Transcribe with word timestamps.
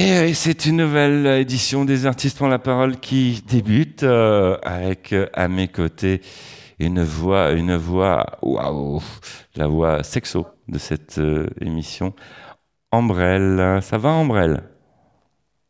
Et 0.00 0.32
c'est 0.32 0.64
une 0.66 0.76
nouvelle 0.76 1.26
édition 1.40 1.84
des 1.84 2.06
artistes 2.06 2.40
ont 2.40 2.46
la 2.46 2.60
parole 2.60 2.98
qui 3.00 3.42
débute 3.48 4.04
euh, 4.04 4.56
avec 4.62 5.12
euh, 5.12 5.26
à 5.34 5.48
mes 5.48 5.66
côtés 5.66 6.20
une 6.78 7.02
voix, 7.02 7.50
une 7.50 7.74
voix, 7.74 8.24
waouh, 8.40 9.02
la 9.56 9.66
voix 9.66 10.04
sexo 10.04 10.46
de 10.68 10.78
cette 10.78 11.18
euh, 11.18 11.48
émission. 11.60 12.14
Ambrelle, 12.92 13.80
ça 13.82 13.98
va 13.98 14.10
Ambrelle? 14.10 14.62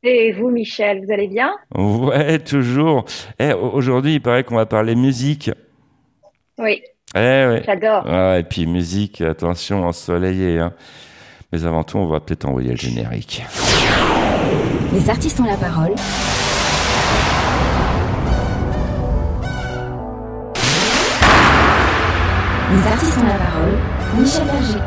Et 0.02 0.32
vous 0.32 0.50
Michel, 0.50 1.02
vous 1.06 1.10
allez 1.10 1.29
bien? 1.29 1.50
Ouais, 1.74 2.38
toujours. 2.38 3.06
Eh, 3.38 3.54
Aujourd'hui, 3.54 4.14
il 4.16 4.20
paraît 4.20 4.45
qu'on 4.45 4.56
va 4.56 4.66
parler 4.66 4.95
musique. 4.95 5.50
Oui, 6.58 6.82
Eh, 7.14 7.18
ouais. 7.18 7.62
j'adore. 7.64 8.04
Ah, 8.06 8.38
et 8.38 8.45
puis 8.45 8.66
musique, 8.66 9.22
attention, 9.22 9.84
ensoleillé. 9.86 10.58
Hein. 10.58 10.74
Mais 11.50 11.64
avant 11.64 11.82
tout, 11.82 11.96
on 11.96 12.06
va 12.06 12.20
peut-être 12.20 12.45
envoyer 12.45 12.70
le 12.72 12.76
générique. 12.76 13.42
Les 14.98 15.10
artistes 15.10 15.38
ont 15.38 15.44
la 15.44 15.56
parole. 15.56 15.94
Les 22.72 22.93
artistes 22.93 23.18
ont 23.18 23.26
la 23.26 23.34
parole. 23.34 23.79
Michel 24.18 24.44
Berger. 24.46 24.80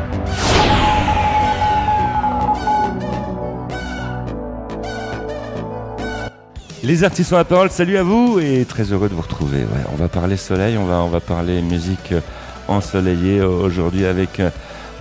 Les 6.82 7.04
artistes 7.04 7.32
ont 7.32 7.36
la 7.36 7.44
parole, 7.44 7.70
salut 7.70 7.96
à 7.96 8.02
vous 8.02 8.38
et 8.38 8.66
très 8.66 8.92
heureux 8.92 9.08
de 9.08 9.14
vous 9.14 9.22
retrouver. 9.22 9.64
On 9.94 9.96
va 9.96 10.08
parler 10.08 10.36
soleil, 10.36 10.76
on 10.76 11.08
va, 11.08 11.20
parler 11.20 11.62
musique 11.62 12.12
euh, 12.12 12.20
ensoleillée 12.68 13.38
euh, 13.38 13.48
aujourd'hui 13.48 14.04
avec 14.04 14.40
euh, 14.40 14.50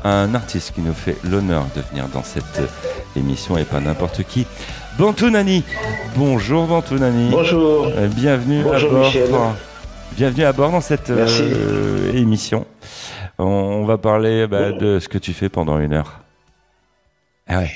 un 0.05 0.33
artiste 0.35 0.73
qui 0.73 0.81
nous 0.81 0.93
fait 0.93 1.17
l'honneur 1.25 1.65
de 1.75 1.81
venir 1.81 2.07
dans 2.13 2.23
cette 2.23 2.61
émission 3.17 3.57
et 3.57 3.65
pas 3.65 3.81
n'importe 3.81 4.23
qui. 4.23 4.47
Bantou 4.97 5.29
Nani. 5.29 5.63
Bonjour 6.15 6.67
Bantou 6.67 6.95
Nani. 6.97 7.29
Bonjour. 7.31 7.87
Euh, 7.87 8.07
bienvenue 8.07 8.61
Bonjour, 8.63 8.89
à 8.91 8.93
bord. 8.93 9.05
Michel. 9.05 9.29
Bienvenue 10.15 10.43
à 10.43 10.53
bord 10.53 10.71
dans 10.71 10.81
cette 10.81 11.09
euh, 11.09 12.11
émission. 12.13 12.65
On, 13.39 13.45
on 13.45 13.85
va 13.85 13.97
parler 13.97 14.47
bah, 14.47 14.71
de 14.71 14.99
ce 14.99 15.07
que 15.07 15.17
tu 15.17 15.33
fais 15.33 15.49
pendant 15.49 15.79
une 15.79 15.93
heure. 15.93 16.19
Ah 17.47 17.59
ouais, 17.59 17.71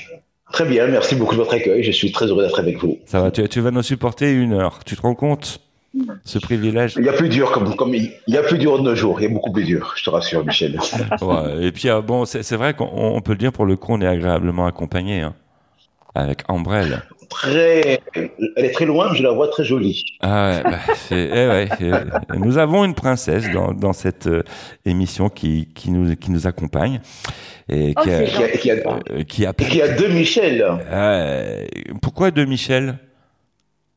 Très 0.52 0.64
bien, 0.64 0.86
merci 0.86 1.16
beaucoup 1.16 1.34
de 1.34 1.40
votre 1.40 1.54
accueil. 1.54 1.82
Je 1.82 1.90
suis 1.90 2.12
très 2.12 2.26
heureux 2.26 2.44
d'être 2.44 2.60
avec 2.60 2.78
vous. 2.78 2.98
ça 3.06 3.20
va. 3.20 3.30
Tu, 3.30 3.46
tu 3.48 3.60
vas 3.60 3.70
nous 3.70 3.82
supporter 3.82 4.30
une 4.32 4.52
heure. 4.52 4.80
Tu 4.84 4.96
te 4.96 5.02
rends 5.02 5.14
compte 5.14 5.60
ce 6.24 6.38
privilège? 6.38 6.94
Il 6.98 7.04
y 7.04 7.08
a 7.08 7.12
plus 7.14 7.28
dur, 7.30 7.50
comme, 7.52 7.74
comme 7.74 7.94
il 7.94 8.12
il 8.26 8.34
y 8.34 8.36
a 8.36 8.42
plus 8.42 8.58
dur 8.58 8.78
de 8.78 8.82
nos 8.84 8.94
jours. 8.94 9.18
Il 9.20 9.24
y 9.24 9.26
a 9.26 9.30
beaucoup 9.30 9.50
plus 9.52 9.64
dur, 9.64 9.94
je 9.96 10.04
te 10.04 10.10
rassure, 10.10 10.44
Michel. 10.44 10.78
Ouais, 11.22 11.64
et 11.66 11.72
puis, 11.72 11.88
euh, 11.88 12.02
bon, 12.02 12.26
c'est 12.26 12.54
vrai 12.56 12.74
qu'on 12.74 12.88
on 12.92 13.20
peut 13.22 13.32
le 13.32 13.38
dire, 13.38 13.52
pour 13.52 13.64
le 13.64 13.76
coup, 13.76 13.92
on 13.94 14.00
est 14.02 14.06
agréablement 14.06 14.66
accompagné. 14.66 15.22
hein, 15.22 15.34
avec 16.16 16.40
Ambrelle. 16.48 17.02
Très, 17.28 18.00
elle 18.14 18.64
est 18.64 18.70
très 18.70 18.84
loin, 18.86 19.08
mais 19.10 19.18
je 19.18 19.22
la 19.24 19.32
vois 19.32 19.48
très 19.48 19.64
jolie. 19.64 20.04
Ah 20.20 20.50
ouais, 20.50 20.62
bah, 20.70 20.78
c'est- 20.94 21.28
eh 21.32 21.48
ouais, 21.48 21.68
nous 22.38 22.56
avons 22.56 22.84
une 22.84 22.94
princesse 22.94 23.50
dans, 23.50 23.72
dans 23.72 23.92
cette 23.92 24.28
euh, 24.28 24.42
émission 24.84 25.28
qui, 25.28 25.68
qui, 25.74 25.90
nous, 25.90 26.14
qui 26.16 26.30
nous 26.30 26.46
accompagne. 26.46 27.00
Et 27.68 27.94
Oh, 27.96 28.00
qui, 28.02 28.10
a, 28.12 28.18
c'est 28.18 28.24
Et 28.54 28.58
qui 28.58 28.70
a, 28.70 28.74
et 28.76 29.24
qui 29.24 29.44
a- 29.46 29.52
qui 29.52 29.64
a- 29.64 29.66
et 29.66 29.68
qui 29.70 29.82
a 29.82 29.88
deux 29.88 30.08
Michel. 30.08 30.64
Euh, 30.88 31.66
pourquoi 32.00 32.30
de 32.30 32.44
Michel? 32.44 32.96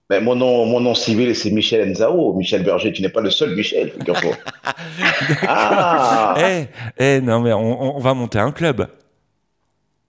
Ben, 0.09 0.23
mon, 0.23 0.35
nom, 0.35 0.65
mon 0.65 0.79
nom 0.79 0.95
civil, 0.95 1.35
c'est 1.35 1.51
Michel 1.51 1.87
Enzao. 1.91 2.33
Michel 2.33 2.63
Berger, 2.63 2.91
tu 2.91 3.03
n'es 3.03 3.09
pas 3.09 3.21
le 3.21 3.29
seul 3.29 3.55
Michel, 3.55 3.91
figure-toi. 3.91 4.31
ah 5.47 6.33
Eh, 6.39 6.65
eh, 6.97 7.21
non, 7.21 7.41
mais 7.41 7.53
on, 7.53 7.95
on 7.97 7.99
va 7.99 8.13
monter 8.15 8.39
un 8.39 8.51
club. 8.51 8.87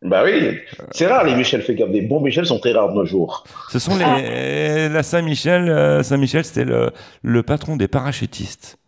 Bah 0.02 0.22
oui, 0.24 0.58
c'est 0.92 1.06
rare 1.06 1.24
les 1.24 1.34
Michel, 1.34 1.60
fais 1.60 1.74
gaffe. 1.74 1.90
Des 1.90 2.00
bons 2.00 2.20
Michel 2.20 2.46
sont 2.46 2.58
très 2.58 2.72
rares 2.72 2.88
de 2.90 2.94
nos 2.94 3.04
jours. 3.04 3.44
Ce 3.68 3.78
sont 3.78 3.96
les, 3.96 4.88
la 4.88 5.02
Saint-Michel. 5.02 5.68
euh, 5.68 6.02
Saint-Michel, 6.02 6.42
c'était 6.44 6.64
le, 6.64 6.90
le 7.22 7.42
patron 7.42 7.76
des 7.76 7.86
parachutistes. 7.86 8.78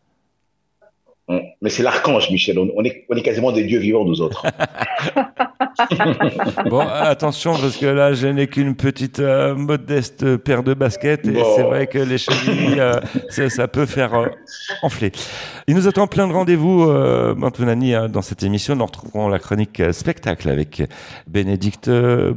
Mais 1.28 1.70
c'est 1.70 1.82
l'archange, 1.82 2.30
Michel. 2.30 2.58
On, 2.58 2.84
est, 2.84 3.04
on 3.08 3.16
est 3.16 3.22
quasiment 3.22 3.52
des 3.52 3.64
dieux 3.64 3.78
vivants, 3.78 4.04
nous 4.04 4.20
autres. 4.20 4.44
Bon, 6.66 6.80
attention, 6.80 7.52
parce 7.52 7.76
que 7.76 7.86
là, 7.86 8.12
je 8.12 8.26
n'ai 8.28 8.46
qu'une 8.46 8.74
petite 8.74 9.20
euh, 9.20 9.54
modeste 9.54 10.36
paire 10.36 10.62
de 10.62 10.74
baskets, 10.74 11.26
et 11.26 11.30
Bon. 11.32 11.56
c'est 11.56 11.62
vrai 11.62 11.86
que 11.86 11.98
les 11.98 12.18
chevilles, 12.18 12.78
euh, 12.78 13.00
ça, 13.30 13.48
ça 13.48 13.68
peut 13.68 13.86
faire 13.86 14.14
euh, 14.14 14.26
enfler. 14.82 15.12
Il 15.66 15.74
nous 15.74 15.88
attend 15.88 16.06
plein 16.06 16.28
de 16.28 16.32
rendez-vous, 16.32 16.82
euh, 16.84 17.34
Bantounani, 17.34 17.94
hein, 17.94 18.08
dans 18.08 18.22
cette 18.22 18.42
émission. 18.42 18.76
Nous 18.76 18.84
retrouverons 18.84 19.28
la 19.28 19.38
chronique 19.38 19.82
spectacle 19.92 20.48
avec 20.48 20.82
Bénédicte 21.26 21.88
euh, 21.88 22.32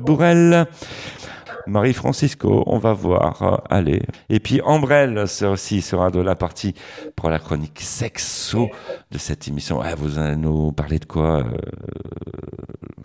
Bourrel. 1.67 1.73
Marie-Francisco, 1.73 2.63
on 2.67 2.77
va 2.77 2.93
voir. 2.93 3.41
euh, 3.41 3.57
allez. 3.69 4.01
Et 4.29 4.39
puis 4.39 4.61
Ambrelle 4.61 5.27
ça 5.27 5.49
aussi 5.51 5.81
sera 5.81 6.09
de 6.11 6.19
la 6.21 6.35
partie 6.35 6.73
pour 7.15 7.29
la 7.29 7.39
chronique 7.39 7.79
sexo 7.81 8.69
de 9.11 9.17
cette 9.17 9.47
émission. 9.47 9.81
Ah, 9.81 9.95
vous 9.95 10.17
allez 10.19 10.35
nous 10.35 10.71
parler 10.71 10.99
de 10.99 11.05
quoi 11.05 11.39
euh, 11.39 11.43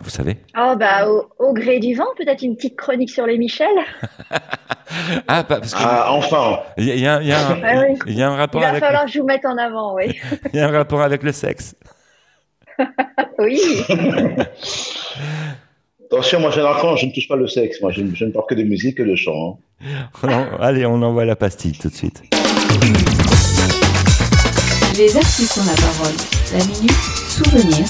Vous 0.01 0.09
savez? 0.09 0.37
Oh 0.57 0.73
bah 0.79 1.07
au, 1.09 1.29
au 1.39 1.53
gré 1.53 1.79
du 1.79 1.93
vent, 1.95 2.05
peut-être 2.17 2.41
une 2.43 2.55
petite 2.55 2.75
chronique 2.77 3.09
sur 3.11 3.25
les 3.25 3.37
Michel. 3.37 3.67
Ah, 5.29 5.45
pas- 5.45 5.59
parce 5.61 5.73
que 5.73 5.79
Ah, 5.81 6.07
enfin. 6.11 6.59
il 6.77 6.83
y, 6.83 6.91
a- 6.91 6.95
il 6.95 7.01
y 7.01 7.07
a, 7.07 7.21
il 7.21 7.27
y 7.29 7.31
a 7.31 7.47
un, 7.47 7.61
Ah 7.63 7.81
oui. 7.87 7.97
il 8.07 8.17
y 8.17 8.21
a 8.21 8.29
un 8.29 8.33
Il 8.35 8.39
rapport 8.39 8.59
va 8.59 8.67
avec, 8.67 8.81
falloir 8.81 9.05
que 9.05 9.11
je 9.11 9.19
vous 9.19 9.25
mette 9.25 9.45
en 9.45 9.57
avant, 9.57 9.95
oui. 9.95 10.19
il 10.53 10.59
y 10.59 10.61
a 10.61 10.67
un 10.67 10.71
rapport 10.71 11.01
avec 11.01 11.23
le 11.23 11.31
sexe. 11.31 11.75
Oui. 13.39 13.59
Attention, 16.11 16.41
moi 16.41 16.51
j'ai 16.51 16.59
un 16.59 16.95
je 16.97 17.05
ne 17.05 17.11
touche 17.13 17.27
pas 17.29 17.37
le 17.37 17.47
sexe. 17.47 17.77
Moi, 17.81 17.91
je, 17.93 18.01
ne- 18.01 18.13
je 18.13 18.25
ne 18.25 18.31
parle 18.31 18.45
que 18.49 18.55
de 18.55 18.63
musique 18.63 18.99
et 18.99 19.05
de 19.05 19.15
chant. 19.15 19.59
hein. 19.81 19.87
Non, 20.27 20.45
allez, 20.59 20.85
on 20.85 21.01
envoie 21.01 21.23
la 21.23 21.37
pastille 21.37 21.71
tout 21.71 21.87
de 21.87 21.93
suite. 21.95 22.21
Les 24.97 25.15
artistes 25.15 25.57
ont 25.57 25.65
la 25.65 25.73
parole. 25.73 26.15
La 26.51 26.65
minute 26.65 26.91
souvenir. 27.29 27.85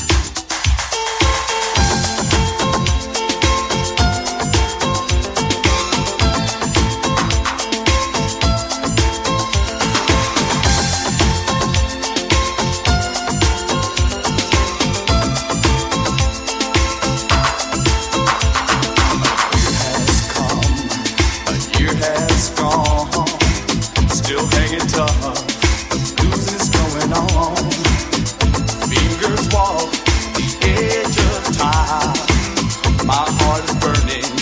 Fingers 28.87 29.49
walk 29.53 29.91
the 30.33 30.47
edge 30.63 31.17
of 31.19 31.57
time. 31.57 32.15
My 33.05 33.25
heart 33.27 33.63
is 33.65 33.75
burning. 33.75 34.40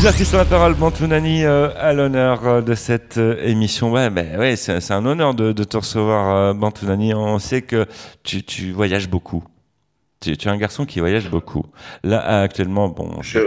Les 0.00 0.06
artistes 0.06 0.32
ont 0.32 0.38
la 0.38 0.44
parole, 0.44 0.74
Bantounani, 0.74 1.44
euh, 1.44 1.70
à 1.76 1.92
l'honneur 1.92 2.46
euh, 2.46 2.60
de 2.62 2.76
cette 2.76 3.18
euh, 3.18 3.36
émission. 3.44 3.90
Ouais, 3.90 4.10
ben 4.10 4.38
ouais, 4.38 4.54
c'est 4.54 4.92
un 4.92 5.04
honneur 5.04 5.34
de, 5.34 5.50
de 5.50 5.64
te 5.64 5.76
recevoir, 5.76 6.36
euh, 6.36 6.54
Bantounani. 6.54 7.14
On 7.14 7.40
sait 7.40 7.62
que 7.62 7.84
tu, 8.22 8.44
tu 8.44 8.70
voyages 8.70 9.08
beaucoup. 9.08 9.42
Tu, 10.20 10.36
tu 10.36 10.46
es 10.46 10.50
un 10.52 10.56
garçon 10.56 10.86
qui 10.86 11.00
voyage 11.00 11.28
beaucoup. 11.28 11.64
Là, 12.04 12.42
actuellement, 12.42 12.88
bon, 12.88 13.20
Je- 13.22 13.40
tu, 13.40 13.46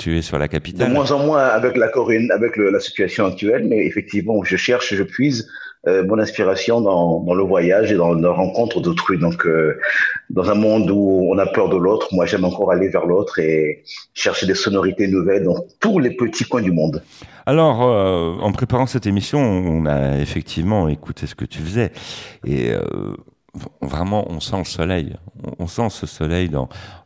tu 0.00 0.18
es 0.18 0.22
sur 0.22 0.38
la 0.40 0.48
De 0.48 0.52
capitale. 0.52 0.92
moins 0.92 1.12
en 1.12 1.20
moins 1.24 1.44
avec 1.44 1.76
la 1.76 1.86
avec 2.34 2.56
le- 2.56 2.70
la 2.70 2.80
situation 2.80 3.26
actuelle, 3.26 3.66
mais 3.68 3.86
effectivement, 3.86 4.42
je 4.42 4.56
cherche, 4.56 4.92
je 4.94 5.02
puise 5.04 5.48
euh, 5.86 6.04
mon 6.06 6.18
inspiration 6.18 6.80
dans, 6.80 7.34
le 7.34 7.42
voyage 7.42 7.92
et 7.92 7.96
dans 7.96 8.14
la 8.14 8.30
rencontre 8.30 8.80
d'autrui. 8.80 9.18
Donc, 9.18 9.46
euh, 9.46 9.78
dans 10.30 10.48
un 10.50 10.54
monde 10.54 10.90
où 10.90 11.28
on 11.30 11.38
a 11.38 11.46
peur 11.46 11.68
de 11.68 11.76
l'autre, 11.76 12.08
moi, 12.12 12.26
j'aime 12.26 12.44
encore 12.44 12.70
aller 12.70 12.88
vers 12.88 13.06
l'autre 13.06 13.38
et 13.38 13.82
chercher 14.14 14.46
des 14.46 14.54
sonorités 14.54 15.08
nouvelles 15.08 15.44
dans 15.44 15.56
tous 15.80 15.98
les 15.98 16.10
petits 16.10 16.44
coins 16.44 16.62
du 16.62 16.72
monde. 16.72 17.02
Alors, 17.46 17.82
euh, 17.82 18.36
en 18.40 18.52
préparant 18.52 18.86
cette 18.86 19.06
émission, 19.06 19.40
on 19.40 19.86
a 19.86 20.18
effectivement 20.18 20.88
écouté 20.88 21.26
ce 21.26 21.34
que 21.34 21.44
tu 21.44 21.58
faisais. 21.58 21.92
Et 22.46 22.70
euh, 22.70 22.82
vraiment, 23.80 24.30
on 24.30 24.40
sent 24.40 24.58
le 24.58 24.64
soleil. 24.64 25.16
On, 25.58 25.66
sent 25.66 25.90
ce 25.90 26.06
soleil 26.06 26.50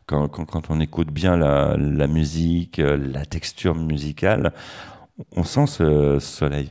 quand, 0.05 0.69
on 0.69 0.79
écoute 0.79 1.09
bien 1.09 1.37
la, 1.37 2.07
musique, 2.07 2.79
euh, 2.79 2.97
la 2.97 3.25
texture 3.25 3.73
musicale. 3.75 4.53
On 5.35 5.43
sent 5.43 5.65
ce 5.67 6.19
soleil. 6.19 6.69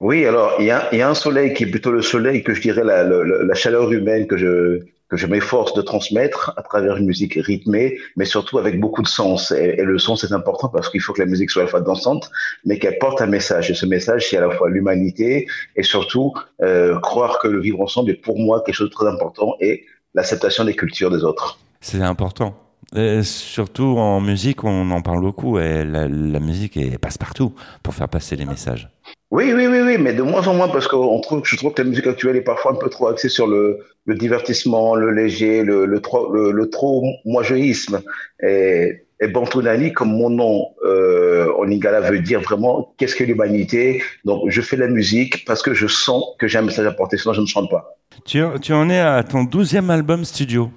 Oui, 0.00 0.26
alors 0.26 0.56
il 0.58 0.66
y 0.66 0.70
a, 0.70 0.94
y 0.94 1.02
a 1.02 1.08
un 1.08 1.14
soleil 1.14 1.54
qui 1.54 1.64
est 1.64 1.70
plutôt 1.70 1.92
le 1.92 2.02
soleil 2.02 2.42
que 2.42 2.52
je 2.54 2.60
dirais 2.60 2.84
la, 2.84 3.04
le- 3.04 3.44
la 3.44 3.54
chaleur 3.54 3.90
humaine 3.92 4.26
que 4.26 4.36
je 4.36 4.80
que 5.10 5.18
je 5.18 5.26
m'efforce 5.26 5.74
de 5.74 5.82
transmettre 5.82 6.54
à 6.56 6.62
travers 6.62 6.96
une 6.96 7.04
musique 7.04 7.34
rythmée, 7.34 7.98
mais 8.16 8.24
surtout 8.24 8.58
avec 8.58 8.80
beaucoup 8.80 9.02
de 9.02 9.06
sens. 9.06 9.50
Et, 9.52 9.76
le 9.76 9.98
son, 9.98 10.16
c'est 10.16 10.32
important 10.32 10.68
parce 10.68 10.88
qu'il 10.88 11.02
faut 11.02 11.12
que 11.12 11.20
la 11.20 11.26
musique 11.26 11.50
soit 11.50 11.62
à 11.62 11.64
la 11.66 11.70
fois 11.70 11.82
dansante, 11.82 12.30
mais 12.64 12.78
qu'elle 12.78 12.98
porte 12.98 13.20
un 13.20 13.26
message. 13.26 13.70
Et 13.70 13.74
ce 13.74 13.84
message, 13.84 14.28
c'est 14.30 14.38
à 14.38 14.40
la 14.40 14.50
fois 14.50 14.70
l'humanité 14.70 15.46
et 15.76 15.82
surtout 15.82 16.32
euh, 16.62 16.98
croire 17.00 17.38
que 17.38 17.48
le 17.48 17.60
vivre 17.60 17.82
ensemble 17.82 18.10
est 18.10 18.14
pour 18.14 18.38
moi 18.38 18.62
quelque 18.64 18.74
chose 18.74 18.88
de 18.88 18.94
très 18.94 19.06
important 19.06 19.54
et 19.60 19.84
l'acceptation 20.14 20.64
des 20.64 20.74
cultures 20.74 21.10
des 21.10 21.22
autres. 21.22 21.58
C'est 21.82 22.00
important. 22.00 22.56
Et 22.96 23.22
surtout 23.22 23.96
en 23.98 24.20
musique, 24.20 24.64
on 24.64 24.90
en 24.90 25.02
parle 25.02 25.20
beaucoup 25.20 25.58
et 25.58 25.84
la, 25.84 26.08
la 26.08 26.40
musique 26.40 26.76
est 26.78 26.96
passe-partout 26.98 27.54
pour 27.82 27.92
faire 27.94 28.08
passer 28.08 28.36
les 28.36 28.46
messages. 28.46 28.88
Oui, 29.36 29.52
oui, 29.52 29.66
oui, 29.66 29.80
oui, 29.80 29.98
mais 29.98 30.12
de 30.12 30.22
moins 30.22 30.46
en 30.46 30.54
moins 30.54 30.68
parce 30.68 30.86
que 30.86 30.94
trouve, 31.22 31.42
je 31.44 31.56
trouve 31.56 31.74
que 31.74 31.82
la 31.82 31.88
musique 31.88 32.06
actuelle 32.06 32.36
est 32.36 32.40
parfois 32.42 32.70
un 32.70 32.76
peu 32.76 32.88
trop 32.88 33.08
axée 33.08 33.28
sur 33.28 33.48
le, 33.48 33.80
divertissement, 34.06 34.94
le 34.94 35.10
léger, 35.10 35.64
le, 35.64 36.00
trop, 36.00 36.32
le, 36.32 36.52
le 36.52 36.70
trop 36.70 37.04
moi-jeisme. 37.24 38.00
Et, 38.40 39.06
et 39.20 39.92
comme 39.92 40.16
mon 40.16 40.30
nom 40.30 40.68
euh, 40.84 41.52
en 41.58 41.64
lingala 41.64 42.00
veut 42.02 42.20
dire 42.20 42.42
vraiment 42.42 42.94
qu'est-ce 42.96 43.16
que 43.16 43.24
l'humanité? 43.24 44.04
Donc 44.24 44.48
je 44.50 44.60
fais 44.60 44.76
la 44.76 44.86
musique 44.86 45.44
parce 45.46 45.64
que 45.64 45.74
je 45.74 45.88
sens 45.88 46.22
que 46.38 46.46
j'ai 46.46 46.58
un 46.58 46.62
message 46.62 46.86
à 46.86 46.92
porter, 46.92 47.18
sinon 47.18 47.34
je 47.34 47.40
ne 47.40 47.46
chante 47.46 47.68
pas. 47.68 47.96
Tu, 48.24 48.40
tu 48.62 48.72
en 48.72 48.88
es 48.88 49.00
à 49.00 49.24
ton 49.24 49.42
douzième 49.42 49.90
album 49.90 50.24
studio. 50.24 50.70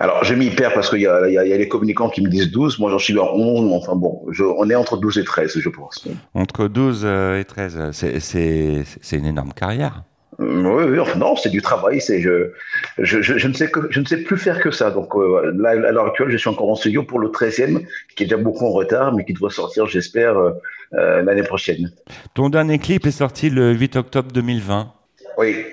Alors, 0.00 0.24
je 0.24 0.34
m'y 0.34 0.50
perds 0.50 0.72
parce 0.74 0.90
qu'il 0.90 1.00
y 1.00 1.02
y, 1.02 1.06
y 1.32 1.38
a 1.52 1.56
les 1.56 1.68
communicants 1.68 2.08
qui 2.08 2.22
me 2.22 2.28
disent 2.28 2.50
12, 2.50 2.78
moi 2.78 2.90
j'en 2.90 2.98
suis 2.98 3.18
à 3.18 3.24
11, 3.32 3.68
mais 3.68 3.76
enfin 3.76 3.94
bon, 3.96 4.22
je, 4.30 4.44
on 4.44 4.68
est 4.70 4.74
entre 4.74 4.96
12 4.96 5.18
et 5.18 5.24
13, 5.24 5.58
je 5.58 5.68
pense. 5.68 6.06
Entre 6.34 6.68
12 6.68 7.02
euh, 7.04 7.40
et 7.40 7.44
13, 7.44 7.90
c'est- 7.92 9.16
une 9.16 9.26
énorme 9.26 9.52
carrière. 9.52 10.02
Mm, 10.38 10.66
Oui, 10.66 10.84
oui, 10.90 10.98
enfin, 10.98 11.18
non, 11.18 11.34
c'est 11.36 11.48
du 11.48 11.62
travail, 11.62 12.00
c'est, 12.00 12.20
je, 12.20 12.52
je, 12.98 13.22
je, 13.22 13.38
je 13.38 13.48
ne 13.48 13.54
sais 13.54 13.70
que, 13.70 13.80
je 13.90 14.00
ne 14.00 14.04
sais 14.04 14.18
plus 14.18 14.36
faire 14.36 14.60
que 14.60 14.70
ça. 14.70 14.90
Donc, 14.90 15.14
euh, 15.16 15.50
là, 15.56 15.70
à 15.70 15.74
l'heure 15.92 16.06
actuelle, 16.06 16.28
je 16.30 16.36
suis 16.36 16.50
encore 16.50 16.68
en 16.70 16.74
studio 16.74 17.02
pour 17.04 17.18
le 17.18 17.28
13e, 17.28 17.80
qui 18.14 18.24
est 18.24 18.26
déjà 18.26 18.36
beaucoup 18.36 18.66
en 18.66 18.70
retard, 18.72 19.14
mais 19.14 19.24
qui 19.24 19.32
doit 19.32 19.50
sortir, 19.50 19.86
j'espère, 19.86 20.36
euh, 20.36 20.50
euh, 20.94 21.22
l'année 21.22 21.42
prochaine. 21.42 21.90
Ton 22.34 22.50
dernier 22.50 22.78
clip 22.78 23.06
est 23.06 23.10
sorti 23.10 23.48
le 23.48 23.72
8 23.72 23.96
octobre 23.96 24.30
2020. 24.30 24.92
Oui, 25.38 25.64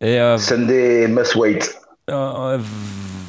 Et 0.00 0.20
euh, 0.20 0.38
Sunday 0.38 1.08
Must 1.08 1.34
Wait. 1.36 1.76
Euh, 2.10 2.58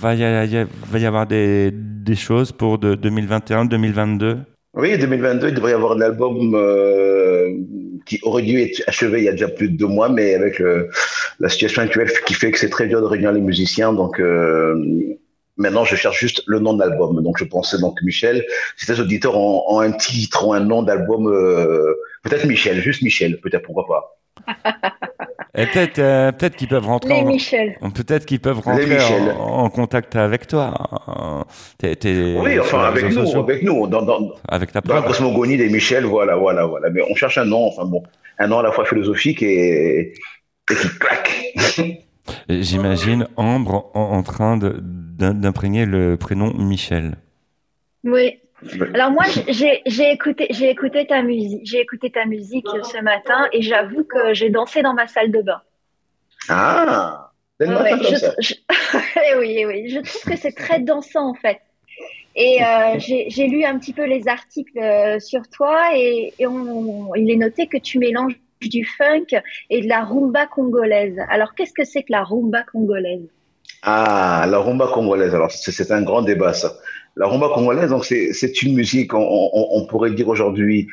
va, 0.02 0.16
y, 0.16 0.66
va 0.92 1.08
avoir 1.08 1.28
des, 1.28 1.72
des 1.74 2.16
choses 2.16 2.52
pour 2.52 2.78
de 2.78 2.96
2021-2022 2.96 4.38
Oui, 4.76 4.98
2022, 4.98 5.50
il 5.50 5.54
devrait 5.56 5.72
y 5.72 5.74
avoir 5.74 5.94
un 5.94 6.02
album 6.02 6.54
euh, 6.56 7.52
qui 8.06 8.20
aurait 8.24 8.44
dû 8.44 8.62
être 8.62 8.84
achevé 8.88 9.20
il 9.20 9.24
y 9.26 9.30
a 9.30 9.32
déjà 9.32 9.48
plus 9.48 9.70
de 9.70 9.78
deux 9.78 9.88
mois, 9.88 10.10
mais 10.10 10.36
avec 10.36 10.60
le- 10.60 10.90
la 11.40 11.50
situation 11.50 11.82
actuelle 11.82 12.10
qui 12.26 12.34
fait 12.34 12.52
que 12.52 12.60
c'est 12.60 12.70
très 12.70 12.88
dur 12.88 13.02
de 13.02 13.06
réunir 13.06 13.32
les 13.32 13.42
musiciens, 13.42 13.94
donc 13.94 14.20
euh, 14.20 14.76
maintenant 15.58 15.84
je 15.84 15.96
cherche 15.96 16.20
juste 16.20 16.44
le 16.48 16.60
nom 16.60 16.74
de 16.74 16.80
l'album. 16.80 17.22
Donc 17.24 17.38
je 17.40 17.44
pensais 17.46 17.80
donc 17.80 17.98
Michel, 18.04 18.46
si 18.78 18.86
tes 18.86 19.00
auditeurs 19.00 19.36
ont, 19.38 19.64
ont 19.68 19.80
un 19.80 19.92
titre 19.92 20.48
ou 20.48 20.54
un 20.54 20.60
nom 20.60 20.84
d'album, 20.84 21.28
euh, 21.28 21.94
peut-être 22.24 22.46
Michel, 22.46 22.80
juste 22.82 23.02
Michel, 23.02 23.40
peut-être 23.42 23.64
pourquoi 23.64 23.88
pas. 23.88 24.20
Et 25.58 25.66
peut-être 25.66 25.98
euh, 26.00 26.32
peut-être 26.32 26.56
qu'ils 26.56 26.68
peuvent 26.68 26.86
rentrer 26.86 27.16
Les 27.16 27.22
en, 27.22 27.26
Michel. 27.26 27.78
peut-être 27.96 28.26
qu'ils 28.26 28.40
peuvent 28.40 28.60
rentrer 28.60 29.00
en, 29.40 29.42
en 29.42 29.70
contact 29.70 30.16
avec 30.16 30.46
toi. 30.46 31.46
T'es, 31.80 31.96
t'es 31.96 32.36
Oui, 32.40 32.60
enfin 32.60 32.84
avec 32.84 33.06
nous, 33.06 33.12
sociaux, 33.26 33.40
avec 33.40 33.64
nous, 33.64 33.88
dans, 33.88 34.04
dans, 34.04 34.34
avec 34.48 34.72
ta 34.72 34.82
dans 34.82 34.94
la 34.96 35.02
cosmogonie 35.02 35.58
des 35.58 35.70
Michel, 35.70 36.06
voilà, 36.06 36.36
voilà, 36.36 36.66
voilà. 36.66 36.92
Mais 36.92 37.02
on 37.10 37.16
cherche 37.16 37.40
un 37.40 37.46
nom, 37.46 37.66
enfin 37.66 37.86
bon, 37.86 38.04
un 38.38 38.48
nom 38.48 38.60
à 38.60 38.64
la 38.64 38.72
fois 38.72 38.86
philosophique 38.86 39.42
et, 39.42 40.14
et 40.70 40.76
qui 40.76 40.88
claque. 41.00 41.34
J'imagine 42.50 43.28
Ambre 43.36 43.90
en, 43.96 44.02
en 44.02 44.22
train 44.24 44.58
d'imprégner 44.58 45.86
le 45.86 46.18
prénom 46.18 46.54
Michel. 46.54 47.16
Oui. 48.04 48.40
Alors 48.94 49.12
moi, 49.12 49.24
j'ai 49.48 50.12
écouté, 50.12 50.48
j'ai 50.50 50.70
écouté 50.70 51.06
ta 51.06 51.22
musique, 51.22 51.62
j'ai 51.64 51.80
écouté 51.80 52.10
ta 52.12 52.26
musique 52.26 52.68
ce 52.84 53.02
matin 53.02 53.48
et 53.54 53.62
j'avoue 53.62 54.04
que 54.04 54.34
j'ai 54.34 54.50
dansé 54.50 54.82
dans 54.82 54.94
ma 54.94 55.08
salle 55.08 55.32
de 55.32 55.42
bain. 55.42 55.62
Ah, 56.50 57.32
Ouais, 57.60 57.90
comme 57.92 58.02
je, 58.04 58.16
ça. 58.16 58.34
je- 58.40 58.54
Eh 59.32 59.36
oui, 59.38 59.56
eh 59.58 59.66
oui, 59.66 59.90
je 59.90 60.00
trouve 60.00 60.34
que 60.34 60.38
c'est 60.38 60.52
très 60.56 60.80
dansant 60.80 61.30
en 61.30 61.34
fait. 61.34 61.60
Et 62.36 62.64
euh, 62.64 63.00
j'ai 63.00 63.48
lu 63.48 63.64
un 63.64 63.78
petit 63.80 63.94
peu 63.94 64.06
les 64.06 64.28
articles 64.28 64.78
euh, 64.80 65.20
sur 65.20 65.48
toi 65.50 65.90
et, 65.96 66.34
et 66.40 66.48
on, 66.48 67.14
il 67.16 67.30
est 67.32 67.36
noté 67.38 67.68
que 67.68 67.78
tu 67.78 68.00
mélanges 68.00 68.40
du 68.62 68.86
funk 68.86 69.40
et 69.70 69.82
de 69.82 69.88
la 69.88 70.04
rumba 70.04 70.48
congolaise. 70.48 71.18
Alors 71.30 71.54
qu'est-ce 71.56 71.74
que 71.74 71.84
c'est 71.84 72.04
que 72.04 72.12
la 72.12 72.24
rumba 72.24 72.64
congolaise? 72.64 73.28
Ah, 73.84 74.46
la 74.50 74.58
rumba 74.60 74.88
congolaise. 74.88 75.34
Alors, 75.36 75.52
c'est 75.52 75.92
un 75.92 76.02
grand 76.02 76.22
débat, 76.22 76.54
ça. 76.54 76.74
La 77.18 77.28
rumba 77.28 77.50
congolaise, 77.54 77.90
donc, 77.90 78.06
c'est 78.06 78.62
une 78.62 78.76
musique, 78.76 79.14
on, 79.14 79.20
on, 79.22 79.68
on 79.72 79.86
pourrait 79.86 80.12
dire 80.12 80.28
aujourd'hui, 80.28 80.88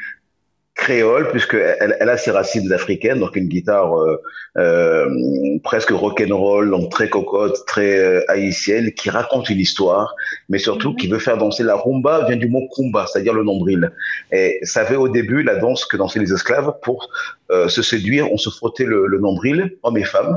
créole, 0.75 1.31
puisque 1.31 1.55
elle, 1.55 2.09
a 2.09 2.17
ses 2.17 2.33
racines 2.33 2.73
africaines, 2.73 3.21
donc 3.21 3.37
une 3.37 3.47
guitare 3.47 3.97
euh, 3.97 4.21
euh, 4.59 5.09
presque 5.63 5.91
rock'n'roll, 5.91 6.69
donc 6.69 6.91
très 6.91 7.09
cocotte, 7.09 7.65
très 7.67 7.97
euh, 7.97 8.23
haïtienne, 8.29 8.91
qui 8.93 9.09
raconte 9.09 9.49
une 9.51 9.61
histoire, 9.61 10.15
mais 10.49 10.59
surtout 10.59 10.91
Mhm. 10.91 10.97
qui 10.97 11.07
veut 11.07 11.21
faire 11.21 11.39
danser. 11.39 11.63
La 11.63 11.77
rumba 11.77 12.27
vient 12.27 12.37
du 12.37 12.49
mot 12.49 12.69
kumba, 12.75 13.07
c'est-à-dire 13.07 13.35
le 13.35 13.45
nombril. 13.45 13.93
Et 14.33 14.59
ça 14.63 14.81
avait 14.81 14.97
au 14.97 15.09
début 15.09 15.43
la 15.45 15.57
danse 15.57 15.85
que 15.85 15.97
dansaient 15.97 16.19
les 16.19 16.33
esclaves 16.33 16.75
pour 16.83 17.09
euh, 17.51 17.69
se 17.69 17.83
séduire, 17.83 18.33
on 18.33 18.37
se 18.39 18.51
frottait 18.51 18.85
le, 18.85 19.07
le 19.07 19.19
nombril, 19.19 19.77
hommes 19.83 19.99
et 19.99 20.05
femmes, 20.05 20.37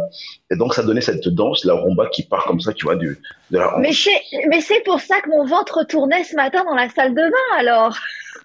et 0.52 0.56
donc 0.56 0.74
ça 0.74 0.84
donnait 0.84 1.02
cette 1.02 1.28
danse, 1.28 1.64
la 1.66 1.74
rumba 1.76 2.08
qui 2.08 2.24
part 2.24 2.46
comme 2.46 2.60
ça, 2.60 2.74
tu 2.74 2.86
vois, 2.86 2.96
du, 2.96 3.20
de 3.52 3.58
la 3.58 3.68
hanche. 3.76 3.80
Mais 3.82 3.94
c'est 3.94 4.48
mais 4.50 4.62
c'est 4.62 4.84
pour 4.84 5.00
ça 5.00 5.22
que 5.22 5.30
mon 5.30 5.46
ventre 5.46 5.84
tournait 5.86 6.24
ce 6.24 6.36
matin 6.36 6.64
dans 6.66 6.76
la 6.76 6.90
salle 6.90 7.12
de 7.16 7.22
bain 7.22 7.58
alors. 7.60 7.96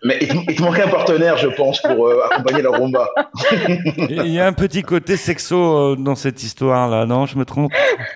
Mais 0.05 0.19
il 0.21 0.29
te, 0.29 0.35
il 0.49 0.57
te 0.57 0.63
manquait 0.63 0.83
un 0.83 0.89
partenaire, 0.89 1.37
je 1.37 1.47
pense, 1.49 1.81
pour 1.81 2.09
euh, 2.09 2.23
accompagner 2.31 2.63
la 2.63 2.71
rumba. 2.71 3.09
Il 4.09 4.27
y 4.29 4.41
a 4.41 4.47
un 4.47 4.53
petit 4.53 4.83
côté 4.83 5.17
sexo 5.17 5.57
euh, 5.93 5.97
dans 5.97 6.17
cette 6.17 6.43
histoire-là, 6.43 7.07
non? 7.07 7.27
Je 7.27 7.39
me 7.39 7.45
trompe? 7.45 7.73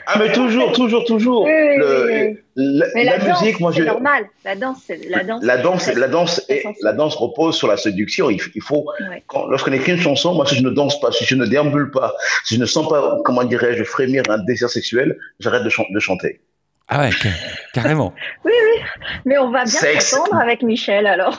Ah, 0.07 0.19
mais 0.19 0.33
toujours, 0.33 0.73
toujours, 0.73 1.05
toujours. 1.05 1.45
Oui, 1.45 1.53
oui, 1.53 1.77
Le- 1.79 2.07
oui, 2.07 2.13
oui. 2.33 2.39
La, 2.59 2.87
Mais 2.95 3.05
la, 3.05 3.19
la 3.19 3.25
danse, 3.27 3.41
musique, 3.43 3.61
moi, 3.61 3.71
je, 3.71 3.81
c'est 3.81 3.85
normal. 3.85 4.27
La 4.45 4.57
danse, 4.57 4.79
c'est 4.87 5.05
la 5.11 5.23
danse. 5.25 5.43
la 5.45 5.57
danse, 5.59 5.87
la 5.95 6.09
danse, 6.09 6.43
est- 6.49 6.65
la 6.83 6.93
danse 6.95 7.15
repose 7.17 7.55
sur 7.55 7.69
la 7.69 7.77
séduction. 7.77 8.31
Il, 8.31 8.41
faut, 8.63 8.87
Ouais. 9.11 9.23
quand- 9.27 9.47
lorsqu'on 9.49 9.73
écrit 9.73 9.93
une 9.93 10.01
chanson, 10.01 10.33
moi, 10.35 10.47
si 10.47 10.55
je 10.57 10.63
ne 10.63 10.71
danse 10.71 10.99
pas, 10.99 11.13
si 11.13 11.27
je 11.27 11.35
ne 11.35 11.45
déambule 11.45 11.91
pas, 11.91 12.15
si 12.45 12.55
je 12.55 12.61
ne 12.61 12.65
sens 12.65 12.89
pas, 12.89 13.19
comment 13.27 13.45
dirais-je, 13.45 13.85
frémir 13.85 14.23
un 14.31 14.39
désir 14.39 14.71
sexuel, 14.71 15.19
j'arrête 15.39 15.65
de, 15.65 15.69
chan- 15.69 15.85
de 15.93 16.01
chanter. 16.01 16.41
Ah 16.89 17.01
ouais, 17.01 17.11
ca- 17.13 17.29
carrément. 17.75 18.15
Mais 19.27 19.37
on 19.39 19.51
va 19.51 19.65
bien 19.65 20.01
s'entendre 20.01 20.37
avec 20.41 20.63
Michel 20.63 21.07
alors. 21.07 21.37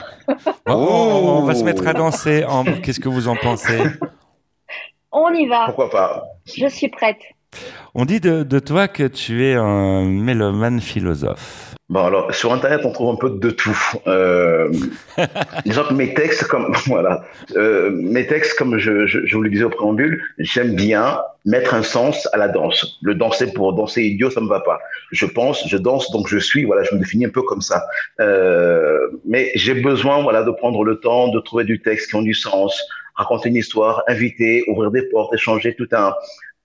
Bon, 0.66 0.74
on, 1.40 1.42
va 1.42 1.54
se 1.54 1.62
Oh. 1.62 1.64
mettre 1.64 1.86
à 1.88 1.94
danser. 1.94 2.44
Ambre, 2.44 2.80
qu'est-ce 2.82 3.00
que 3.00 3.08
vous 3.08 3.26
en 3.28 3.34
pensez? 3.34 3.78
On 5.10 5.32
y 5.32 5.46
va. 5.48 5.64
Pourquoi 5.66 5.90
pas 5.90 6.24
Je 6.46 6.66
suis 6.68 6.88
prête. 6.88 7.16
On 7.94 8.04
dit 8.04 8.20
de, 8.20 8.42
de 8.42 8.58
toi 8.58 8.88
que 8.88 9.04
tu 9.04 9.44
es 9.44 9.54
un 9.54 10.04
mélomane 10.04 10.80
philosophe. 10.80 11.74
Bon, 11.90 12.04
alors, 12.04 12.34
sur 12.34 12.52
Internet, 12.52 12.82
on 12.84 12.92
trouve 12.92 13.14
un 13.14 13.16
peu 13.16 13.30
de 13.30 13.50
tout. 13.50 13.78
Euh, 14.06 14.70
disons 15.64 15.84
que 15.84 15.94
mes 15.94 16.12
textes, 16.12 16.44
comme, 16.44 16.74
voilà, 16.86 17.24
euh, 17.56 17.90
mes 17.90 18.26
textes, 18.26 18.58
comme 18.58 18.76
je, 18.76 19.06
je, 19.06 19.24
je 19.24 19.34
vous 19.34 19.42
le 19.42 19.48
disais 19.48 19.64
au 19.64 19.70
préambule, 19.70 20.22
j'aime 20.38 20.74
bien 20.74 21.18
mettre 21.46 21.72
un 21.72 21.82
sens 21.82 22.28
à 22.34 22.36
la 22.36 22.48
danse. 22.48 22.98
Le 23.00 23.14
danser 23.14 23.54
pour 23.54 23.72
danser 23.72 24.02
idiot, 24.02 24.28
ça 24.28 24.42
me 24.42 24.48
va 24.48 24.60
pas. 24.60 24.78
Je 25.12 25.24
pense, 25.24 25.66
je 25.66 25.78
danse, 25.78 26.10
donc 26.10 26.28
je 26.28 26.36
suis, 26.36 26.66
voilà, 26.66 26.82
je 26.82 26.94
me 26.94 27.00
définis 27.00 27.24
un 27.24 27.30
peu 27.30 27.40
comme 27.40 27.62
ça. 27.62 27.86
Euh, 28.20 29.08
mais 29.24 29.50
j'ai 29.54 29.72
besoin, 29.72 30.22
voilà, 30.22 30.42
de 30.42 30.50
prendre 30.50 30.84
le 30.84 31.00
temps, 31.00 31.28
de 31.28 31.40
trouver 31.40 31.64
du 31.64 31.80
texte 31.80 32.10
qui 32.10 32.16
ont 32.16 32.22
du 32.22 32.34
sens, 32.34 32.84
raconter 33.14 33.48
une 33.48 33.56
histoire, 33.56 34.02
inviter, 34.08 34.64
ouvrir 34.68 34.90
des 34.90 35.08
portes, 35.08 35.32
échanger 35.32 35.74
tout 35.74 35.88
un, 35.92 36.12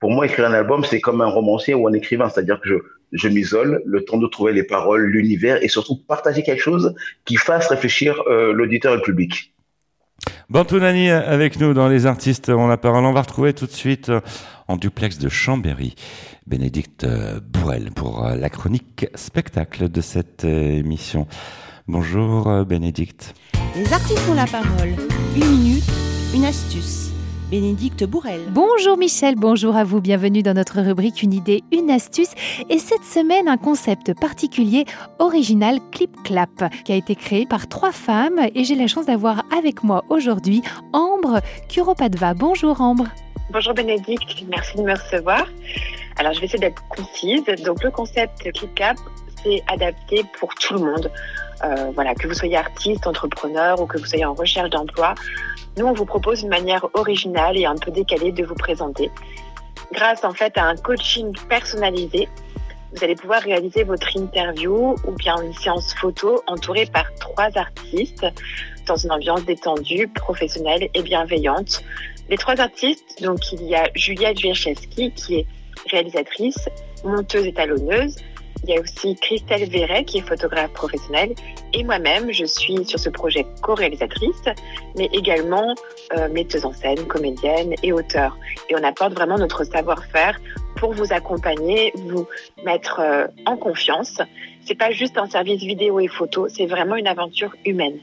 pour 0.03 0.11
moi, 0.11 0.25
écrire 0.25 0.49
un 0.49 0.53
album, 0.53 0.83
c'est 0.83 0.99
comme 0.99 1.21
un 1.21 1.27
romancier 1.27 1.73
ou 1.73 1.87
un 1.87 1.93
écrivain, 1.93 2.27
c'est-à-dire 2.27 2.59
que 2.59 2.67
je, 2.67 2.75
je 3.13 3.29
m'isole, 3.29 3.81
le 3.85 4.03
temps 4.03 4.17
de 4.17 4.27
trouver 4.27 4.51
les 4.51 4.63
paroles, 4.63 5.05
l'univers, 5.05 5.63
et 5.63 5.69
surtout 5.69 5.95
partager 5.95 6.43
quelque 6.43 6.61
chose 6.61 6.93
qui 7.23 7.37
fasse 7.37 7.67
réfléchir 7.67 8.21
euh, 8.27 8.51
l'auditeur 8.51 8.91
et 8.91 8.95
le 8.97 9.01
public. 9.01 9.53
Bantounani 10.49 11.09
avec 11.09 11.57
nous 11.57 11.73
dans 11.73 11.87
Les 11.87 12.05
Artistes 12.05 12.49
ont 12.49 12.67
la 12.67 12.75
parole. 12.75 13.05
On 13.05 13.13
va 13.13 13.21
retrouver 13.21 13.53
tout 13.53 13.65
de 13.65 13.71
suite 13.71 14.09
euh, 14.09 14.19
en 14.67 14.75
duplex 14.75 15.19
de 15.19 15.29
Chambéry 15.29 15.95
Bénédicte 16.47 17.05
euh, 17.05 17.39
Bourrel 17.39 17.91
pour 17.95 18.27
la 18.27 18.49
chronique 18.49 19.07
spectacle 19.15 19.87
de 19.87 20.01
cette 20.01 20.43
émission. 20.43 21.27
Bonjour 21.87 22.65
Bénédicte. 22.65 23.35
Les 23.77 23.93
artistes 23.93 24.27
ont 24.29 24.35
la 24.35 24.47
parole. 24.47 24.95
Une 25.37 25.49
minute, 25.49 25.89
une 26.35 26.43
astuce. 26.43 27.02
Bénédicte 27.53 28.03
Bourrel. 28.05 28.41
Bonjour 28.49 28.97
Michel, 28.97 29.35
bonjour 29.35 29.75
à 29.75 29.83
vous, 29.83 30.01
bienvenue 30.01 30.41
dans 30.41 30.55
notre 30.55 30.81
rubrique 30.81 31.21
Une 31.21 31.33
idée, 31.33 31.63
une 31.71 31.91
astuce. 31.91 32.31
Et 32.67 32.79
cette 32.79 33.03
semaine, 33.03 33.47
un 33.47 33.57
concept 33.57 34.19
particulier, 34.19 34.85
original 35.19 35.77
Clip 35.91 36.09
Clap, 36.23 36.49
qui 36.83 36.91
a 36.91 36.95
été 36.95 37.13
créé 37.13 37.45
par 37.45 37.67
trois 37.67 37.91
femmes. 37.91 38.39
Et 38.55 38.63
j'ai 38.63 38.73
la 38.73 38.87
chance 38.87 39.05
d'avoir 39.05 39.43
avec 39.55 39.83
moi 39.83 40.03
aujourd'hui 40.09 40.63
Ambre 40.93 41.41
Kuropadva. 41.69 42.33
Bonjour 42.33 42.81
Ambre. 42.81 43.05
Bonjour 43.51 43.75
Bénédicte, 43.75 44.45
merci 44.49 44.75
de 44.75 44.81
me 44.81 44.93
recevoir. 44.93 45.45
Alors, 46.17 46.33
je 46.33 46.39
vais 46.39 46.47
essayer 46.47 46.59
d'être 46.59 46.81
concise. 46.89 47.43
Donc, 47.63 47.83
le 47.83 47.91
concept 47.91 48.51
ClipCap, 48.51 48.97
c'est 49.43 49.61
adapté 49.67 50.23
pour 50.39 50.55
tout 50.55 50.73
le 50.73 50.79
monde. 50.79 51.11
Euh, 51.63 51.91
voilà, 51.93 52.15
que 52.15 52.27
vous 52.27 52.33
soyez 52.33 52.57
artiste, 52.57 53.05
entrepreneur 53.05 53.79
ou 53.79 53.85
que 53.85 53.99
vous 53.99 54.05
soyez 54.05 54.25
en 54.25 54.33
recherche 54.33 54.71
d'emploi. 54.71 55.13
Nous, 55.77 55.85
on 55.85 55.93
vous 55.93 56.05
propose 56.05 56.41
une 56.43 56.49
manière 56.49 56.87
originale 56.93 57.57
et 57.57 57.65
un 57.65 57.75
peu 57.75 57.91
décalée 57.91 58.31
de 58.31 58.45
vous 58.45 58.55
présenter. 58.55 59.09
Grâce, 59.91 60.23
en 60.23 60.31
fait, 60.31 60.57
à 60.57 60.65
un 60.65 60.75
coaching 60.75 61.33
personnalisé, 61.49 62.27
vous 62.95 63.03
allez 63.03 63.15
pouvoir 63.15 63.41
réaliser 63.41 63.83
votre 63.83 64.15
interview 64.15 64.95
ou 65.07 65.11
bien 65.13 65.41
une 65.41 65.53
séance 65.53 65.95
photo 65.95 66.43
entourée 66.45 66.85
par 66.85 67.05
trois 67.15 67.49
artistes 67.55 68.25
dans 68.85 68.97
une 68.97 69.11
ambiance 69.11 69.43
détendue, 69.45 70.07
professionnelle 70.07 70.89
et 70.93 71.01
bienveillante. 71.01 71.83
Les 72.29 72.37
trois 72.37 72.59
artistes, 72.59 73.21
donc 73.23 73.51
il 73.51 73.63
y 73.63 73.75
a 73.75 73.89
Juliette 73.95 74.43
Wierchewski 74.43 75.11
qui 75.11 75.35
est 75.35 75.47
réalisatrice, 75.89 76.69
monteuse 77.03 77.47
et 77.47 77.53
talonneuse. 77.53 78.15
Il 78.63 78.73
y 78.73 78.77
a 78.77 78.81
aussi 78.81 79.15
Christelle 79.15 79.69
Verret 79.69 80.05
qui 80.05 80.19
est 80.19 80.21
photographe 80.21 80.71
professionnelle 80.71 81.33
et 81.73 81.83
moi-même, 81.83 82.31
je 82.31 82.45
suis 82.45 82.85
sur 82.85 82.99
ce 82.99 83.09
projet 83.09 83.45
co-réalisatrice, 83.61 84.43
mais 84.95 85.09
également 85.11 85.75
euh, 86.17 86.29
metteuse 86.29 86.65
en 86.65 86.71
scène, 86.71 87.05
comédienne 87.07 87.73
et 87.83 87.91
auteur. 87.91 88.37
Et 88.69 88.75
on 88.75 88.83
apporte 88.83 89.13
vraiment 89.13 89.37
notre 89.37 89.63
savoir-faire 89.63 90.39
pour 90.77 90.93
vous 90.93 91.11
accompagner, 91.11 91.91
vous 91.95 92.27
mettre 92.63 92.99
euh, 92.99 93.27
en 93.45 93.57
confiance. 93.57 94.21
C'est 94.65 94.75
pas 94.75 94.91
juste 94.91 95.17
un 95.17 95.27
service 95.27 95.61
vidéo 95.61 95.99
et 95.99 96.07
photo, 96.07 96.47
c'est 96.47 96.65
vraiment 96.65 96.95
une 96.95 97.07
aventure 97.07 97.55
humaine. 97.65 97.99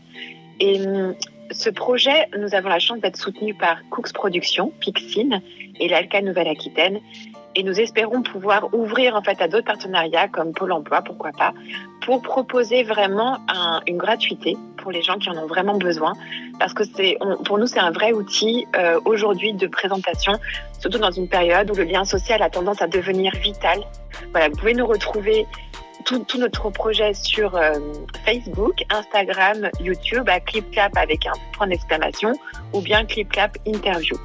Et 0.59 0.81
hum, 0.81 1.15
ce 1.53 1.71
projet, 1.71 2.29
nous 2.39 2.55
avons 2.55 2.69
la 2.69 2.79
chance 2.79 3.01
d'être 3.01 3.17
soutenu 3.17 3.55
par 3.55 3.79
Cooks 3.91 4.13
Productions, 4.13 4.73
Pixine 4.81 5.41
et 5.81 5.89
l'Alca 5.89 6.21
Nouvelle-Aquitaine. 6.23 7.01
Et 7.57 7.65
nous 7.65 7.81
espérons 7.81 8.23
pouvoir 8.23 8.73
ouvrir 8.73 9.17
en 9.17 9.23
fait 9.23 9.43
à 9.43 9.49
d'autres 9.49 9.67
partenariats 9.67 10.29
comme 10.29 10.53
Pôle 10.53 10.73
Emploi, 10.73 11.03
pourquoi 11.03 11.33
pas, 11.33 11.53
pour 12.05 12.23
proposer 12.23 12.85
vraiment 12.85 13.39
un- 13.49 13.81
une 13.89 13.97
gratuité 13.99 14.57
pour 14.77 14.93
les 14.93 15.03
gens 15.03 15.19
qui 15.19 15.29
en 15.29 15.37
ont 15.37 15.47
vraiment 15.47 15.77
besoin, 15.77 16.13
parce 16.61 16.73
que 16.73 16.85
c'est, 16.85 17.19
pour 17.45 17.59
nous 17.59 17.67
c'est 17.67 17.81
un 17.81 17.91
vrai 17.91 18.13
outil 18.13 18.67
euh, 18.77 19.01
aujourd'hui 19.05 19.53
de 19.53 19.67
présentation, 19.67 20.39
surtout 20.79 20.99
dans 20.99 21.11
une 21.11 21.29
période 21.29 21.71
où 21.71 21.75
le 21.75 21.85
lien 21.85 22.05
social 22.05 22.41
a 22.41 22.51
tendance 22.51 22.81
à 22.83 22.87
devenir 22.87 23.33
vital. 23.35 23.81
Voilà, 24.31 24.49
vous 24.49 24.57
pouvez 24.57 24.75
nous 24.75 24.87
retrouver 24.87 25.45
tout, 26.05 26.21
tout 26.21 26.39
notre 26.39 26.71
projet 26.71 27.13
sur 27.15 27.57
euh, 27.57 27.73
Facebook, 28.25 28.85
Instagram, 28.91 29.69
YouTube, 29.81 30.29
à 30.29 30.41
ClipClap 30.41 30.97
avec 30.97 31.27
un 31.27 31.33
point 31.53 31.67
d'exclamation, 31.67 32.33
ou 32.73 32.81
bien 32.81 33.05
ClipClap 33.05 33.59
Interview. 33.67 34.17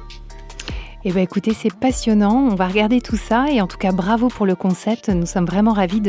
Eh 1.08 1.12
bien 1.12 1.22
écoutez, 1.22 1.54
c'est 1.54 1.72
passionnant. 1.72 2.48
On 2.50 2.56
va 2.56 2.66
regarder 2.66 3.00
tout 3.00 3.14
ça 3.16 3.46
et 3.48 3.60
en 3.60 3.68
tout 3.68 3.78
cas 3.78 3.92
bravo 3.92 4.26
pour 4.26 4.44
le 4.44 4.56
concept. 4.56 5.08
Nous 5.08 5.24
sommes 5.24 5.44
vraiment 5.44 5.72
ravis 5.72 6.00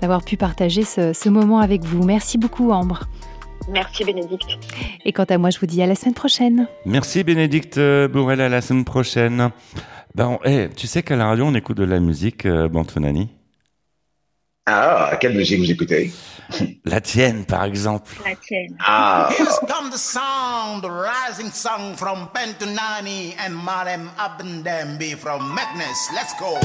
d'avoir 0.00 0.22
pu 0.22 0.36
partager 0.36 0.84
ce, 0.84 1.12
ce 1.12 1.28
moment 1.28 1.58
avec 1.58 1.82
vous. 1.82 2.04
Merci 2.04 2.38
beaucoup 2.38 2.70
Ambre. 2.70 3.08
Merci 3.68 4.04
Bénédicte. 4.04 4.46
Et 5.04 5.12
quant 5.12 5.24
à 5.24 5.38
moi, 5.38 5.50
je 5.50 5.58
vous 5.58 5.66
dis 5.66 5.82
à 5.82 5.88
la 5.88 5.96
semaine 5.96 6.14
prochaine. 6.14 6.68
Merci 6.86 7.24
Bénédicte 7.24 7.78
euh, 7.78 8.06
Bourrel, 8.06 8.40
à 8.40 8.48
la 8.48 8.60
semaine 8.60 8.84
prochaine. 8.84 9.50
Ben, 10.14 10.38
eh, 10.44 10.68
tu 10.76 10.86
sais 10.86 11.02
qu'à 11.02 11.16
la 11.16 11.26
radio, 11.26 11.44
on 11.44 11.54
écoute 11.56 11.76
de 11.76 11.84
la 11.84 11.98
musique, 11.98 12.46
euh, 12.46 12.68
Bantonani? 12.68 13.30
Ah, 14.70 15.16
quelle 15.18 15.34
musique 15.34 15.60
vous 15.60 15.70
écoutez? 15.70 16.12
La 16.84 17.00
tienne, 17.00 17.46
par 17.46 17.64
exemple. 17.64 18.12
La 18.22 18.36
tienne. 18.36 18.76
Ah, 18.84 19.30
Here's 19.30 19.58
come 19.60 19.90
the 19.90 19.96
sound, 19.96 20.82
the 20.82 20.90
rising 20.90 21.50
song 21.50 21.96
from 21.96 22.28
Pentunani 22.34 23.34
and 23.38 23.54
Marem 23.54 24.10
Abendembe 24.18 25.16
from 25.16 25.54
Magnus. 25.54 26.10
Let's 26.14 26.34
go. 26.38 26.58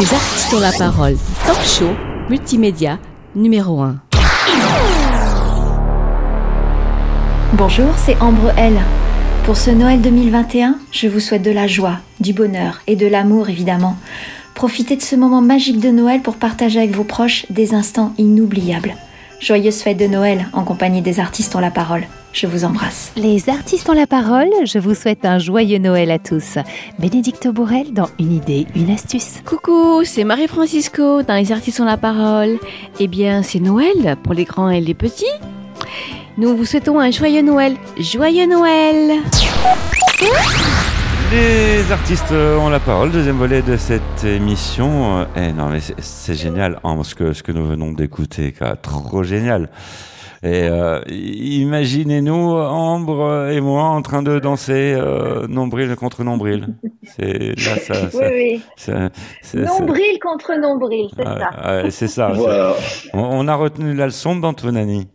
Les 0.00 0.14
artistes 0.14 0.54
ont 0.54 0.60
la 0.60 0.72
parole. 0.72 1.16
Talk 1.44 1.62
show, 1.62 1.90
multimédia, 2.30 2.98
numéro 3.34 3.82
1. 3.82 3.96
Bonjour, 7.52 7.90
c'est 7.98 8.18
Ambre 8.22 8.50
L. 8.56 8.78
Pour 9.44 9.58
ce 9.58 9.70
Noël 9.70 10.00
2021, 10.00 10.76
je 10.90 11.06
vous 11.06 11.20
souhaite 11.20 11.42
de 11.42 11.50
la 11.50 11.66
joie, 11.66 11.98
du 12.18 12.32
bonheur 12.32 12.80
et 12.86 12.96
de 12.96 13.06
l'amour 13.06 13.50
évidemment. 13.50 13.98
Profitez 14.54 14.96
de 14.96 15.02
ce 15.02 15.16
moment 15.16 15.42
magique 15.42 15.80
de 15.80 15.90
Noël 15.90 16.22
pour 16.22 16.36
partager 16.36 16.78
avec 16.78 16.92
vos 16.92 17.04
proches 17.04 17.44
des 17.50 17.74
instants 17.74 18.14
inoubliables. 18.16 18.94
Joyeuses 19.38 19.82
fêtes 19.82 19.98
de 19.98 20.06
Noël 20.06 20.46
en 20.54 20.64
compagnie 20.64 21.02
des 21.02 21.20
artistes 21.20 21.54
ont 21.54 21.60
la 21.60 21.70
parole. 21.70 22.06
Je 22.32 22.46
vous 22.46 22.64
embrasse. 22.64 23.12
Les 23.16 23.48
artistes 23.48 23.88
ont 23.90 23.92
la 23.92 24.06
parole, 24.06 24.48
je 24.64 24.78
vous 24.78 24.94
souhaite 24.94 25.24
un 25.24 25.38
joyeux 25.38 25.78
Noël 25.78 26.10
à 26.12 26.18
tous. 26.18 26.58
Bénédicte 26.98 27.48
Bourrel 27.48 27.92
dans 27.92 28.08
Une 28.20 28.32
idée, 28.32 28.66
une 28.76 28.90
astuce. 28.90 29.40
Coucou, 29.44 30.02
c'est 30.04 30.22
Marie-Francisco 30.24 31.22
dans 31.22 31.34
Les 31.34 31.50
Artistes 31.50 31.80
ont 31.80 31.84
la 31.84 31.96
parole. 31.96 32.58
Eh 33.00 33.08
bien, 33.08 33.42
c'est 33.42 33.58
Noël 33.58 34.16
pour 34.22 34.32
les 34.32 34.44
grands 34.44 34.70
et 34.70 34.80
les 34.80 34.94
petits. 34.94 35.24
Nous 36.38 36.56
vous 36.56 36.64
souhaitons 36.64 37.00
un 37.00 37.10
joyeux 37.10 37.42
Noël. 37.42 37.74
Joyeux 37.98 38.46
Noël 38.46 39.18
Les 41.32 41.92
artistes 41.92 42.30
ont 42.32 42.68
la 42.68 42.78
parole, 42.80 43.10
deuxième 43.10 43.38
volet 43.38 43.60
de 43.62 43.76
cette 43.76 44.24
émission. 44.24 45.26
Eh 45.36 45.52
non, 45.52 45.68
mais 45.68 45.80
c'est- 45.80 46.34
génial, 46.34 46.78
hein, 46.84 46.96
ce, 47.02 47.14
que, 47.16 47.32
ce 47.32 47.42
que 47.42 47.50
nous 47.52 47.66
venons 47.66 47.90
d'écouter, 47.92 48.54
trop 48.82 49.24
génial. 49.24 49.68
Et 50.42 50.62
euh, 50.70 51.00
imaginez-nous, 51.08 52.52
Ambre 52.52 53.48
et 53.50 53.60
moi, 53.60 53.82
en 53.84 54.00
train 54.00 54.22
de 54.22 54.38
danser 54.38 54.94
euh, 54.96 55.46
nombril 55.48 55.94
contre 55.96 56.24
nombril. 56.24 56.68
C'est 57.04 57.50
là, 57.56 57.76
ça, 57.76 57.94
Oui, 58.04 58.10
ça- 58.10 58.30
oui. 58.32 58.60
ça- 58.76 59.10
c'est- 59.42 59.58
c'est- 59.66 59.80
Nombril 59.80 60.18
contre 60.22 60.54
nombril, 60.58 61.08
c'est 61.14 61.24
ça. 61.24 61.90
c'est 61.90 62.08
ça. 62.08 62.28
Voilà. 62.28 62.74
On, 63.12 63.18
on 63.20 63.48
a 63.48 63.54
retenu 63.54 63.92
la 63.94 64.06
leçon 64.06 64.34
d'Antonani. 64.36 65.08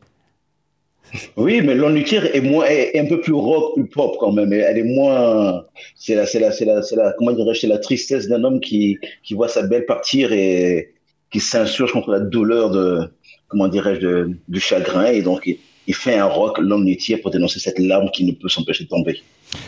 Oui, 1.38 1.62
mais 1.64 1.76
Tear 2.04 2.26
est 2.36 2.42
moins, 2.42 2.66
est, 2.66 2.92
est 2.96 3.00
un 3.00 3.06
peu 3.06 3.20
plus 3.22 3.34
rock, 3.34 3.74
plus 3.76 3.88
pop 3.88 4.18
quand 4.20 4.32
même. 4.32 4.52
Elle 4.54 4.78
est 4.78 4.84
moins, 4.84 5.64
c'est 5.96 6.14
la, 6.14 6.26
c'est 6.26 6.40
la, 6.40 6.52
c'est 6.52 6.66
la, 6.66 6.82
c'est 6.82 6.96
la, 6.98 7.14
comment 7.18 7.32
dirais-je, 7.32 7.62
c'est 7.62 7.68
la 7.68 7.78
tristesse 7.80 8.28
d'un 8.28 8.44
homme 8.44 8.60
qui, 8.60 8.98
qui 9.24 9.34
voit 9.34 9.48
sa 9.48 9.64
belle 9.64 9.86
partir 9.86 10.34
et 10.34 10.94
qui 11.32 11.40
s'insurge 11.40 11.94
contre 11.94 12.12
la 12.12 12.20
douleur 12.20 12.70
de, 12.70 13.10
comment 13.48 13.68
dirais-je, 13.68 14.00
de, 14.00 14.38
du 14.48 14.60
chagrin. 14.60 15.08
Et 15.08 15.22
donc, 15.22 15.42
il, 15.46 15.58
il 15.88 15.94
fait 15.94 16.16
un 16.16 16.26
rock 16.26 16.58
Lonely 16.60 16.98
Tear 16.98 17.20
pour 17.22 17.32
dénoncer 17.32 17.60
cette 17.60 17.80
larme 17.80 18.10
qui 18.12 18.26
ne 18.26 18.32
peut 18.32 18.50
s'empêcher 18.50 18.86
de 18.86 18.90
tomber. 18.90 19.22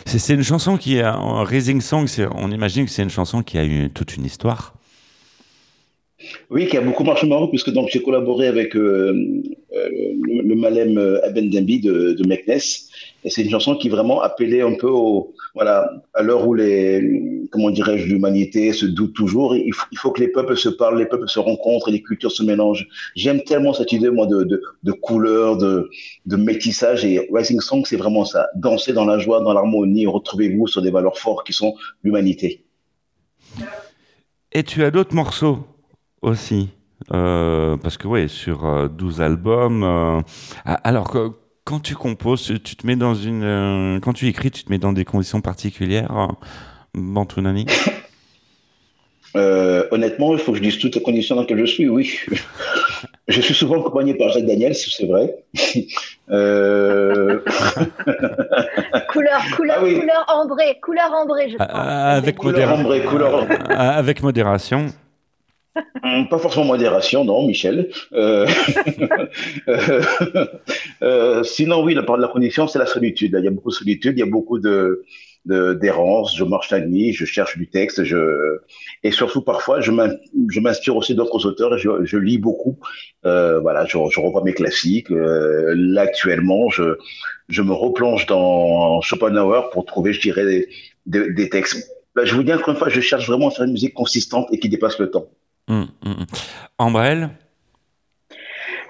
C'est 0.04 0.34
une 0.34 0.42
chanson 0.42 0.76
qui 0.76 1.00
a 1.00 1.14
un 1.14 1.44
Raising 1.44 1.80
Song. 1.80 2.06
On 2.34 2.50
imagine 2.50 2.84
que 2.84 2.90
c'est 2.90 3.02
une 3.02 3.10
chanson 3.10 3.42
qui 3.42 3.58
a 3.58 3.64
eu 3.64 3.90
toute 3.90 4.16
une 4.16 4.24
histoire. 4.24 4.74
Oui, 6.50 6.66
qui 6.66 6.76
a 6.76 6.80
beaucoup 6.80 7.04
marché 7.04 7.26
au 7.26 7.28
Maroc, 7.28 7.50
puisque 7.50 7.70
donc 7.70 7.88
j'ai 7.92 8.02
collaboré 8.02 8.48
avec 8.48 8.74
euh, 8.74 9.14
euh, 9.72 9.88
le, 10.22 10.42
le 10.42 10.54
Malem 10.56 10.98
euh, 10.98 11.24
Aben 11.24 11.48
Dembi 11.48 11.80
de, 11.80 12.12
de 12.12 12.26
Meknes, 12.26 12.58
et 13.24 13.30
c'est 13.30 13.42
une 13.42 13.50
chanson 13.50 13.76
qui 13.76 13.88
vraiment 13.88 14.20
appelait 14.20 14.62
un 14.62 14.74
peu 14.74 14.88
au, 14.88 15.32
voilà, 15.58 15.90
à 16.14 16.22
l'heure 16.22 16.46
où 16.46 16.54
les, 16.54 17.48
comment 17.50 17.70
dirais-je, 17.70 18.06
l'humanité 18.06 18.72
se 18.72 18.86
doute 18.86 19.12
toujours, 19.12 19.56
il 19.56 19.74
faut, 19.74 20.12
que 20.12 20.20
les 20.20 20.28
peuples 20.28 20.56
se 20.56 20.68
parlent, 20.68 20.98
les 20.98 21.06
peuples 21.06 21.28
se 21.28 21.40
rencontrent, 21.40 21.88
et 21.88 21.90
les 21.90 22.00
cultures 22.00 22.30
se 22.30 22.44
mélangent. 22.44 22.86
J'aime 23.16 23.42
tellement 23.42 23.72
cette 23.72 23.90
idée, 23.90 24.08
moi, 24.08 24.26
de, 24.26 24.44
de, 24.44 24.62
de 24.84 24.92
couleur, 24.92 25.56
de, 25.56 25.90
de 26.26 26.36
métissage, 26.36 27.04
et 27.04 27.28
Rising 27.32 27.60
Song, 27.60 27.82
c'est 27.84 27.96
vraiment 27.96 28.24
ça, 28.24 28.46
danser 28.54 28.92
dans 28.92 29.04
la 29.04 29.18
joie, 29.18 29.40
dans 29.40 29.52
l'harmonie, 29.52 30.06
retrouvez-vous 30.06 30.68
sur 30.68 30.80
des 30.80 30.92
valeurs 30.92 31.18
fortes 31.18 31.44
qui 31.44 31.52
sont 31.52 31.74
l'humanité. 32.04 32.64
Et 34.52 34.62
tu 34.62 34.84
as 34.84 34.92
d'autres 34.92 35.16
morceaux 35.16 35.58
aussi. 36.22 36.68
Euh, 37.12 37.76
parce 37.78 37.96
que 37.96 38.06
oui, 38.06 38.28
sur 38.28 38.64
euh, 38.64 38.86
12 38.86 39.20
albums. 39.22 39.82
euh, 39.82 40.20
ah, 40.64 40.74
alors 40.84 41.10
quand 41.68 41.80
tu 41.80 41.94
composes, 41.94 42.50
tu 42.64 42.76
te 42.76 42.86
mets 42.86 42.96
dans 42.96 43.14
une. 43.14 43.42
euh, 43.44 44.00
quand 44.00 44.14
tu 44.14 44.26
écris, 44.26 44.50
tu 44.50 44.64
te 44.64 44.70
mets 44.70 44.78
dans 44.78 44.92
des 44.94 45.04
conditions 45.04 45.42
particulières, 45.42 46.10
euh, 46.16 46.26
Bantounani? 46.94 47.66
Euh, 49.36 49.86
honnêtement, 49.90 50.32
il 50.32 50.38
faut 50.38 50.52
que 50.52 50.58
je 50.58 50.62
dise 50.62 50.78
toutes 50.78 50.94
les 50.94 51.02
conditions 51.02 51.34
dans 51.34 51.42
lesquelles 51.42 51.58
je 51.60 51.66
suis, 51.66 51.88
oui. 51.88 52.18
Je 53.28 53.42
suis 53.42 53.52
souvent 53.52 53.78
accompagné 53.80 54.14
par 54.14 54.30
Jacques 54.30 54.46
Daniels, 54.46 54.74
c'est 54.74 55.06
vrai. 55.06 55.34
Euh, 56.30 57.40
Couleur, 59.10 59.40
couleur, 59.56 59.76
Ah 59.80 59.82
oui. 59.82 59.98
couleur 59.98 60.26
ambrée, 60.28 60.78
couleur 60.82 61.10
ambrée, 61.14 61.48
je 61.50 61.56
pense. 61.56 61.66
Ah, 61.70 62.14
Avec, 62.16 62.36
Couleur 62.36 62.78
ambrée, 62.78 63.02
couleur- 63.02 63.46
Ah, 63.70 63.96
avec 63.96 64.22
modération. 64.22 64.88
Hum, 66.02 66.28
pas 66.28 66.38
forcément 66.38 66.66
modération, 66.66 67.24
non, 67.24 67.46
Michel. 67.46 67.90
Euh, 68.12 68.46
euh, 69.68 70.02
euh, 71.02 71.42
sinon, 71.42 71.82
oui, 71.82 71.94
la 71.94 72.02
part 72.02 72.16
de 72.16 72.22
la 72.22 72.28
condition, 72.28 72.66
c'est 72.68 72.78
la 72.78 72.86
solitude. 72.86 73.34
Il 73.38 73.44
y 73.44 73.48
a 73.48 73.50
beaucoup 73.50 73.70
de 73.70 73.74
solitude, 73.74 74.14
il 74.16 74.20
y 74.20 74.22
a 74.22 74.26
beaucoup 74.30 74.58
de 74.58 75.04
de- 75.44 75.72
d'errance. 75.74 76.36
Je 76.36 76.44
marche 76.44 76.70
la 76.70 76.80
nuit, 76.80 77.12
je 77.12 77.24
cherche 77.24 77.56
du 77.56 77.68
texte, 77.68 78.02
et 79.02 79.10
surtout 79.10 79.40
parfois, 79.42 79.80
je 79.80 79.92
m'in- 79.92 80.16
je 80.50 80.60
m'inspire 80.60 80.96
aussi 80.96 81.14
d'autres 81.14 81.46
auteurs. 81.46 81.78
Je, 81.78 82.16
lis 82.16 82.38
beaucoup. 82.38 82.78
Voilà, 83.22 83.86
je, 83.86 83.96
revois 83.96 84.42
mes 84.44 84.52
classiques. 84.52 85.08
Là, 85.10 86.02
actuellement, 86.02 86.68
je 86.70 87.62
me 87.62 87.72
replonge 87.72 88.26
dans 88.26 89.00
Schopenhauer 89.00 89.70
pour 89.72 89.86
trouver, 89.86 90.12
je 90.12 90.20
dirais, 90.20 90.66
des, 91.06 91.48
textes. 91.48 91.90
Bah, 92.14 92.24
je 92.24 92.34
vous 92.34 92.42
dis 92.42 92.52
encore 92.52 92.70
une 92.70 92.76
fois, 92.76 92.88
je 92.88 93.00
cherche 93.00 93.26
vraiment 93.28 93.48
à 93.48 93.50
faire 93.50 93.64
une 93.64 93.72
musique 93.72 93.94
consistante 93.94 94.48
et 94.52 94.58
qui 94.58 94.68
dépasse 94.68 94.98
le 94.98 95.10
temps. 95.10 95.28
Hum. 95.68 95.86
Ambrelle 96.78 97.30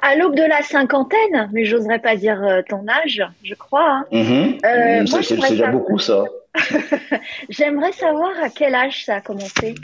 À 0.03 0.15
l'aube 0.17 0.37
de 0.37 0.43
la 0.43 0.63
cinquantaine, 0.63 1.51
mais 1.53 1.65
j'oserais 1.65 1.99
pas 1.99 2.15
dire 2.17 2.41
euh, 2.43 2.63
ton 2.69 2.87
âge, 2.89 3.23
je 3.43 3.55
crois. 3.55 3.91
hein. 3.91 4.07
Mhm. 4.13 4.59
Euh, 4.65 5.05
moi, 5.11 5.23
c'est- 5.23 5.35
déjà 5.37 5.49
savoir- 5.49 5.73
beaucoup 5.73 5.99
ça. 5.99 6.25
J'aimerais 7.49 7.93
savoir 7.93 8.31
à 8.43 8.49
quel 8.49 8.75
âge 8.75 9.05
ça 9.05 9.17
a 9.17 9.21
commencé, 9.21 9.75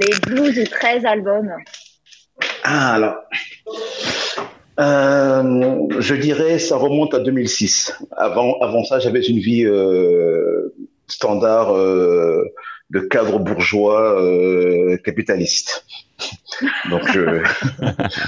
les 0.00 0.34
12 0.34 0.58
ou 0.58 0.64
13 0.64 1.04
albums. 1.06 1.52
Ah, 2.64 2.94
alors. 2.94 3.16
Euh, 4.80 5.88
je 5.98 6.14
dirais 6.14 6.58
ça 6.60 6.76
remonte 6.76 7.12
à 7.14 7.18
2006. 7.18 7.98
Avant, 8.16 8.58
avant 8.60 8.84
ça, 8.84 9.00
j'avais 9.00 9.20
une 9.22 9.38
vie 9.38 9.64
euh, 9.64 10.72
standard 11.08 11.74
euh, 11.76 12.44
de 12.90 13.00
cadre 13.00 13.38
bourgeois 13.38 14.22
euh, 14.22 14.96
capitaliste. 14.98 15.84
Donc 16.90 17.02
je, 17.12 17.42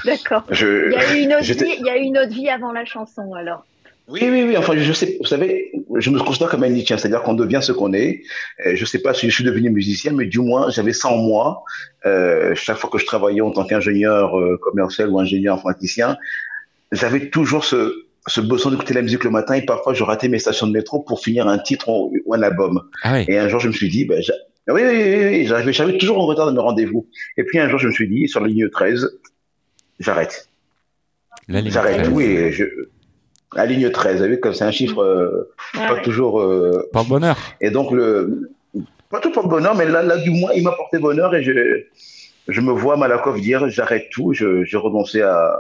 D'accord. 0.05 0.45
je, 0.51 0.91
Il 0.91 0.93
y 0.93 0.97
a 0.97 1.17
eu 1.17 1.23
une 1.23 1.35
autre 1.35 1.43
vie, 1.43 1.75
il 1.79 1.87
y 1.87 1.91
a 1.91 1.99
eu 1.99 2.03
une 2.03 2.19
autre 2.19 2.33
vie 2.33 2.49
avant 2.49 2.73
la 2.73 2.85
chanson, 2.85 3.35
alors. 3.35 3.65
Oui, 4.11 4.21
oui, 4.25 4.43
oui. 4.43 4.57
Enfin, 4.57 4.77
je 4.77 4.93
sais, 4.93 5.17
vous 5.21 5.27
savez, 5.27 5.71
je 5.97 6.11
me 6.11 6.19
considère 6.19 6.49
comme 6.49 6.65
un 6.65 6.69
Nietzsche, 6.69 6.97
c'est-à-dire 6.99 7.23
qu'on 7.23 7.35
devient 7.35 7.61
ce 7.63 7.71
qu'on 7.71 7.93
est. 7.93 8.23
Euh, 8.67 8.73
Je 8.75 8.85
sais 8.85 8.99
pas 8.99 9.15
si 9.15 9.31
je 9.31 9.35
suis 9.35 9.45
devenu 9.45 9.71
musicien, 9.71 10.13
mais 10.13 10.27
du 10.27 10.41
moins, 10.41 10.69
j'avais 10.71 10.93
ça 10.93 11.09
en 11.09 11.19
moi. 11.19 11.63
Euh, 12.07 12.55
chaque 12.57 12.77
fois 12.77 12.91
que 12.91 12.99
je 12.99 13.07
travaillais 13.07 13.41
en 13.41 13.53
tant 13.53 13.65
qu'ingénieur 13.65 14.39
euh, 14.39 14.59
commercial 14.61 15.11
ou 15.11 15.21
ingénieur 15.21 15.55
informaticien, 15.55 16.17
j'avais 16.91 17.31
toujours 17.31 17.65
ce, 17.65 18.07
ce 18.27 18.41
besoin 18.41 18.73
d'écouter 18.73 18.95
la 18.95 19.03
musique 19.03 19.23
le 19.23 19.31
matin 19.31 19.55
et 19.55 19.63
parfois 19.63 19.95
je 19.95 20.03
ratais 20.03 20.29
mes 20.29 20.41
stations 20.41 20.67
de 20.67 20.73
métro 20.73 21.01
pour 21.01 21.21
finir 21.21 21.47
un 21.47 21.59
titre 21.59 21.89
ou, 21.89 22.13
un 22.35 22.43
album. 22.43 22.83
Ah 23.05 23.15
oui. 23.15 23.25
Et 23.29 23.39
un 23.39 23.49
jour, 23.49 23.61
je 23.61 23.69
me 23.69 23.73
suis 23.73 23.89
dit, 23.89 24.07
ben, 24.07 24.21
oui, 24.69 24.83
oui, 24.85 24.89
oui, 24.93 25.25
oui, 25.29 25.47
j'arrivais, 25.47 25.73
j'arrivais 25.73 25.99
toujours 25.99 26.19
en 26.19 26.27
retard 26.27 26.47
de 26.47 26.53
mes 26.53 26.61
rendez-vous. 26.61 27.07
Et 27.37 27.45
puis 27.45 27.59
un 27.59 27.69
jour, 27.69 27.79
je 27.79 27.89
me 27.89 27.93
suis 27.93 28.09
dit, 28.09 28.29
sur 28.29 28.41
la 28.41 28.49
ligne 28.49 28.69
13, 28.69 29.19
j'arrête. 29.99 30.49
La 31.49 31.61
ligne 31.61 31.71
J'arrête 31.73 31.97
13. 32.03 32.09
tout 32.09 32.21
et 32.21 32.53
je, 32.53 32.65
la 33.57 33.67
ligne 33.67 33.91
13, 33.91 34.17
vous 34.17 34.23
avez 34.23 34.35
vu, 34.35 34.41
comme 34.41 34.55
c'est 34.55 34.65
un 34.65 34.71
chiffre 34.71 35.03
euh, 35.03 35.53
Ah 35.75 35.95
pas 35.95 36.01
toujours. 36.03 36.41
euh, 36.41 36.89
Porte 36.93 37.09
bonheur. 37.09 37.37
et 37.61 37.71
donc, 37.71 37.91
le, 37.91 38.51
pas 39.09 39.19
tout 39.21 39.33
pour 39.33 39.43
le 39.43 39.49
bonheur, 39.49 39.75
mais 39.75 39.87
là, 39.87 40.03
là, 40.03 40.19
du 40.19 40.31
moins, 40.31 40.53
il 40.55 40.63
m'a 40.63 40.73
porté 40.73 40.99
bonheur 40.99 41.35
et 41.35 41.43
je, 41.43 41.83
je 42.47 42.61
me 42.61 42.71
vois 42.73 42.97
Malakoff 42.97 43.41
dire 43.41 43.69
j'arrête 43.69 44.09
tout, 44.13 44.33
je, 44.35 44.63
j'ai 44.63 44.77
renoncé 44.77 45.23
à, 45.23 45.59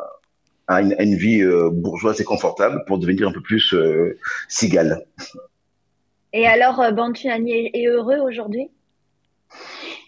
à, 0.69 0.83
une, 0.83 0.93
à 0.93 1.03
une 1.03 1.17
vie 1.17 1.41
euh, 1.43 1.69
bourgeoise 1.73 2.21
et 2.21 2.25
confortable 2.25 2.85
pour 2.87 2.99
devenir 2.99 3.27
un 3.27 3.33
peu 3.33 3.41
plus 3.41 3.75
euh, 3.75 4.17
cigale. 4.49 5.05
Et 6.33 6.47
alors, 6.47 6.81
euh, 6.81 6.93
Bantuani 6.93 7.53
est, 7.53 7.71
est 7.75 7.87
heureux 7.89 8.19
aujourd'hui? 8.19 8.69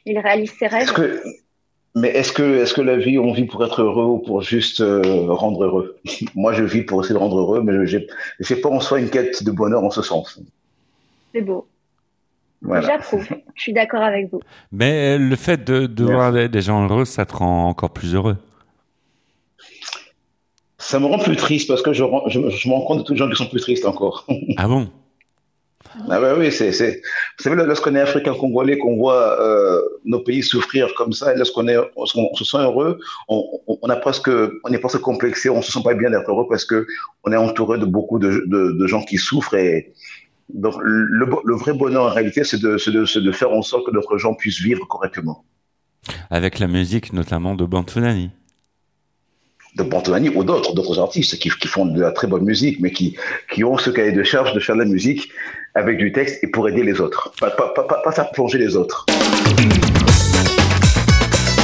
Il 0.07 0.19
réalise 0.19 0.53
ses 0.59 0.67
rêves 0.67 0.83
Est-ce 0.83 0.93
que, 0.93 1.23
mais 1.95 2.09
est-ce 2.09 2.33
que, 2.33 2.63
est-ce 2.63 2.73
que 2.75 2.81
la 2.81 2.97
vie, 2.97 3.19
on 3.19 3.33
vit 3.33 3.45
pour 3.45 3.65
être 3.65 3.83
heureux 3.83 4.05
ou 4.05 4.19
pour 4.19 4.41
juste 4.43 4.81
euh, 4.81 5.27
rendre 5.29 5.65
heureux? 5.65 5.97
Moi, 6.35 6.53
je 6.53 6.65
vis 6.65 6.83
pour 6.83 7.01
essayer 7.03 7.15
de 7.15 7.19
rendre 7.19 7.39
heureux, 7.39 7.63
mais 7.63 7.87
je 7.87 7.99
n'ai 7.99 8.61
pas 8.61 8.71
en 8.71 8.81
soi 8.81 9.01
une 9.01 9.11
quête 9.11 9.43
de 9.43 9.51
bonheur 9.51 9.85
en 9.85 9.91
ce 9.91 10.03
sens. 10.03 10.41
C'est 11.35 11.43
beau. 11.43 11.67
Voilà. 12.63 12.87
J'approuve. 12.87 13.27
Je 13.55 13.63
suis 13.63 13.73
d'accord 13.73 14.03
avec 14.03 14.31
vous. 14.31 14.41
Mais 14.71 15.17
euh, 15.17 15.19
le 15.19 15.37
fait 15.37 15.65
de, 15.65 15.87
de 15.87 16.05
voir 16.05 16.33
des, 16.33 16.49
des 16.49 16.63
gens 16.63 16.89
heureux, 16.89 17.05
ça 17.05 17.27
te 17.27 17.35
rend 17.35 17.69
encore 17.69 17.91
plus 17.91 18.15
heureux? 18.15 18.37
Ça 20.79 20.99
me 20.99 21.07
rend 21.07 21.19
plus 21.19 21.37
triste 21.37 21.69
parce 21.69 21.83
que 21.83 21.93
je, 21.93 22.05
je, 22.29 22.49
je 22.51 22.69
me 22.69 22.75
rends 22.75 22.83
compte 22.83 22.99
de 22.99 23.03
tous 23.03 23.13
les 23.13 23.19
gens 23.19 23.29
qui 23.29 23.37
sont 23.37 23.49
plus 23.49 23.61
tristes 23.61 23.85
encore. 23.85 24.27
Ah 24.57 24.69
bon? 24.69 24.89
Ah 26.09 26.21
ouais, 26.21 26.33
oui, 26.39 26.53
c'est, 26.53 26.73
c'est, 26.73 27.03
vous 27.39 27.43
savez, 27.43 27.57
lorsqu'on 27.65 27.95
est 27.95 28.01
africain 28.01 28.35
congolais, 28.35 28.79
qu'on 28.79 28.97
voit 28.97 29.41
euh, 29.41 29.81
nos 30.05 30.21
pays 30.21 30.43
souffrir 30.43 30.95
comme 30.97 31.13
ça, 31.13 31.35
et 31.35 31.37
lorsqu'on 31.37 31.69
est, 31.69 31.77
lorsqu'on 31.97 32.35
se 32.35 32.45
sent 32.45 32.59
heureux, 32.59 32.99
on, 33.29 33.61
on, 33.67 33.79
on 33.83 33.89
a 33.89 33.97
presque, 33.97 34.31
on 34.65 34.73
est 34.73 34.79
presque 34.79 35.01
complexé, 35.01 35.51
on 35.51 35.63
se 35.63 35.71
sent 35.71 35.83
pas 35.85 35.95
bien 35.95 36.11
d'être 36.11 36.31
heureux 36.31 36.47
parce 36.49 36.65
que 36.65 36.87
on 37.25 37.33
est 37.33 37.37
entouré 37.37 37.79
de 37.79 37.85
beaucoup 37.85 38.19
de, 38.19 38.45
de, 38.47 38.73
de 38.73 38.87
gens 38.87 39.03
qui 39.03 39.19
souffrent 39.19 39.55
et 39.55 39.93
donc 40.49 40.75
le, 40.83 41.27
le 41.45 41.55
vrai 41.55 41.73
bonheur 41.73 42.05
en 42.05 42.11
réalité, 42.11 42.45
c'est 42.45 42.61
de, 42.61 42.79
c'est 42.79 42.91
de, 42.91 43.05
c'est 43.05 43.23
de 43.23 43.33
faire 43.33 43.53
en 43.53 43.63
sorte 43.63 43.87
que 43.87 43.91
d'autres 43.91 44.19
gens 44.19 44.35
puissent 44.35 44.61
vivre 44.61 44.87
correctement. 44.87 45.45
Avec 46.31 46.59
la 46.59 46.67
musique 46.67 47.13
notamment 47.13 47.55
de 47.55 47.65
Bantunani. 47.65 48.31
De 49.77 49.83
Pantonani 49.83 50.29
ou 50.31 50.45
d'autres, 50.45 50.75
d'autres 50.75 50.99
artistes 50.99 51.39
qui, 51.39 51.49
font 51.67 51.87
de 51.87 52.01
la 52.01 52.13
très 52.13 52.27
bonne 52.27 52.45
musique, 52.45 52.79
mais 52.81 52.91
qui, 52.91 53.17
ont 53.65 53.79
ce 53.79 53.91
cahier 53.91 54.13
de 54.13 54.23
charge 54.23 54.53
de 54.53 54.61
faire 54.61 54.77
de 54.77 54.83
la 54.83 54.89
musique 54.89 55.31
avec 55.75 55.97
du 55.97 56.13
texte 56.13 56.45
et 56.45 56.47
pour 56.49 56.69
aider 56.69 56.83
les 56.83 57.01
autres. 57.01 57.33
Pas, 57.41 57.51
pas, 57.51 58.25
plonger 58.33 58.59
les 58.59 58.77
autres. 58.77 59.07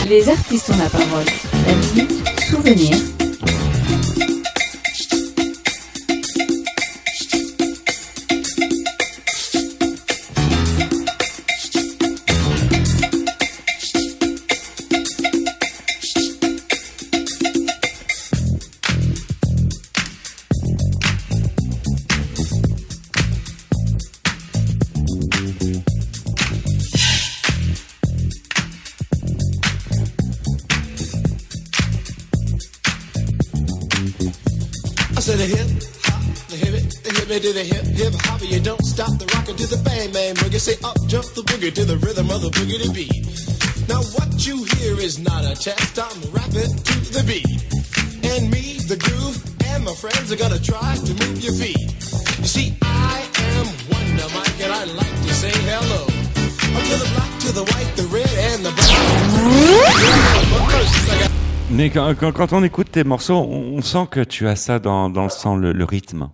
Les 0.09 0.29
artistes 0.29 0.71
ont 0.71 0.79
la 0.79 0.89
parole. 0.89 1.27
La 1.67 2.43
souvenir. 2.43 3.18
Quand, 61.91 62.53
on 62.53 62.65
écoute 62.65 62.91
tes 62.91 63.05
morceaux, 63.05 63.37
on, 63.37 63.81
sent 63.83 64.07
que 64.11 64.21
tu 64.21 64.47
as 64.47 64.57
ça 64.57 64.79
dans, 64.79 65.09
le 65.09 65.29
sang, 65.29 65.57
le, 65.57 65.85
rythme. 65.85 66.29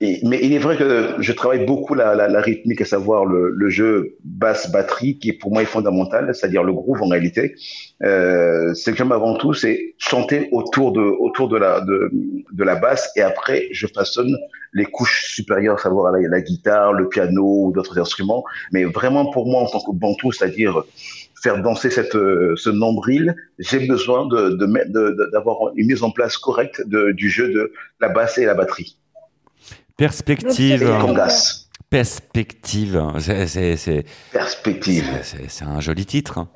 Mais 0.00 0.40
il 0.42 0.52
est 0.52 0.58
vrai 0.58 0.76
que 0.76 1.14
je 1.20 1.32
travaille 1.32 1.64
beaucoup 1.64 1.94
la, 1.94 2.40
rythmique, 2.40 2.80
à 2.80 2.84
savoir 2.84 3.24
le, 3.24 3.68
jeu 3.68 4.16
basse-batterie, 4.24 5.18
qui 5.18 5.32
pour 5.32 5.52
moi 5.52 5.62
est 5.62 5.66
fondamental, 5.66 6.34
c'est-à-dire 6.34 6.64
le 6.64 6.72
groove 6.72 7.02
en 7.02 7.08
réalité. 7.08 7.54
Euh, 8.02 8.74
ce 8.74 8.90
que 8.90 8.96
j'aime 8.96 9.12
avant 9.12 9.36
tout, 9.36 9.54
c'est 9.54 9.94
chanter 9.98 10.48
autour 10.50 10.92
de 10.92 11.00
autour 11.00 11.48
de 11.48 11.56
la 11.56 11.80
de 11.80 12.64
la 12.64 12.74
basse, 12.74 13.10
et 13.16 13.22
après 13.22 13.68
je 13.70 13.86
façonne 13.86 14.36
les 14.72 14.86
couches 14.86 15.34
supérieures, 15.34 15.76
à 15.76 15.82
savoir 15.82 16.12
la, 16.12 16.28
la 16.28 16.40
guitare, 16.40 16.92
le 16.92 17.08
piano 17.08 17.66
ou 17.66 17.72
d'autres 17.72 17.98
instruments. 17.98 18.44
Mais 18.72 18.84
vraiment 18.84 19.30
pour 19.30 19.46
moi 19.46 19.62
en 19.62 19.66
tant 19.66 19.80
que 19.80 19.92
bantou, 19.92 20.32
c'est-à-dire 20.32 20.82
faire 21.42 21.60
danser 21.60 21.90
cette, 21.90 22.14
euh, 22.14 22.54
ce 22.56 22.70
nombril, 22.70 23.34
j'ai 23.58 23.86
besoin 23.86 24.26
de, 24.26 24.50
de, 24.50 24.66
de- 24.66 25.10
de- 25.18 25.30
d'avoir 25.32 25.56
une 25.76 25.86
mise 25.88 26.02
en 26.02 26.10
place 26.10 26.36
correcte 26.36 26.82
du 26.86 27.28
jeu 27.30 27.48
de 27.52 27.72
la 28.00 28.08
basse 28.08 28.38
et 28.38 28.44
la 28.44 28.54
batterie. 28.54 28.96
Perspective. 29.96 30.82
Et. 30.82 30.86
Perspective. 31.90 33.02
C'est, 33.18 34.04
Perspective. 34.32 35.04
c'est- 35.48 35.64
un 35.64 35.80
joli 35.80 36.06
titre. 36.06 36.38
hein. 36.38 36.48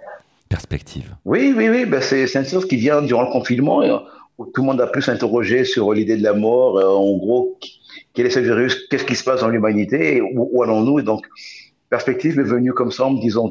Perspective. 0.49 1.15
Oui, 1.25 1.53
oui, 1.57 1.69
oui, 1.69 1.85
ben 1.87 2.01
c'est 2.01 2.37
un 2.37 2.43
titre 2.45 2.67
qui 2.67 2.77
vient 2.77 3.03
durant 3.03 3.23
le 3.25 3.31
confinement, 3.33 3.83
euh, 3.83 3.99
où 4.39 4.47
tout 4.47 4.63
le 4.63 4.67
monde 4.67 4.81
a 4.81 4.87
pu 4.87 5.03
s'interroger 5.03 5.65
sur 5.65 5.93
l'idée 5.93 6.17
de 6.17 6.23
la 6.23 6.33
mort, 6.35 6.79
euh, 6.79 6.87
en 6.87 7.17
gros, 7.19 7.59
quel 8.15 8.27
est 8.27 8.31
ce 8.31 8.39
virus, 8.39 8.87
qu'est-ce 8.89 9.05
qui 9.05 9.17
se 9.17 9.25
passe 9.25 9.41
dans 9.41 9.49
l'humanité, 9.49 10.21
où, 10.23 10.49
où 10.53 10.63
allons-nous, 10.63 11.03
donc, 11.03 11.27
Perspective 11.91 12.39
est 12.41 12.45
venue 12.45 12.73
comme 12.73 12.91
ça 12.93 13.05
en 13.07 13.11
me 13.13 13.21
disant, 13.21 13.51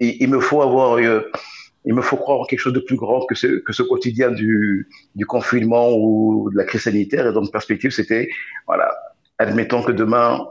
il, 0.00 0.28
me 0.28 0.40
faut 0.40 0.62
avoir, 0.62 0.98
euh, 0.98 1.20
il 1.84 1.94
me 1.94 2.02
faut 2.02 2.16
croire 2.16 2.40
en 2.40 2.44
quelque 2.44 2.60
chose 2.60 2.72
de 2.72 2.80
plus 2.80 2.96
grand 2.96 3.24
que 3.26 3.34
ce, 3.34 3.82
quotidien 3.82 4.30
du, 4.30 4.88
du 5.14 5.26
confinement 5.26 5.90
ou 5.92 6.50
de 6.50 6.56
la 6.56 6.64
crise 6.64 6.82
sanitaire, 6.82 7.26
et 7.26 7.32
donc 7.32 7.50
Perspective, 7.52 7.90
c'était, 7.90 8.28
voilà, 8.66 8.90
admettons 9.38 9.82
que 9.82 9.92
demain, 9.92 10.46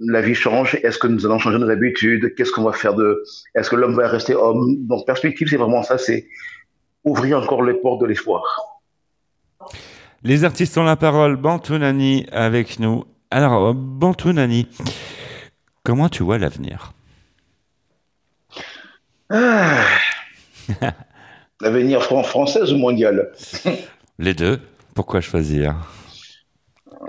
la 0.00 0.20
vie 0.20 0.34
change, 0.34 0.76
est-ce 0.82 0.98
que 0.98 1.06
nous 1.06 1.26
allons 1.26 1.38
changer 1.38 1.58
nos 1.58 1.70
habitudes, 1.70 2.34
qu'est-ce 2.36 2.52
qu'on 2.52 2.62
va 2.62 2.72
faire 2.72 2.94
de, 2.94 3.22
est-ce 3.54 3.68
que 3.70 3.76
l'homme 3.76 3.94
va 3.94 4.08
rester 4.08 4.34
homme? 4.34 4.76
Donc 4.86 5.06
perspective, 5.06 5.48
c'est 5.48 5.56
vraiment 5.56 5.82
ça, 5.82 5.98
c'est 5.98 6.28
ouvrir 7.04 7.38
encore 7.38 7.62
les 7.62 7.74
portes 7.74 8.00
de 8.00 8.06
l'espoir. 8.06 8.42
Les 10.22 10.44
artistes 10.44 10.76
ont 10.78 10.84
la 10.84 10.96
parole. 10.96 11.36
Bantounani 11.36 12.26
avec 12.32 12.80
nous. 12.80 13.04
Alors, 13.30 13.74
Bantounani, 13.74 14.66
comment 15.84 16.08
tu 16.08 16.22
vois 16.22 16.38
l'avenir? 16.38 16.92
Ah. 19.30 19.84
L'avenir 21.60 22.02
fran- 22.02 22.22
française 22.22 22.72
ou 22.72 22.76
mondial 22.76 23.32
Les 24.18 24.34
deux. 24.34 24.58
Pourquoi 24.94 25.20
choisir? 25.20 25.76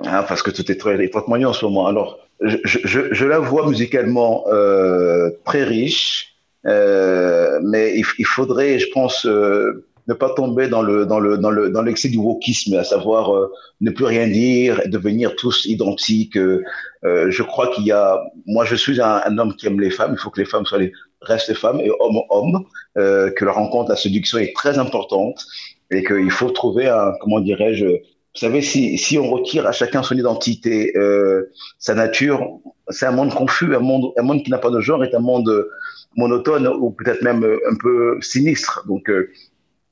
Ah, 0.05 0.23
Parce 0.27 0.43
que 0.43 0.51
tout 0.51 0.69
est 0.71 0.75
très 0.79 1.03
étroitement 1.03 1.36
lié 1.36 1.45
en 1.45 1.53
ce 1.53 1.65
moment. 1.65 1.88
Alors, 1.88 2.19
je, 2.41 2.58
je- 2.63 2.79
je- 3.12 3.25
la 3.25 3.39
vois 3.39 3.67
musicalement 3.67 4.45
euh, 4.47 5.29
très 5.45 5.63
riche, 5.63 6.36
euh, 6.65 7.60
mais 7.63 7.93
il, 7.97 8.05
il 8.17 8.25
faudrait, 8.25 8.79
je 8.79 8.88
pense, 8.93 9.25
euh, 9.25 9.86
ne 10.08 10.13
pas 10.13 10.29
tomber 10.32 10.67
dans 10.67 10.82
le 10.82 11.05
dans 11.05 11.19
le 11.19 11.38
dans 11.38 11.51
le 11.51 11.69
dans 11.69 11.82
l'excès 11.82 12.10
du 12.10 12.17
wokisme, 12.17 12.75
à 12.75 12.84
savoir 12.84 13.36
euh, 13.36 13.51
ne 13.82 13.91
plus 13.91 14.05
rien 14.05 14.27
dire, 14.27 14.82
devenir 14.88 15.36
tous 15.36 15.65
identiques. 15.65 16.38
euh, 16.38 16.63
je 17.03 17.43
crois 17.43 17.67
qu'il 17.73 17.86
y 17.86 17.91
a, 17.91 18.19
moi, 18.45 18.65
je 18.65 18.75
suis 18.75 19.01
un, 19.01 19.21
un 19.25 19.38
homme 19.38 19.55
qui 19.55 19.67
aime 19.67 19.79
les 19.79 19.89
femmes. 19.91 20.12
Il 20.13 20.19
faut 20.19 20.29
que 20.29 20.39
les 20.39 20.45
femmes 20.47 20.65
soient 20.65 20.79
les 20.79 20.91
restent 21.21 21.53
femmes 21.53 21.82
et 21.82 21.91
hommes 21.99 22.21
hommes, 22.29 22.65
euh, 22.97 23.32
que 23.32 23.45
la 23.45 23.51
rencontre, 23.51 23.89
la 23.89 23.95
séduction 23.95 24.38
est 24.38 24.55
très 24.55 24.77
importante 24.77 25.45
et 25.91 26.03
qu'il 26.03 26.32
faut 26.32 26.49
trouver 26.49 26.88
un, 26.88 27.13
comment 27.19 27.39
dirais-je, 27.39 27.86
vous 27.86 28.39
savez, 28.39 28.62
si, 28.62 28.97
si 28.97 29.17
on 29.17 29.29
retire 29.29 29.65
à 29.65 29.71
chacun 29.71 30.03
son 30.03 30.15
identité, 30.15 30.95
euh, 30.95 31.51
sa 31.79 31.95
nature, 31.95 32.60
c'est 32.89 33.05
un 33.05 33.12
monde 33.12 33.34
confus, 33.34 33.75
un 33.75 33.79
monde, 33.79 34.13
un 34.17 34.21
monde 34.21 34.43
qui 34.43 34.51
n'a 34.51 34.60
pas 34.60 34.69
de 34.69 34.79
genre 34.79 35.03
est 35.03 35.15
un 35.15 35.19
monde 35.19 35.67
monotone 36.15 36.67
ou 36.67 36.91
peut-être 36.91 37.21
même 37.21 37.43
un 37.43 37.75
peu 37.75 38.19
sinistre. 38.21 38.86
Donc, 38.88 39.10
euh, 39.10 39.32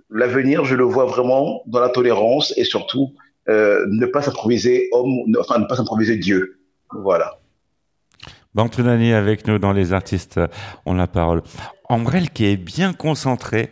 l'avenir, 0.09 0.65
je 0.65 0.75
le 0.75 0.83
vois 0.83 1.05
vraiment 1.05 1.63
dans 1.65 1.79
la 1.79 1.89
tolérance 1.89 2.53
et 2.57 2.63
surtout 2.63 3.13
euh, 3.49 3.85
ne 3.89 4.05
pas 4.05 4.21
s'improviser 4.21 4.89
homme, 4.91 5.35
enfin 5.39 5.59
ne 5.59 5.65
pas 5.65 5.75
s'improviser 5.75 6.17
Dieu. 6.17 6.59
Voilà. 6.91 7.39
Bantounani 8.57 9.13
avec 9.13 9.45
nous 9.47 9.59
dans 9.59 9.71
Les 9.71 9.93
artistes 9.93 10.39
ont 10.87 10.95
la 10.95 11.05
parole. 11.05 11.43
Ambrelle 11.89 12.31
qui 12.31 12.45
est 12.47 12.57
bien 12.57 12.91
concentrée. 12.91 13.69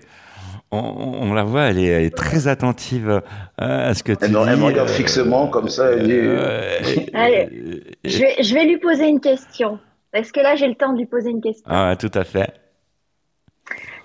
On, 0.72 0.78
on 0.78 1.34
la 1.34 1.44
voit, 1.44 1.64
elle 1.64 1.80
est, 1.80 1.86
elle 1.88 2.04
est 2.04 2.16
très 2.16 2.48
attentive 2.48 3.10
euh, 3.10 3.22
à 3.58 3.94
ce 3.96 4.04
que 4.04 4.12
tu 4.12 4.20
Elle, 4.26 4.32
me- 4.32 4.44
dis. 4.44 4.50
elle 4.52 4.58
me 4.60 4.64
regarde 4.66 4.90
euh, 4.90 4.94
fixement 4.94 5.48
comme 5.48 5.70
ça. 5.70 5.92
Elle 5.92 6.04
dit, 6.04 6.12
euh, 6.14 6.80
Allez, 7.16 7.82
je 8.04 8.20
vais, 8.20 8.44
je 8.44 8.54
vais 8.54 8.66
lui 8.66 8.78
poser 8.78 9.08
une 9.08 9.20
question. 9.20 9.80
Est-ce 10.14 10.32
que 10.32 10.40
là, 10.40 10.56
j'ai 10.56 10.68
le 10.68 10.76
temps 10.76 10.94
de 10.94 11.00
lui 11.00 11.08
poser 11.08 11.32
une 11.32 11.42
question 11.42 11.66
Ah, 11.68 11.96
tout 12.00 12.12
à 12.14 12.24
fait. 12.24 12.54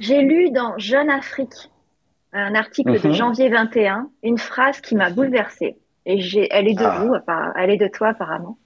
J'ai 0.01 0.23
lu 0.23 0.51
dans 0.51 0.79
Jeune 0.79 1.11
Afrique, 1.11 1.71
un 2.33 2.55
article 2.55 2.99
de 3.01 3.09
Mhm. 3.09 3.15
janvier 3.15 3.49
21, 3.51 4.09
une 4.23 4.39
phrase 4.39 4.81
qui 4.81 4.95
m'a 4.97 5.11
bouleversée. 5.11 5.77
Et 6.07 6.19
elle 6.51 6.69
est 6.69 6.75
de 6.75 6.85
Ah. 6.85 7.01
vous, 7.05 7.15
elle 7.59 7.71
est 7.71 7.77
de 7.77 7.89
toi 7.89 8.09
apparemment. 8.09 8.57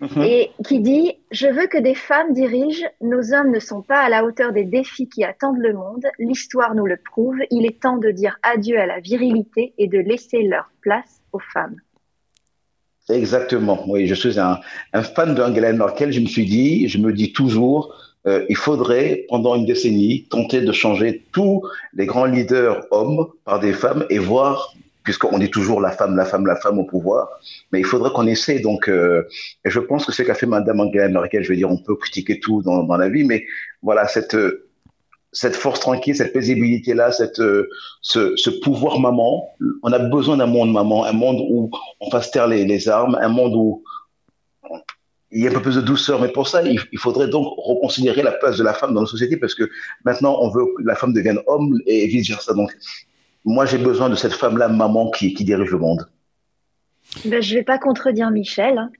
Mhm. 0.00 0.22
Et 0.22 0.50
qui 0.64 0.80
dit 0.80 1.14
Je 1.30 1.48
veux 1.48 1.66
que 1.66 1.78
des 1.78 1.94
femmes 1.94 2.32
dirigent. 2.32 2.86
Nos 3.00 3.34
hommes 3.34 3.50
ne 3.50 3.60
sont 3.60 3.82
pas 3.82 4.00
à 4.00 4.08
la 4.08 4.24
hauteur 4.24 4.52
des 4.52 4.64
défis 4.64 5.08
qui 5.08 5.24
attendent 5.24 5.58
le 5.58 5.72
monde. 5.72 6.06
L'histoire 6.18 6.74
nous 6.74 6.86
le 6.86 6.96
prouve. 6.96 7.38
Il 7.50 7.66
est 7.66 7.80
temps 7.80 7.98
de 7.98 8.10
dire 8.10 8.38
adieu 8.42 8.78
à 8.78 8.86
la 8.86 9.00
virilité 9.00 9.74
et 9.78 9.88
de 9.88 9.98
laisser 9.98 10.42
leur 10.42 10.70
place 10.80 11.20
aux 11.32 11.40
femmes. 11.40 11.76
Exactement. 13.08 13.84
Oui, 13.88 14.06
je 14.06 14.14
suis 14.14 14.38
un, 14.38 14.60
un 14.92 15.02
fan 15.02 15.34
de 15.34 15.42
Angela 15.42 15.72
Merkel. 15.72 16.12
Je 16.12 16.20
me 16.20 16.26
suis 16.26 16.44
dit, 16.44 16.88
je 16.88 16.98
me 16.98 17.12
dis 17.12 17.32
toujours, 17.32 17.94
euh, 18.26 18.44
il 18.48 18.56
faudrait 18.56 19.24
pendant 19.28 19.54
une 19.54 19.64
décennie 19.64 20.26
tenter 20.28 20.60
de 20.60 20.72
changer 20.72 21.24
tous 21.32 21.62
les 21.94 22.06
grands 22.06 22.26
leaders 22.26 22.84
hommes 22.90 23.28
par 23.44 23.60
des 23.60 23.72
femmes 23.72 24.04
et 24.10 24.18
voir, 24.18 24.74
puisqu'on 25.08 25.38
dit 25.38 25.48
toujours 25.48 25.80
la 25.80 25.90
femme, 25.90 26.16
la 26.16 26.26
femme, 26.26 26.44
la 26.44 26.54
femme 26.54 26.78
au 26.78 26.84
pouvoir, 26.84 27.30
mais 27.72 27.80
il 27.80 27.86
faudrait 27.86 28.10
qu'on 28.10 28.26
essaie. 28.26 28.58
Donc, 28.58 28.90
euh, 28.90 29.26
et 29.64 29.70
je 29.70 29.80
pense 29.80 30.04
que 30.04 30.12
ce 30.12 30.22
qu'a 30.22 30.34
fait 30.34 30.44
Madame 30.44 30.80
Angela 30.80 31.08
Merkel, 31.08 31.42
je 31.42 31.48
veux 31.48 31.56
dire, 31.56 31.70
on 31.70 31.78
peut 31.78 31.96
critiquer 31.96 32.40
tout 32.40 32.60
dans, 32.60 32.94
la 32.94 33.08
vie, 33.08 33.24
mais 33.24 33.46
voilà 33.80 34.06
cette 34.06 34.34
euh, 34.34 34.68
cette 35.32 35.56
force 35.56 35.80
tranquille, 35.80 36.14
cette 36.14 36.34
paisibilité-là, 36.34 37.10
cette, 37.10 37.40
euh, 37.40 37.70
ce, 38.02 38.50
pouvoir 38.60 39.00
maman. 39.00 39.48
On 39.82 39.90
a 39.94 39.98
besoin 39.98 40.36
d'un 40.36 40.46
monde 40.46 40.74
maman, 40.74 41.06
un 41.06 41.12
monde 41.14 41.38
où 41.48 41.70
on 42.00 42.10
fasse 42.10 42.30
taire 42.30 42.46
les, 42.46 42.88
armes, 42.90 43.16
un 43.18 43.28
monde 43.28 43.54
où 43.54 43.82
il 45.30 45.42
y 45.42 45.46
a 45.46 45.50
un 45.50 45.54
peu 45.54 45.62
plus 45.62 45.76
de 45.76 45.80
douceur. 45.80 46.20
Mais 46.20 46.28
pour 46.28 46.48
ça, 46.48 46.62
il, 46.62 46.78
il 46.92 46.98
faudrait 46.98 47.28
donc 47.28 47.46
reconsidérer 47.56 48.22
la 48.22 48.32
place 48.32 48.58
de 48.58 48.62
la 48.62 48.74
femme 48.74 48.92
dans 48.92 49.00
la 49.00 49.06
société 49.06 49.38
parce 49.38 49.54
que 49.54 49.70
maintenant, 50.04 50.36
on 50.42 50.50
veut 50.50 50.66
que 50.76 50.82
la 50.84 50.96
femme 50.96 51.14
devienne 51.14 51.40
homme 51.46 51.78
et 51.86 52.06
vice-versa. 52.08 52.52
Donc, 52.52 52.76
moi, 53.44 53.66
j'ai 53.66 53.78
besoin 53.78 54.08
de 54.10 54.14
cette 54.14 54.32
femme-là, 54.34 54.68
maman, 54.68 55.10
qui, 55.10 55.34
qui 55.34 55.44
dirige 55.44 55.70
le 55.70 55.78
monde. 55.78 56.08
Ben, 57.24 57.40
je 57.42 57.54
vais 57.54 57.62
pas 57.62 57.78
contredire 57.78 58.30
Michel. 58.30 58.78
hein. 58.78 58.90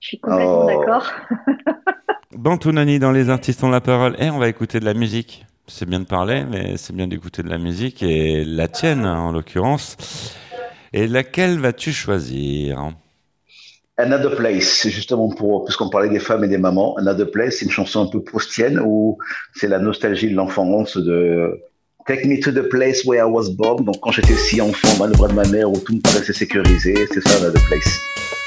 Je 0.00 0.08
suis 0.08 0.20
complètement 0.20 0.64
Oh. 0.64 0.66
d'accord. 0.68 1.10
Bantounani 2.36 2.98
dans 2.98 3.10
Les 3.10 3.30
artistes 3.30 3.64
ont 3.64 3.70
la 3.70 3.80
parole. 3.80 4.14
Et 4.18 4.30
on 4.30 4.38
va 4.38 4.48
écouter 4.48 4.80
de 4.80 4.84
la 4.84 4.94
musique. 4.94 5.46
C'est 5.66 5.88
bien 5.88 6.00
de 6.00 6.04
parler, 6.04 6.44
mais 6.50 6.76
c'est 6.76 6.94
bien 6.94 7.06
d'écouter 7.08 7.42
de 7.42 7.48
la 7.48 7.58
musique. 7.58 8.02
Et 8.02 8.44
la 8.44 8.68
tienne, 8.68 9.04
hein, 9.04 9.18
en 9.18 9.32
l'occurrence. 9.32 9.96
Et 10.92 11.06
laquelle 11.06 11.58
vas-tu 11.58 11.92
choisir? 11.92 12.92
Another 13.96 14.36
Place, 14.36 14.64
c'est 14.64 14.90
justement 14.90 15.28
pour, 15.28 15.64
puisqu'on 15.64 15.90
parlait 15.90 16.08
des 16.08 16.20
femmes 16.20 16.44
et 16.44 16.48
des 16.48 16.56
mamans, 16.58 16.96
Another 16.98 17.30
Place, 17.30 17.56
c'est 17.56 17.64
une 17.64 17.70
chanson 17.72 18.02
un 18.02 18.06
peu 18.06 18.22
proustienne 18.22 18.78
où 18.78 19.18
c'est 19.54 19.66
la 19.66 19.80
nostalgie 19.80 20.30
de 20.30 20.36
l'enfance 20.36 20.96
de 20.96 21.60
Take 22.08 22.24
me 22.24 22.40
to 22.40 22.50
the 22.50 22.62
place 22.62 23.04
where 23.04 23.22
I 23.22 23.26
was 23.26 23.50
born. 23.50 23.84
Donc, 23.84 24.00
quand 24.00 24.12
j'étais 24.12 24.34
si 24.34 24.62
enfant 24.62 24.96
dans 24.98 25.08
le 25.08 25.12
bras 25.12 25.28
de 25.28 25.34
ma 25.34 25.46
mère 25.46 25.70
où 25.70 25.78
tout 25.78 25.94
me 25.94 26.00
paraissait 26.00 26.32
sécurisé, 26.32 26.94
c'est 27.12 27.20
ça, 27.20 27.36
Another 27.36 27.62
Place. 27.68 28.37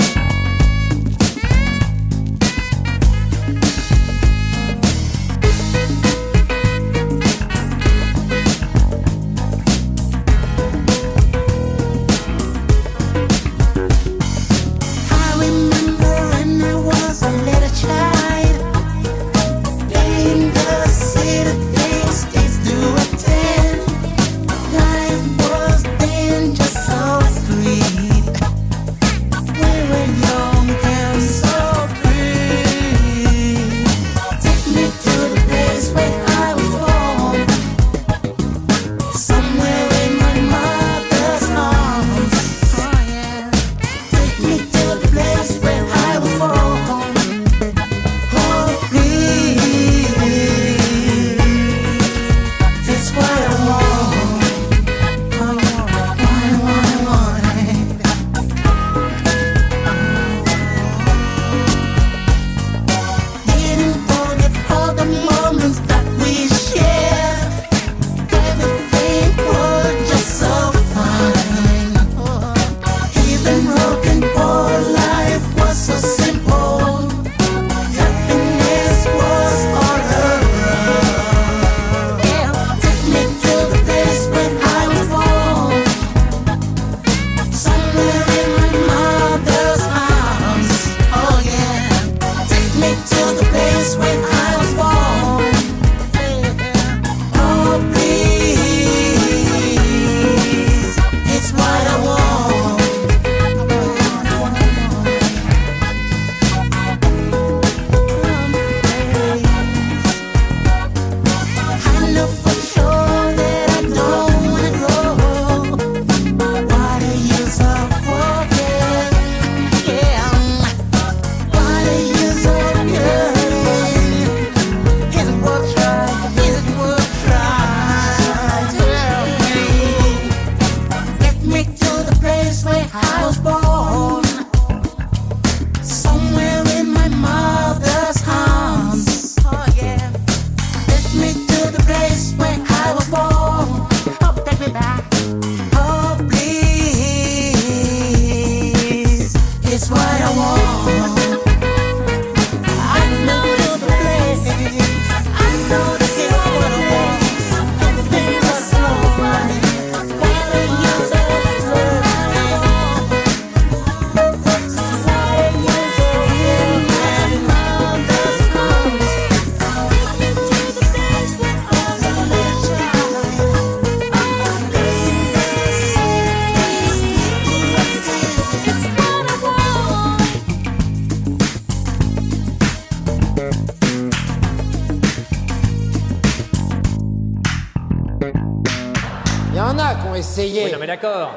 Mais 190.81 190.87
d'accord. 190.87 191.31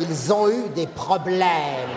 Ils 0.00 0.32
ont 0.32 0.48
eu 0.48 0.70
des 0.74 0.86
problèmes. 0.86 1.90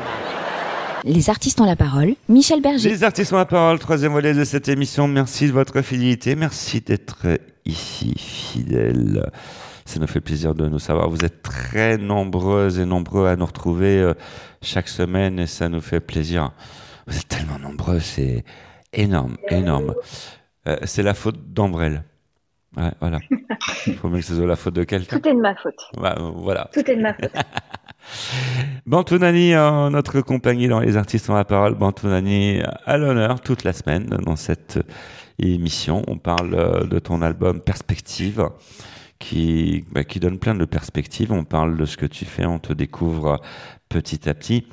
Les 1.05 1.29
artistes 1.29 1.61
ont 1.61 1.65
la 1.65 1.77
parole. 1.77 2.15
Michel 2.27 2.61
Berger. 2.61 2.89
Les 2.89 3.03
artistes 3.05 3.31
ont 3.31 3.37
la 3.37 3.45
parole, 3.45 3.79
troisième 3.79 4.11
volet 4.11 4.33
de 4.33 4.43
cette 4.43 4.67
émission. 4.67 5.07
Merci 5.07 5.47
de 5.47 5.53
votre 5.53 5.81
fidélité. 5.81 6.35
Merci 6.35 6.81
d'être 6.81 7.39
ici, 7.63 8.13
fidèles. 8.17 9.31
Ça 9.85 10.01
nous 10.01 10.07
fait 10.07 10.19
plaisir 10.19 10.53
de 10.53 10.67
nous 10.67 10.79
savoir. 10.79 11.09
Vous 11.09 11.23
êtes 11.23 11.41
très 11.41 11.97
nombreuses 11.97 12.77
et 12.77 12.85
nombreux 12.85 13.27
à 13.27 13.37
nous 13.37 13.45
retrouver 13.45 14.01
euh, 14.01 14.13
chaque 14.61 14.89
semaine 14.89 15.39
et 15.39 15.47
ça 15.47 15.69
nous 15.69 15.81
fait 15.81 16.01
plaisir. 16.01 16.51
Vous 17.07 17.15
êtes 17.15 17.29
tellement 17.29 17.59
nombreux, 17.59 18.01
c'est 18.01 18.43
énorme, 18.91 19.37
énorme. 19.47 19.93
Euh, 20.67 20.75
c'est 20.83 21.03
la 21.03 21.13
faute 21.13 21.53
d'Ambrelle. 21.53 22.03
Ouais, 22.77 22.91
voilà. 22.99 23.19
Il 23.87 23.93
faut 23.97 24.09
mieux 24.09 24.19
que 24.19 24.25
ce 24.25 24.35
soit 24.35 24.45
la 24.45 24.55
faute 24.55 24.75
de 24.75 24.83
quelqu'un. 24.83 25.19
Tout 25.19 25.27
est 25.27 25.33
de 25.33 25.39
ma 25.39 25.55
faute. 25.55 25.75
Bah, 25.97 26.15
voilà. 26.35 26.69
Tout 26.73 26.89
est 26.89 26.95
de 26.95 27.01
ma 27.01 27.13
faute. 27.13 27.31
Bantounani, 28.85 29.55
en 29.55 29.89
notre 29.91 30.21
compagnie 30.21 30.67
dans 30.67 30.79
Les 30.79 30.97
Artistes 30.97 31.29
ont 31.29 31.35
la 31.35 31.45
parole, 31.45 31.75
Bantounani 31.75 32.61
à 32.85 32.97
l'honneur 32.97 33.41
toute 33.41 33.63
la 33.63 33.73
semaine 33.73 34.05
dans 34.05 34.35
cette 34.35 34.79
émission. 35.39 36.03
On 36.07 36.17
parle 36.17 36.53
euh, 36.53 36.83
de 36.85 36.99
ton 36.99 37.21
album 37.21 37.61
Perspective 37.61 38.47
qui, 39.19 39.85
bah, 39.91 40.03
qui 40.03 40.19
donne 40.19 40.37
plein 40.37 40.55
de 40.55 40.65
perspectives. 40.65 41.31
On 41.31 41.43
parle 41.45 41.77
de 41.77 41.85
ce 41.85 41.97
que 41.97 42.05
tu 42.05 42.25
fais, 42.25 42.45
on 42.45 42.59
te 42.59 42.73
découvre 42.73 43.41
petit 43.89 44.29
à 44.29 44.33
petit. 44.33 44.67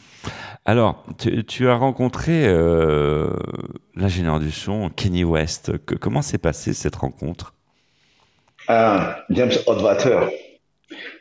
Alors, 0.65 1.05
tu, 1.19 1.45
tu 1.45 1.69
as 1.69 1.75
rencontré 1.75 2.47
euh, 2.47 3.31
l'ingénieur 3.95 4.41
du 4.41 4.51
son, 4.51 4.91
Kenny 4.91 5.25
West. 5.25 5.73
Que- 5.87 5.95
comment 5.95 6.23
s'est 6.23 6.39
passée 6.39 6.75
cette 6.75 6.97
rencontre? 6.97 7.55
Ah, 8.69 9.25
James 9.31 9.53
Oddwater. 9.67 10.31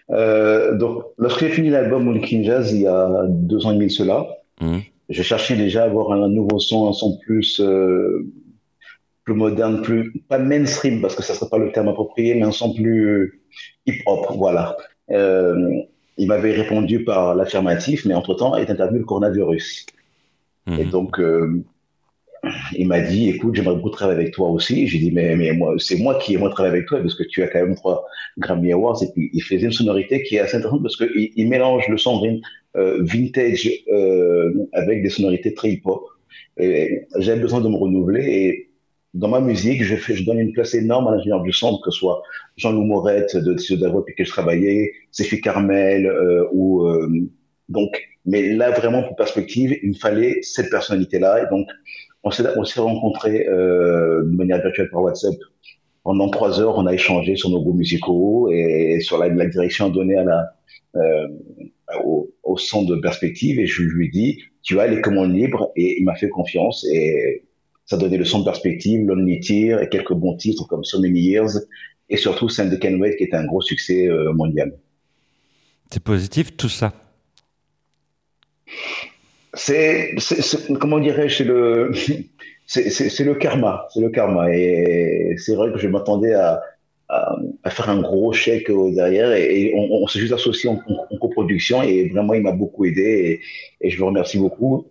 Euh, 0.10 0.76
donc, 0.78 1.04
lorsque 1.18 1.40
j'ai 1.40 1.50
fini 1.50 1.70
l'album 1.70 2.08
Walking 2.08 2.44
Jazz 2.44 2.74
il 2.74 2.82
y 2.82 2.88
a 2.88 3.26
deux 3.28 3.66
ans 3.66 3.72
et 3.72 3.76
demi 3.76 3.88
de 3.88 3.92
cela, 3.92 4.28
Mhm. 4.62 4.82
je 5.10 5.24
cherchais 5.24 5.56
déjà 5.56 5.84
à 5.84 5.86
avoir 5.86 6.12
un 6.12 6.28
nouveau 6.28 6.60
son, 6.60 6.90
un 6.90 6.94
son 6.94 7.18
plus, 7.18 7.60
euh, 7.60 8.28
plus 9.24 9.34
moderne, 9.34 9.82
plus 9.82 10.12
pas 10.28 10.38
mainstream 10.40 11.02
parce 11.02 11.16
que 11.16 11.24
ça 11.24 11.34
serait 11.34 11.50
pas 11.50 11.58
le 11.58 11.72
terme 11.72 11.88
approprié, 11.88 12.36
mais 12.36 12.44
un 12.44 12.52
son 12.52 12.74
plus 12.74 13.42
hip-hop, 13.86 14.28
voilà. 14.36 14.76
Euh, 15.12 15.56
il 16.18 16.28
m'avait 16.28 16.52
répondu 16.52 17.04
par 17.04 17.34
l'affirmatif, 17.36 18.06
mais 18.06 18.14
entre-temps 18.14 18.56
est 18.56 18.70
intervenu 18.70 19.00
le 19.00 19.06
coronavirus. 19.06 19.86
Et 20.78 20.86
donc, 20.86 21.20
il 22.74 22.88
m'a 22.88 23.02
dit, 23.02 23.30
écoute, 23.30 23.56
j'aimerais 23.56 23.76
beaucoup 23.76 23.90
travailler 23.90 24.22
avec 24.22 24.34
toi 24.34 24.50
aussi. 24.50 24.88
J'ai 24.88 24.98
dit, 24.98 25.12
mais, 25.12 25.36
mais 25.36 25.52
moi, 25.52 25.76
c'est 25.78 25.98
moi 25.98 26.18
qui 26.20 26.34
aimerais 26.34 26.52
travailler 26.52 26.78
avec 26.78 26.88
toi 26.88 27.00
parce 27.00 27.16
que 27.16 27.24
tu 27.24 27.44
as 27.44 27.48
quand 27.48 27.60
même 27.60 27.76
trois 27.76 28.06
Grammy 28.38 28.72
Awards. 28.72 29.02
Et 29.04 29.08
puis, 29.14 29.30
il 29.34 29.44
faisait 29.44 29.66
une 29.66 29.72
sonorité 29.72 30.24
qui 30.24 30.36
est 30.36 30.40
assez 30.40 30.58
intéressante 30.58 30.82
parce 30.82 30.98
qu'il 30.98 31.32
il 31.36 31.48
mélange 31.50 31.88
le 31.88 31.98
son 31.98 32.22
euh, 32.76 32.98
vintage 33.02 33.70
euh, 33.92 34.54
avec 34.74 35.04
des 35.04 35.10
sonorités 35.10 35.54
très 35.54 35.72
hip-hop. 35.72 36.04
J'avais 36.58 37.40
besoin 37.40 37.62
de 37.62 37.70
me 37.70 37.76
renouveler 37.76 38.24
et 38.24 38.68
dans 39.14 39.28
ma 39.28 39.42
musique, 39.42 39.84
je, 39.84 40.24
donne 40.24 40.40
une 40.40 40.54
place 40.54 40.74
énorme 40.74 41.08
à 41.08 41.12
l'ingénieur 41.12 41.42
du 41.42 41.52
son, 41.52 41.80
que 41.80 41.92
ce 41.92 42.00
soit 42.00 42.24
Jean-Loup 42.56 42.86
Morette 42.86 43.36
de 43.36 43.76
d'Avoie 43.76 44.02
avec 44.02 44.16
qui 44.16 44.24
je 44.24 44.30
travaillais, 44.30 44.94
Sophie 45.12 45.42
Carmel 45.42 46.06
euh, 46.06 46.48
ou 46.54 46.88
donc. 47.70 48.02
Mais 48.26 48.54
là, 48.54 48.70
vraiment, 48.72 49.02
pour 49.04 49.16
perspective, 49.16 49.76
il 49.82 49.90
me 49.90 49.96
fallait 49.96 50.40
cette 50.44 50.70
personnalité-là. 50.70 51.44
Et 51.44 51.50
donc, 51.50 51.68
on 52.24 52.32
s'est 52.32 52.44
on 52.58 52.64
s'est 52.64 52.80
rencontrés 52.82 53.48
euh, 53.48 54.24
de 54.24 54.36
manière 54.36 54.62
virtuelle 54.62 54.90
par 54.92 55.02
WhatsApp. 55.02 55.36
Pendant 56.04 56.30
trois 56.30 56.60
heures, 56.60 56.78
on 56.78 56.88
a 56.88 56.94
échangé 56.94 57.36
sur 57.36 57.50
nos 57.50 57.62
goûts 57.62 57.74
musicaux 57.74 58.50
et 58.52 59.00
sur 59.02 59.20
la, 59.20 59.30
la 59.30 59.46
direction 59.46 59.90
donnée 59.90 60.18
à 60.18 60.24
la, 60.24 60.56
euh, 60.96 61.28
au, 62.04 62.32
au 62.42 62.58
son 62.58 62.84
de 62.86 62.96
perspective. 62.96 63.60
Et 63.60 63.68
je 63.68 63.84
lui 63.84 64.08
ai 64.08 64.10
dit, 64.10 64.40
tu 64.64 64.80
as 64.80 64.88
les 64.88 65.00
commandes 65.00 65.34
libres. 65.34 65.72
Et 65.76 66.00
il 66.00 66.06
m'a 66.06 66.16
fait 66.16 66.30
confiance. 66.30 66.86
Et 66.92 67.44
ça 67.86 67.98
donnait 67.98 68.18
le 68.18 68.26
son 68.26 68.40
de 68.40 68.46
perspective, 68.46 69.06
Lonely 69.06 69.42
Tear 69.42 69.82
et 69.84 69.90
quelques 69.90 70.14
bons 70.14 70.36
titres 70.38 70.66
comme 70.68 70.84
So 70.84 71.00
Many 71.00 71.20
Years. 71.20 71.60
Et 72.10 72.18
surtout, 72.18 72.50
Send 72.50 72.70
the 72.72 72.82
Can 72.82 73.00
qui 73.18 73.24
est 73.24 73.36
un 73.36 73.46
gros 73.46 73.62
succès 73.62 74.08
euh, 74.08 74.34
mondial. 74.34 74.74
C'est 75.92 76.04
positif 76.04 76.58
tout 76.58 76.70
ça. 76.70 76.94
C'est, 79.54 80.16
comment 80.80 81.00
dirais-je, 81.00 81.38
c'est 81.38 81.44
le, 81.44 81.92
c'est, 82.66 83.24
le 83.24 83.36
karma, 83.36 83.88
c'est 83.94 84.02
le 84.02 84.10
karma. 84.10 84.54
Et 84.54 85.36
c'est 85.38 85.56
vrai 85.56 85.72
que 85.72 85.78
je 85.78 85.88
m'attendais 85.88 86.34
à, 86.34 86.62
à, 87.10 87.70
faire 87.70 87.90
un 87.90 88.02
gros 88.02 88.32
chèque 88.32 88.72
derrière 88.94 89.34
et, 89.34 89.74
on, 89.76 90.08
s'est 90.08 90.20
juste 90.20 90.34
associé 90.34 90.70
en, 90.70 91.18
coproduction 91.18 91.84
et 91.84 92.08
vraiment 92.10 92.34
il 92.34 92.42
m'a 92.42 92.54
beaucoup 92.54 92.86
aidé 92.86 93.42
et, 93.82 93.90
je 93.90 93.98
le 93.98 94.06
remercie 94.06 94.38
beaucoup 94.38 94.88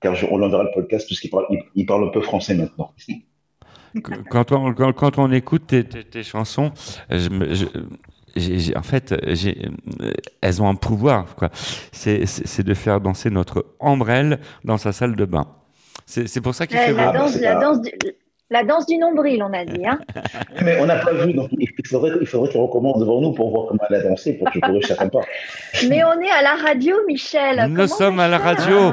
car 0.00 0.14
je, 0.14 0.26
on 0.30 0.36
l'enverra 0.36 0.64
le 0.64 0.70
podcast 0.74 1.06
puisqu'il 1.06 1.30
parle, 1.30 1.46
il, 1.74 1.86
parle 1.86 2.04
un 2.04 2.10
peu 2.10 2.20
français 2.20 2.54
maintenant. 2.54 2.92
quand 4.30 4.52
on, 4.52 4.74
quand, 4.74 5.18
on 5.18 5.32
écoute 5.32 5.66
tes, 5.68 5.84
tes, 5.84 6.22
chansons, 6.22 6.72
je 7.08 7.66
en 8.76 8.82
fait, 8.82 9.14
j'ai- 9.28 9.68
euh, 10.02 10.12
elles 10.40 10.60
ont 10.62 10.68
un 10.68 10.74
pouvoir. 10.74 11.34
quoi. 11.36 11.50
C'est 11.92 12.26
c'est- 12.26 12.46
c'est 12.46 12.62
de 12.64 12.74
faire 12.74 13.00
danser 13.00 13.30
notre 13.30 13.66
ombrelle 13.80 14.38
dans 14.64 14.78
sa 14.78 14.92
salle 14.92 15.16
de 15.16 15.24
bain. 15.24 15.46
C'est 16.06 16.26
c'est 16.28 16.40
pour 16.40 16.54
ça 16.54 16.66
qu'il 16.66 16.76
Euh, 16.78 16.86
fait 16.86 16.92
la, 16.92 17.12
danse, 17.12 17.40
la, 17.40 17.54
danse 17.60 17.80
du, 17.80 17.90
la 18.50 18.62
danse 18.64 18.86
du 18.86 18.96
nombril, 18.98 19.42
on 19.42 19.52
a 19.52 19.64
dit. 19.64 19.86
Hein. 19.86 19.98
Mais 20.62 20.78
on 20.80 20.86
n'a 20.86 20.96
pas 20.96 21.12
vu, 21.14 21.32
donc 21.32 21.48
il 21.58 21.68
faudrait, 21.86 22.12
il 22.20 22.26
faudrait 22.26 22.50
qu'il 22.50 22.60
recommence 22.60 22.98
devant 22.98 23.20
nous 23.20 23.32
pour 23.32 23.50
voir 23.50 23.66
comment 23.68 23.82
elle 23.88 23.96
a 23.96 24.02
dansé 24.02 24.34
pour 24.34 24.46
que 24.48 24.54
je 24.54 24.60
pourrais 24.60 24.82
ça 24.82 24.96
sympa. 24.96 25.20
Mais 25.88 26.02
on 26.04 26.20
est 26.20 26.30
à 26.30 26.42
la 26.42 26.54
radio, 26.62 26.94
Michel. 27.08 27.66
Nous 27.68 27.74
Comment 27.76 27.86
sommes 27.88 28.20
à 28.20 28.28
la 28.28 28.38
radio. 28.38 28.92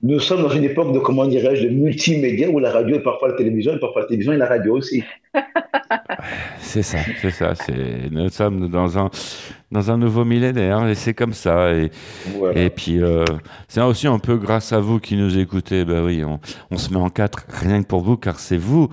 Nous 0.00 0.20
sommes 0.20 0.42
dans 0.42 0.50
une 0.50 0.62
époque 0.62 0.92
de, 0.92 1.00
comment 1.00 1.26
dirais-je, 1.26 1.64
de 1.64 1.70
multimédia 1.70 2.48
où 2.48 2.60
la 2.60 2.70
radio 2.70 2.94
est 2.94 3.02
parfois 3.02 3.26
la 3.30 3.34
télévision 3.34 3.74
et 3.74 3.80
parfois 3.80 4.02
la 4.02 4.06
télévision 4.06 4.32
et 4.32 4.36
la 4.36 4.46
radio 4.46 4.76
aussi. 4.76 5.02
C'est 6.60 6.82
ça, 6.82 6.98
c'est 7.20 7.30
ça. 7.30 7.54
c'est- 7.54 8.10
Nous 8.10 8.28
sommes 8.30 8.68
dans 8.68 8.98
un, 8.98 9.10
dans 9.72 9.90
un 9.90 9.96
nouveau 9.96 10.24
millénaire 10.24 10.86
et 10.86 10.94
c'est 10.94 11.14
comme 11.14 11.32
ça. 11.32 11.72
Et, 11.74 11.90
et 12.54 12.70
puis, 12.70 13.02
euh, 13.02 13.24
c'est 13.68 13.80
aussi 13.80 14.06
un 14.06 14.18
peu 14.18 14.36
grâce 14.36 14.72
à 14.72 14.80
vous 14.80 14.98
qui 15.00 15.16
nous 15.16 15.38
écoutez. 15.38 15.84
Ben 15.84 16.04
oui, 16.04 16.24
on, 16.24 16.40
on 16.70 16.76
se 16.76 16.90
met 16.90 16.96
en 16.98 17.10
quatre 17.10 17.46
rien 17.48 17.82
que 17.82 17.86
pour 17.88 18.02
vous, 18.02 18.16
car 18.16 18.38
c'est 18.38 18.56
vous 18.58 18.88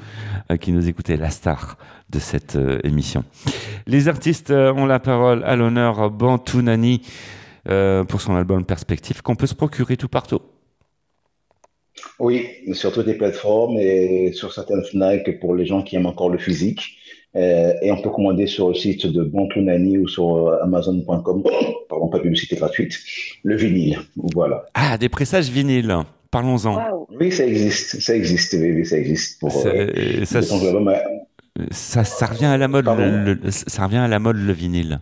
euh, 0.52 0.58
qui 0.58 0.72
nous 0.72 0.88
écoutez, 0.88 1.18
la 1.18 1.30
star 1.30 1.78
de 2.10 2.20
cette 2.20 2.56
euh, 2.56 2.80
émission. 2.84 3.24
Les 3.88 4.08
artistes 4.08 4.52
ont 4.52 4.86
la 4.86 5.00
parole 5.00 5.44
à 5.44 5.56
l'honneur 5.56 6.10
Bantou 6.12 6.62
Nani 6.62 7.02
pour 8.08 8.22
son 8.22 8.36
album 8.36 8.64
Perspective 8.64 9.22
qu'on 9.24 9.36
peut 9.36 9.48
se 9.48 9.56
procurer 9.56 9.98
tout 9.98 10.08
partout. 10.08 10.40
Oui, 12.20 12.46
sur 12.74 12.92
toutes 12.94 13.08
les 13.08 13.16
plateformes 13.16 13.78
et 13.80 14.32
sur 14.34 14.54
certaines 14.54 14.84
FNAC 14.84 15.40
pour 15.40 15.56
les 15.56 15.66
gens 15.66 15.82
qui 15.82 15.96
aiment 15.96 16.06
encore 16.06 16.30
le 16.30 16.38
physique. 16.38 16.98
Euh, 17.36 17.74
et 17.82 17.92
on 17.92 18.02
peut 18.02 18.10
commander 18.10 18.48
sur 18.48 18.70
le 18.70 18.76
site 18.76 19.06
de 19.08 19.24
Bantunani 19.24 19.98
ou 19.98 20.08
sur 20.08 20.48
euh, 20.48 20.64
Amazon.com, 20.64 21.44
pardon, 21.90 22.08
pas 22.08 22.18
de 22.20 22.24
publicité 22.24 22.56
gratuite, 22.56 22.98
le 23.44 23.56
vinyle. 23.56 24.00
Voilà. 24.16 24.66
Ah, 24.74 24.98
des 24.98 25.10
pressages 25.10 25.50
vinyles. 25.50 25.94
Parlons-en. 26.32 26.78
Oui, 27.20 27.32
ça 27.32 27.46
existe, 27.46 28.00
ça 28.02 28.16
existe, 28.16 28.54
oui, 28.60 28.72
oui, 28.74 28.86
ça 28.86 28.98
existe. 28.98 29.40
Pour, 29.40 29.52
euh, 29.68 30.26
ça, 30.26 30.40
revient 32.26 32.46
à 32.46 32.58
la 32.58 32.68
mode. 32.68 32.86
Le, 32.86 33.34
le- 33.34 33.52
ça 33.52 33.86
revient 33.86 33.98
à 33.98 34.08
la 34.08 34.20
mode 34.20 34.38
le 34.38 34.54
vinyle. 34.54 35.00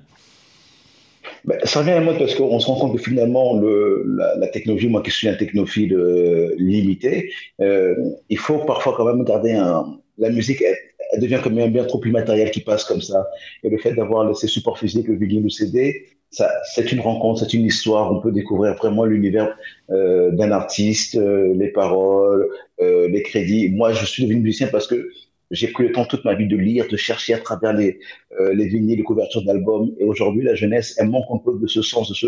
Ben, 1.46 1.58
ça 1.64 1.80
revient 1.80 1.92
à 1.92 2.00
la 2.00 2.06
mode 2.06 2.20
parce 2.20 2.36
qu'on 2.36 2.60
se 2.60 2.68
rend 2.68 2.76
compte 2.80 2.98
que 2.98 3.04
finalement, 3.04 3.60
le, 3.60 4.04
la, 4.16 4.36
la 4.38 4.48
technologie, 4.48 4.88
moi 4.88 5.02
qui 5.02 5.12
suis 5.12 5.28
un 5.28 5.34
technophile 5.36 5.94
euh, 5.94 6.54
limité, 6.58 7.32
euh, 7.60 7.96
il 8.30 8.38
faut 8.38 8.60
parfois 8.60 8.94
quand 8.96 9.06
même 9.06 9.24
garder 9.26 9.54
un. 9.54 9.98
La 10.20 10.30
musique, 10.30 10.62
elle, 10.62 10.76
elle 11.14 11.22
devient 11.22 11.40
quand 11.44 11.52
même 11.52 11.72
bien 11.72 11.86
trop 11.86 12.04
immatérielle 12.04 12.52
qui 12.52 12.62
passe 12.62 12.84
comme 12.84 13.02
ça. 13.02 13.30
Et 13.64 13.70
le 13.70 13.78
fait 13.78 13.94
d'avoir 13.94 14.36
ces 14.36 14.48
supports 14.48 14.80
physiques, 14.80 15.08
le 15.08 15.16
vinyle 15.16 15.44
le 15.44 15.50
CD, 15.50 16.08
c'est 16.32 16.92
une 16.92 17.00
rencontre, 17.00 17.42
c'est 17.42 17.54
une 17.54 17.66
histoire. 17.66 18.12
On 18.12 18.20
peut 18.20 18.32
découvrir 18.32 18.74
vraiment 18.76 19.06
l'univers 19.06 19.56
euh, 19.92 20.32
d'un 20.32 20.52
artiste, 20.52 21.16
euh, 21.16 21.54
les 21.56 21.68
paroles, 21.68 22.50
euh, 22.82 23.08
les 23.08 23.22
crédits. 23.22 23.70
Moi, 23.70 23.94
je 23.94 24.06
suis 24.06 24.24
devenu 24.24 24.42
musicien 24.42 24.68
parce 24.68 24.88
que 24.88 25.10
j'ai 25.54 25.68
pris 25.68 25.84
le 25.84 25.92
temps 25.92 26.06
toute 26.06 26.26
ma 26.26 26.34
vie 26.34 26.48
de 26.48 26.58
lire, 26.58 26.88
de 26.90 26.98
chercher 26.98 27.36
à 27.36 27.38
travers 27.38 27.74
les, 27.74 28.00
euh, 28.40 28.54
les 28.54 28.70
les 28.70 29.04
couvertures 29.04 29.44
d'albums. 29.46 29.94
Et 30.00 30.04
aujourd'hui, 30.04 30.44
la 30.44 30.56
jeunesse, 30.56 30.96
elle 30.98 31.10
manque 31.10 31.28
un 31.32 31.38
peu 31.38 31.58
de 31.60 31.68
ce 31.68 31.82
sens, 31.82 32.10
de 32.10 32.16
ce 32.16 32.28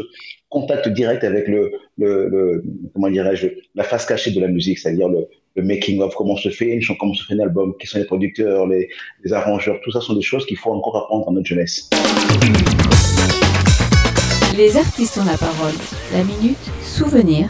contact 0.49 0.87
direct 0.89 1.23
avec 1.23 1.47
le, 1.47 1.71
comment 2.93 3.09
dirais-je, 3.09 3.47
la 3.73 3.83
face 3.83 4.05
cachée 4.05 4.31
de 4.31 4.39
la 4.39 4.47
musique, 4.47 4.77
c'est-à-dire 4.77 5.09
le, 5.09 5.27
making 5.57 6.01
of, 6.01 6.13
comment 6.15 6.37
se 6.37 6.49
fait 6.49 6.67
une 6.67 6.81
chanson, 6.81 6.97
comment 6.99 7.13
se 7.13 7.25
fait 7.25 7.33
un 7.33 7.39
album, 7.39 7.73
qui 7.79 7.87
sont 7.87 7.97
les 7.97 8.05
producteurs, 8.05 8.67
les, 8.67 8.89
les 9.23 9.33
arrangeurs. 9.33 9.79
Tout 9.83 9.91
ça 9.91 10.01
sont 10.01 10.13
des 10.13 10.21
choses 10.21 10.45
qu'il 10.45 10.57
faut 10.57 10.71
encore 10.71 10.97
apprendre 10.97 11.29
à 11.29 11.31
notre 11.31 11.47
jeunesse. 11.47 11.89
Les 14.55 14.77
artistes 14.77 15.17
ont 15.17 15.25
la 15.25 15.37
parole. 15.37 15.73
La 16.13 16.23
minute 16.23 16.57
souvenir. 16.81 17.49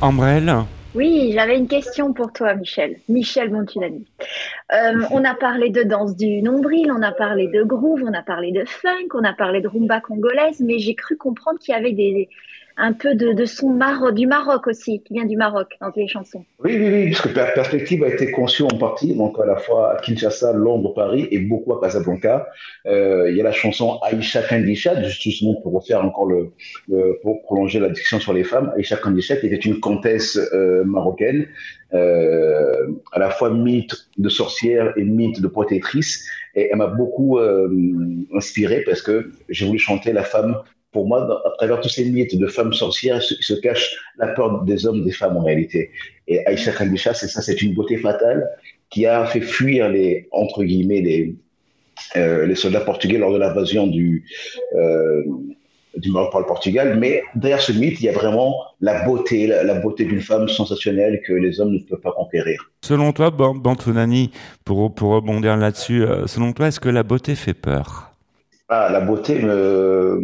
Ambrelle, 0.00 0.54
Oui, 0.94 1.32
j'avais 1.34 1.58
une 1.58 1.66
question 1.66 2.12
pour 2.12 2.32
toi, 2.32 2.54
Michel. 2.54 2.98
Michel 3.08 3.50
Montunani. 3.50 4.06
Euh, 4.72 5.02
on 5.10 5.24
a 5.24 5.34
parlé 5.34 5.70
de 5.70 5.82
danse 5.82 6.16
du 6.16 6.40
nombril, 6.40 6.92
on 6.92 7.02
a 7.02 7.10
parlé 7.10 7.48
de 7.48 7.64
groove, 7.64 8.04
on 8.04 8.14
a 8.14 8.22
parlé 8.22 8.52
de 8.52 8.64
funk, 8.64 9.08
on 9.14 9.24
a 9.24 9.32
parlé 9.32 9.60
de 9.60 9.66
rumba 9.66 10.00
congolaise, 10.00 10.60
mais 10.60 10.78
j'ai 10.78 10.94
cru 10.94 11.16
comprendre 11.16 11.58
qu'il 11.58 11.74
y 11.74 11.76
avait 11.76 11.92
des, 11.92 12.28
un 12.78 12.92
peu 12.92 13.14
de, 13.14 13.44
son 13.44 13.70
Maro- 13.70 14.12
du 14.12 14.26
Maroc 14.26 14.66
aussi, 14.68 15.02
qui 15.02 15.14
vient 15.14 15.26
du 15.26 15.36
Maroc 15.36 15.68
dans 15.80 15.90
tes 15.90 16.06
chansons. 16.06 16.44
Oui, 16.64 16.76
oui, 16.78 16.88
oui, 16.92 17.04
puisque 17.06 17.34
Per- 17.34 17.52
Perspective 17.54 18.04
a 18.04 18.08
été 18.08 18.30
conçu 18.30 18.62
en 18.62 18.68
partie, 18.68 19.14
donc 19.14 19.38
à 19.40 19.44
la 19.44 19.56
fois 19.56 19.92
à 19.92 20.00
Kinshasa, 20.00 20.52
Londres, 20.52 20.94
Paris 20.94 21.26
et 21.30 21.40
beaucoup 21.40 21.74
à 21.74 21.80
Casablanca. 21.80 22.46
Euh, 22.86 23.30
il 23.30 23.36
y 23.36 23.40
a 23.40 23.44
la 23.44 23.52
chanson 23.52 23.98
Aïcha 24.02 24.42
Kandisha, 24.42 25.02
justement 25.02 25.60
pour 25.60 25.72
refaire 25.74 26.04
encore 26.04 26.26
le, 26.26 26.52
pour 27.22 27.42
prolonger 27.42 27.80
la 27.80 27.88
discussion 27.90 28.20
sur 28.20 28.32
les 28.32 28.44
femmes. 28.44 28.72
Aïcha 28.76 28.96
Kandisha, 28.96 29.34
était 29.34 29.56
une 29.56 29.80
comtesse 29.80 30.38
euh, 30.54 30.84
marocaine, 30.84 31.46
euh, 31.94 32.86
à 33.12 33.18
la 33.18 33.30
fois 33.30 33.50
mythe 33.50 34.08
de 34.16 34.28
sorcière 34.28 34.92
et 34.96 35.04
mythe 35.04 35.40
de 35.40 35.48
protectrice. 35.48 36.24
Et 36.54 36.68
elle 36.70 36.78
m'a 36.78 36.86
beaucoup 36.86 37.38
inspiré 38.34 38.82
parce 38.82 39.02
que 39.02 39.30
j'ai 39.48 39.66
voulu 39.66 39.78
chanter 39.78 40.12
la 40.12 40.24
femme. 40.24 40.56
Pour 40.92 41.06
moi, 41.06 41.20
dans- 41.22 41.36
à 41.50 41.50
travers 41.58 41.80
tous 41.80 41.88
ces 41.90 42.04
mythes 42.10 42.36
de 42.38 42.46
femmes 42.46 42.72
sorcières, 42.72 43.22
se, 43.22 43.34
se 43.40 43.54
cache 43.54 43.94
la 44.18 44.28
peur 44.28 44.62
des 44.64 44.86
hommes, 44.86 45.04
des 45.04 45.12
femmes 45.12 45.36
en 45.36 45.42
réalité. 45.44 45.90
Et 46.26 46.44
Aïcha 46.46 46.72
Kandisha, 46.72 47.12
c'est 47.14 47.28
ça, 47.28 47.42
c'est 47.42 47.60
une 47.62 47.74
beauté 47.74 47.96
fatale 47.98 48.48
qui 48.90 49.04
a 49.06 49.26
fait 49.26 49.40
fuir 49.42 49.88
les, 49.90 50.28
entre 50.32 50.64
guillemets, 50.64 51.02
les, 51.02 51.34
euh, 52.16 52.46
les 52.46 52.54
soldats 52.54 52.80
portugais 52.80 53.18
lors 53.18 53.32
de 53.32 53.38
l'invasion 53.38 53.86
du, 53.86 54.24
euh, 54.76 55.22
du 55.96 56.10
Maroc 56.10 56.32
par 56.32 56.40
le 56.40 56.46
Portugal. 56.46 56.96
Mais 56.98 57.22
derrière 57.34 57.60
ce 57.60 57.72
mythe, 57.72 58.00
il 58.00 58.04
y 58.04 58.08
a 58.08 58.12
vraiment 58.12 58.54
la 58.80 59.04
beauté, 59.04 59.46
la, 59.46 59.64
la 59.64 59.74
beauté 59.74 60.04
d'une 60.06 60.20
femme 60.22 60.48
sensationnelle 60.48 61.20
que 61.26 61.34
les 61.34 61.60
hommes 61.60 61.72
ne 61.74 61.80
peuvent 61.80 62.00
pas 62.00 62.12
conquérir. 62.12 62.70
Selon 62.82 63.12
toi, 63.12 63.30
Ban- 63.30 63.54
Bantounani, 63.54 64.30
pour, 64.64 64.94
pour 64.94 65.10
rebondir 65.12 65.56
là-dessus, 65.58 66.02
euh, 66.02 66.26
selon 66.26 66.52
toi, 66.54 66.68
est-ce 66.68 66.80
que 66.80 66.88
la 66.88 67.02
beauté 67.02 67.34
fait 67.34 67.54
peur? 67.54 68.12
Ah, 68.68 68.88
la 68.90 69.00
beauté 69.00 69.38
me, 69.40 70.20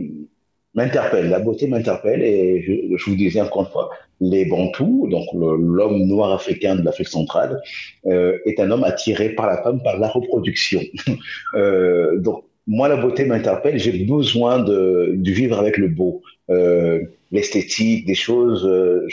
m'interpelle. 0.75 1.29
La 1.31 1.39
beauté 1.41 1.66
m'interpelle 1.66 2.22
et 2.22 2.62
je, 2.97 3.05
vous 3.11 3.16
disais 3.16 3.41
encore 3.41 3.62
une 3.62 3.68
fois, 3.68 3.91
les 4.20 4.45
Bantous, 4.45 5.09
donc 5.11 5.27
l'homme 5.35 6.05
noir 6.07 6.33
africain 6.33 6.77
de 6.77 6.83
l'Afrique 6.83 7.09
centrale, 7.09 7.61
euh, 8.07 8.39
est 8.47 8.61
un 8.61 8.70
homme 8.70 8.85
attiré 8.85 9.31
par 9.31 9.47
la 9.47 9.62
femme 9.62 9.83
par 9.83 9.99
la 9.99 10.09
reproduction. 10.09 10.81
Euh, 11.55 12.18
donc 12.18 12.45
moi, 12.66 12.89
la 12.89 12.97
beauté 12.97 13.25
m'interpelle. 13.27 13.79
J'ai 13.79 14.05
besoin 14.05 14.59
de, 14.59 15.12
de 15.14 15.31
vivre 15.31 15.59
avec 15.59 15.77
le 15.77 15.89
beau, 15.89 16.22
euh, 16.51 17.01
l'esthétique, 17.31 18.07
des 18.07 18.14
choses. 18.14 18.66
euh, 18.66 19.07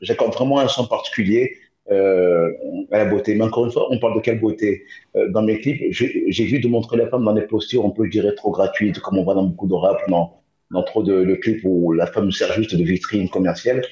j'accorde 0.00 0.32
vraiment 0.34 0.60
un 0.60 0.68
sens 0.68 0.88
particulier 0.88 1.56
euh, 1.90 2.50
à 2.92 2.98
la 2.98 3.04
beauté. 3.06 3.34
Mais 3.34 3.44
encore 3.44 3.64
une 3.66 3.72
fois, 3.72 3.88
on 3.90 3.98
parle 3.98 4.14
de 4.16 4.20
quelle 4.20 4.40
beauté? 4.40 4.84
Euh, 5.16 5.28
Dans 5.30 5.42
mes 5.42 5.58
clips, 5.58 5.82
j'ai 5.90 6.24
j'ai 6.28 6.44
vu 6.44 6.60
de 6.60 6.68
montrer 6.68 6.96
la 6.96 7.08
femme 7.08 7.24
dans 7.24 7.34
des 7.34 7.42
postures, 7.42 7.84
on 7.84 7.90
peut 7.90 8.08
dire 8.08 8.32
trop 8.36 8.50
gratuites, 8.52 9.00
comme 9.00 9.18
on 9.18 9.24
voit 9.24 9.34
dans 9.34 9.44
beaucoup 9.44 9.66
de 9.66 9.74
rap, 9.74 9.98
dans, 10.08 10.41
dans 10.72 10.82
trop 10.82 11.02
de, 11.02 11.34
clips 11.34 11.60
où 11.64 11.92
la 11.92 12.06
femme 12.06 12.30
sert 12.32 12.52
juste 12.52 12.74
de 12.74 12.82
vitrine 12.82 13.28
commerciale. 13.28 13.82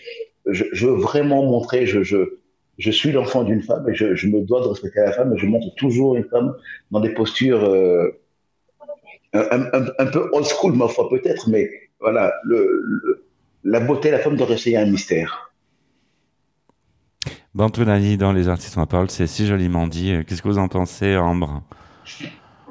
Je, 0.46 0.86
veux 0.86 0.94
vraiment 0.94 1.44
montrer, 1.44 1.86
je, 1.86 2.26
suis 2.78 3.12
l'enfant 3.12 3.44
d'une 3.44 3.62
femme 3.62 3.88
et 3.88 3.94
je, 3.94 4.26
me 4.26 4.40
dois 4.42 4.62
de 4.62 4.66
respecter 4.66 5.00
la 5.00 5.12
femme 5.12 5.34
et 5.34 5.38
je 5.38 5.46
montre 5.46 5.74
toujours 5.76 6.16
une 6.16 6.24
femme 6.24 6.54
dans 6.90 7.00
des 7.00 7.10
postures 7.14 7.64
euh, 7.64 8.18
un, 9.32 10.06
peu 10.06 10.28
old 10.32 10.46
school, 10.46 10.72
ma 10.72 10.88
foi, 10.88 11.08
peut-être, 11.08 11.48
mais 11.48 11.70
voilà, 12.00 12.32
le, 12.44 12.82
le- 12.82 13.24
la 13.62 13.80
beauté, 13.80 14.10
la 14.10 14.18
femme 14.18 14.36
doit 14.36 14.46
rester 14.46 14.76
un 14.76 14.86
mystère. 14.86 15.52
Bantounani, 17.54 18.16
dans 18.16 18.32
Les 18.32 18.48
Artistes 18.48 18.78
en 18.78 18.86
parole, 18.86 19.10
c'est 19.10 19.26
si 19.26 19.46
joliment 19.46 19.86
dit. 19.86 20.14
Qu'est-ce 20.26 20.40
que 20.40 20.48
vous 20.48 20.58
en 20.58 20.68
pensez, 20.68 21.16
Ambre? 21.16 21.62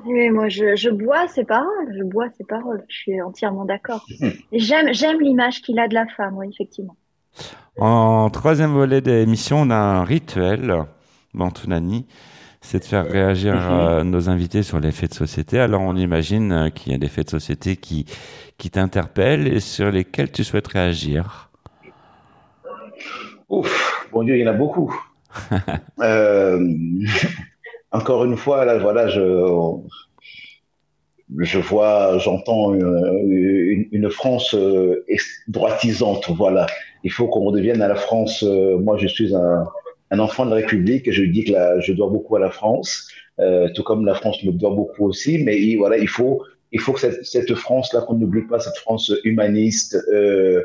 Oui, 0.06 0.30
moi, 0.30 0.50
je, 0.50 0.76
je 0.76 0.89
bois 0.89 1.28
ses 1.28 1.43
paroles, 1.43 1.93
je 1.97 2.04
bois 2.04 2.28
ses 2.38 2.43
paroles, 2.45 2.84
je 2.88 2.95
suis 2.95 3.22
entièrement 3.22 3.66
d'accord. 3.66 4.06
Et 4.52 4.60
J'aime, 4.60 4.93
j'aime 4.93 5.20
l'image 5.22 5.62
qu'il 5.62 5.80
a 5.80 5.88
de 5.88 5.93
la 5.93 6.08
femme, 6.08 6.38
oui, 6.38 6.47
effectivement. 6.52 6.95
En 7.78 8.30
troisième 8.30 8.72
volet 8.72 9.02
d'émission, 9.02 9.62
on 9.62 9.70
a 9.70 9.76
un 9.76 10.04
rituel, 10.04 10.84
Bantounani, 11.34 12.06
c'est 12.62 12.80
de 12.80 12.84
faire 12.86 13.06
réagir 13.10 13.54
Mhm. 13.56 13.62
euh, 13.72 14.04
nos 14.04 14.30
invités 14.30 14.64
sur 14.64 14.80
les 14.80 14.91
faits 14.91 15.12
de 15.12 15.16
société. 15.16 15.60
Alors 15.60 15.82
on 15.82 15.95
imagine 15.95 16.52
euh, 16.52 16.70
qu'il 16.70 16.91
y 16.91 16.95
a 16.95 16.97
des 16.97 17.08
faits 17.08 17.26
de 17.28 17.32
société 17.32 17.78
qui, 17.78 18.06
qui 18.58 18.70
t'interpellent 18.70 19.47
et 19.47 19.60
sur 19.62 19.91
lesquels 19.91 20.32
tu 20.32 20.43
souhaites 20.43 20.68
réagir. 20.68 21.50
Ouf, 23.47 24.08
bon 24.12 24.24
Dieu, 24.24 24.36
il 24.38 24.41
y 24.41 24.47
en 24.47 24.52
a 24.52 24.56
beaucoup. 24.58 24.93
Euh, 26.02 26.60
encore 27.92 28.26
une 28.26 28.38
fois, 28.38 28.66
là, 28.66 28.78
voilà, 28.78 29.08
je, 29.08 29.22
je 31.38 31.60
vois, 31.60 32.18
j'entends 32.18 32.74
une, 32.74 33.88
une- 33.92 34.10
France 34.10 34.56
euh, 34.56 35.06
droitisante, 35.48 36.30
voilà. 36.30 36.66
Il 37.04 37.12
faut 37.12 37.28
qu'on 37.28 37.42
redevienne 37.46 37.82
à 37.82 37.88
la 37.88 37.96
France. 37.96 38.44
euh, 38.44 38.78
moi, 38.80 38.98
je 38.98 39.08
suis 39.08 39.36
un, 39.36 39.66
un 40.12 40.20
enfant 40.20 40.46
de 40.46 40.50
la 40.52 40.58
République 40.58 41.12
je 41.12 41.24
dis 41.24 41.44
que 41.44 41.54
je 41.82 41.94
dois 41.94 42.10
beaucoup 42.10 42.36
à 42.36 42.40
la 42.40 42.50
France, 42.50 43.08
euh, 43.40 43.70
tout 43.76 43.84
comme 43.84 44.06
la 44.06 44.16
France 44.16 44.44
me 44.44 44.52
doit 44.52 44.72
beaucoup 44.74 45.06
aussi. 45.06 45.44
Mais 45.44 45.62
il, 45.62 45.78
voilà, 45.78 45.98
il 45.98 46.08
faut, 46.08 46.44
il 46.72 46.80
faut 46.80 46.94
que 46.94 47.00
cette, 47.00 47.24
cette 47.26 47.54
France-là, 47.54 48.02
qu'on 48.02 48.16
n'oublie 48.16 48.48
pas, 48.48 48.60
cette 48.60 48.78
France 48.78 49.12
humaniste, 49.24 49.96
euh, 50.12 50.64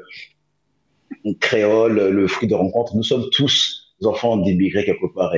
créole, 1.41 2.11
le 2.11 2.27
fruit 2.27 2.49
de 2.49 2.55
rencontre. 2.55 2.97
Nous 2.97 3.03
sommes 3.03 3.29
tous 3.31 3.84
enfants 4.03 4.36
d'immigrés 4.36 4.84
quelque 4.84 5.07
part. 5.14 5.34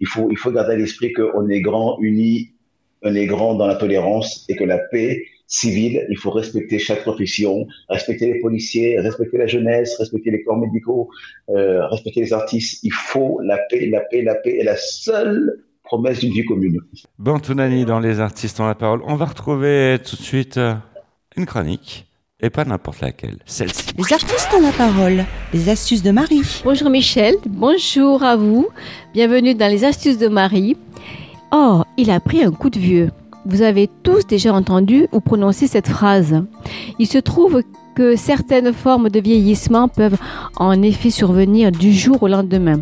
Il 0.00 0.06
faut, 0.06 0.28
il 0.30 0.36
faut 0.36 0.50
garder 0.50 0.74
à 0.74 0.76
l'esprit 0.76 1.12
qu'on 1.12 1.48
est 1.48 1.60
grand, 1.60 1.98
unis, 2.00 2.52
on 3.02 3.14
est 3.14 3.26
grand 3.26 3.54
dans 3.54 3.66
la 3.66 3.76
tolérance 3.76 4.44
et 4.48 4.56
que 4.56 4.64
la 4.64 4.78
paix 4.78 5.24
civile, 5.46 6.06
il 6.08 6.16
faut 6.16 6.30
respecter 6.30 6.78
chaque 6.78 7.02
profession, 7.02 7.66
respecter 7.88 8.32
les 8.32 8.40
policiers, 8.40 8.98
respecter 8.98 9.36
la 9.36 9.46
jeunesse, 9.46 9.96
respecter 9.98 10.30
les 10.30 10.42
corps 10.42 10.56
médicaux, 10.56 11.10
euh, 11.50 11.86
respecter 11.88 12.20
les 12.20 12.32
artistes. 12.32 12.82
Il 12.82 12.92
faut 12.92 13.40
la 13.40 13.58
paix, 13.68 13.86
la 13.86 14.00
paix, 14.00 14.22
la 14.22 14.34
paix 14.34 14.56
est 14.58 14.64
la 14.64 14.76
seule 14.76 15.62
promesse 15.82 16.20
d'une 16.20 16.32
vie 16.32 16.46
commune. 16.46 16.80
Bantounani, 17.18 17.84
dans 17.84 18.00
Les 18.00 18.20
Artistes 18.20 18.58
ont 18.60 18.66
la 18.66 18.74
parole. 18.74 19.02
On 19.04 19.14
va 19.14 19.26
retrouver 19.26 19.98
tout 20.02 20.16
de 20.16 20.22
suite 20.22 20.56
euh, 20.56 20.74
une 21.36 21.44
chronique, 21.44 22.06
et 22.42 22.50
pas 22.50 22.64
n'importe 22.64 23.00
laquelle, 23.00 23.38
celle-ci. 23.46 23.86
Les 23.96 24.12
artistes 24.12 24.50
ont 24.56 24.60
la 24.60 24.72
parole. 24.72 25.24
Les 25.54 25.68
astuces 25.68 26.02
de 26.02 26.10
Marie. 26.10 26.42
Bonjour 26.64 26.90
Michel, 26.90 27.36
bonjour 27.46 28.22
à 28.22 28.36
vous. 28.36 28.66
Bienvenue 29.14 29.54
dans 29.54 29.70
les 29.70 29.84
astuces 29.84 30.18
de 30.18 30.28
Marie. 30.28 30.76
Oh, 31.52 31.82
il 31.96 32.10
a 32.10 32.18
pris 32.18 32.42
un 32.42 32.50
coup 32.50 32.68
de 32.68 32.78
vieux. 32.78 33.10
Vous 33.46 33.62
avez 33.62 33.88
tous 34.02 34.26
déjà 34.26 34.52
entendu 34.52 35.06
ou 35.12 35.20
prononcé 35.20 35.66
cette 35.66 35.88
phrase. 35.88 36.44
Il 36.98 37.06
se 37.06 37.18
trouve 37.18 37.62
que 37.94 38.16
certaines 38.16 38.72
formes 38.72 39.08
de 39.08 39.20
vieillissement 39.20 39.88
peuvent 39.88 40.18
en 40.56 40.80
effet 40.82 41.10
survenir 41.10 41.72
du 41.72 41.92
jour 41.92 42.22
au 42.22 42.28
lendemain. 42.28 42.80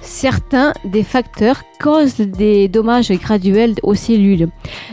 Certains 0.00 0.72
des 0.84 1.02
facteurs 1.02 1.62
causent 1.80 2.16
des 2.16 2.68
dommages 2.68 3.12
graduels 3.12 3.74
aux 3.82 3.94
cellules. 3.94 4.48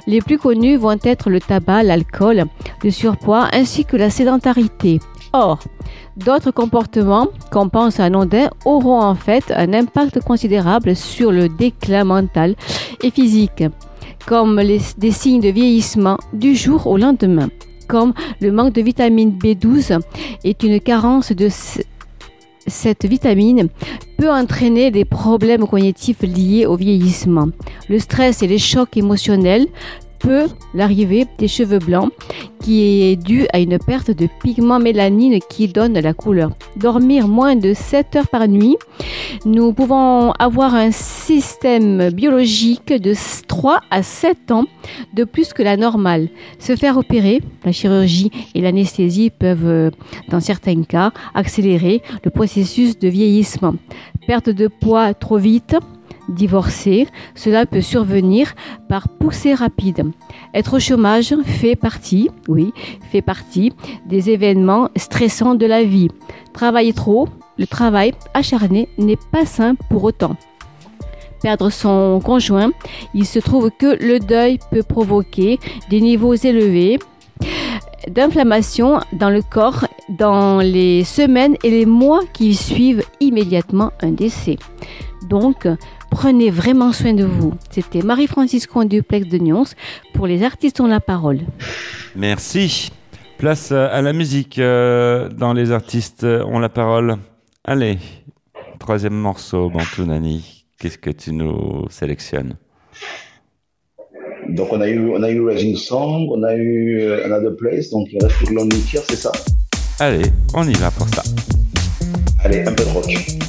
Les 0.08 0.22
plus 0.22 0.38
connus 0.38 0.78
vont 0.78 0.98
être 1.04 1.30
le 1.30 1.40
tabac, 1.40 1.84
l'alcool, 1.84 2.46
le 2.84 2.92
surpoids 2.92 3.48
ainsi 3.54 3.86
que 3.86 3.98
la 3.98 4.10
sédentarité. 4.10 5.00
Or, 5.34 5.60
D'autres 6.18 6.52
comportements 6.52 7.28
qu'on 7.52 7.70
pense 7.70 8.00
anodins 8.00 8.50
auront 8.66 9.02
en 9.02 9.16
fait 9.16 9.54
un 9.56 9.74
impact 9.74 10.22
considérable 10.22 10.94
sur 10.96 11.32
le 11.32 11.48
déclin 11.48 12.04
mental 12.04 12.56
et 13.02 13.10
physique, 13.10 13.64
comme 14.28 14.60
les, 14.60 14.82
des 14.98 15.12
signes 15.12 15.40
de 15.40 15.48
vieillissement 15.48 16.18
du 16.34 16.56
jour 16.56 16.88
au 16.88 16.98
lendemain, 16.98 17.48
comme 17.90 18.14
le 18.40 18.52
manque 18.52 18.74
de 18.74 18.82
vitamine 18.82 19.32
B12 19.38 20.00
est 20.46 20.64
une 20.64 20.80
carence 20.80 21.32
de 21.34 21.50
ce- 21.50 21.82
cette 22.68 23.06
vitamine 23.06 23.68
peut 24.18 24.32
entraîner 24.32 24.92
des 24.92 25.04
problèmes 25.06 25.66
cognitifs 25.68 26.22
liés 26.22 26.66
au 26.68 26.76
vieillissement. 26.76 27.48
Le 27.90 27.98
stress 28.00 28.44
et 28.44 28.48
les 28.48 28.60
chocs 28.60 28.96
émotionnels 28.96 29.66
peut 30.20 30.48
l'arrivée 30.74 31.26
des 31.38 31.48
cheveux 31.48 31.80
blancs 31.80 32.12
qui 32.62 33.04
est 33.04 33.16
due 33.16 33.48
à 33.54 33.60
une 33.60 33.80
perte 33.80 34.12
de 34.12 34.28
pigment 34.44 34.80
mélanine 34.80 35.40
qui 35.50 35.68
donne 35.68 35.98
la 35.98 36.14
couleur. 36.14 36.52
Dormir 36.76 37.28
moins 37.28 37.56
de 37.56 37.74
7 37.74 38.16
heures 38.16 38.28
par 38.28 38.48
nuit, 38.48 38.76
nous 39.46 39.74
pouvons 39.74 40.32
avoir 40.34 40.76
un 40.76 40.92
système 40.92 42.10
biologique 42.10 42.94
de 42.94 43.14
3 43.48 43.80
à 43.90 44.04
7 44.04 44.52
ans 44.52 44.66
de 45.14 45.24
plus 45.24 45.54
que 45.54 45.64
la 45.64 45.78
normale. 45.78 46.30
Se 46.60 46.76
faire 46.76 46.98
opérer, 46.98 47.42
la 47.64 47.72
chirurgie 47.72 48.32
et 48.54 48.62
l'anesthésie 48.62 49.30
peuvent, 49.30 49.66
euh, 49.66 49.92
dans 50.30 50.40
certains 50.40 50.84
cas, 50.84 51.12
accélérer 51.34 52.02
le 52.24 52.32
processus 52.32 53.00
de 53.00 53.08
vieillissement. 53.08 53.76
Perte 54.28 54.50
de 54.50 54.68
poids 54.68 55.14
trop 55.14 55.38
vite, 55.38 55.76
divorcer, 56.30 57.08
cela 57.36 57.66
peut 57.66 57.82
survenir 57.82 58.54
par 58.88 59.10
poussée 59.10 59.54
rapide. 59.54 60.12
Être 60.54 60.78
au 60.78 60.80
chômage 60.80 61.36
fait 61.44 61.76
partie, 61.76 62.30
oui, 62.48 62.74
fait 63.12 63.22
partie 63.22 63.74
des 64.06 64.30
événements 64.30 64.90
stressants 64.96 65.56
de 65.56 65.66
la 65.66 65.84
vie. 65.84 66.10
Travailler 66.54 66.94
trop, 66.94 67.28
le 67.58 67.68
travail 67.68 68.14
acharné 68.34 68.88
n'est 68.98 69.18
pas 69.32 69.46
sain 69.46 69.76
pour 69.90 70.04
autant. 70.04 70.36
Perdre 71.42 71.70
son 71.70 72.20
conjoint, 72.24 72.72
il 73.14 73.26
se 73.26 73.40
trouve 73.40 73.72
que 73.72 73.98
le 74.04 74.20
deuil 74.20 74.60
peut 74.72 74.84
provoquer 74.84 75.60
des 75.90 76.02
niveaux 76.02 76.36
élevés 76.36 77.00
d'inflammation 78.08 79.00
dans 79.14 79.30
le 79.30 79.42
corps 79.42 79.86
dans 80.10 80.60
les 80.60 81.04
semaines 81.04 81.56
et 81.64 81.70
les 81.70 81.86
mois 81.86 82.22
qui 82.34 82.56
suivent 82.56 83.04
immédiatement 83.20 83.92
un 84.02 84.12
décès. 84.12 84.58
Donc, 85.28 85.68
prenez 86.10 86.50
vraiment 86.50 86.92
soin 86.92 87.14
de 87.14 87.24
vous. 87.24 87.54
C'était 87.72 88.02
Marie-Francisco 88.02 88.82
en 88.82 88.86
duplex 88.86 89.28
de 89.28 89.38
Nyons 89.38 89.64
pour 90.14 90.28
les 90.28 90.44
artistes 90.44 90.80
ont 90.80 90.88
la 90.88 91.00
parole. 91.00 91.40
Merci. 92.16 92.92
Place 93.38 93.72
euh, 93.72 93.88
à 93.90 94.02
la 94.02 94.12
musique 94.12 94.60
euh, 94.60 95.30
dans 95.30 95.54
les 95.54 95.72
artistes 95.72 96.26
euh, 96.26 96.44
ont 96.44 96.60
la 96.60 96.68
parole. 96.68 97.16
Allez, 97.64 97.98
troisième 98.80 99.14
morceau, 99.14 99.70
Bantunani. 99.70 100.66
Qu'est-ce 100.78 100.98
que 100.98 101.10
tu 101.10 101.32
nous 101.32 101.88
sélectionnes? 101.90 102.56
Donc 104.50 104.74
on 104.74 104.82
a 104.82 104.90
eu, 104.90 105.12
on 105.12 105.24
a 105.24 105.30
eu 105.30 105.42
Rising 105.42 105.78
Song, 105.78 106.28
on 106.32 106.44
a 106.44 106.56
eu 106.56 107.02
Another 107.24 107.56
Place, 107.56 107.92
donc 107.92 108.08
il 108.12 108.22
reste 108.22 108.36
plus 108.38 108.48
que 108.48 108.54
Lonely 108.56 108.82
c'est 108.82 109.16
ça? 109.16 109.32
Allez, 110.00 110.24
on 110.54 110.68
y 110.68 110.74
va 110.74 110.90
pour 110.92 111.08
ça. 111.10 111.22
Allez, 112.44 112.62
un 112.66 112.74
peu 112.74 112.84
de 112.84 112.90
rock. 112.90 113.49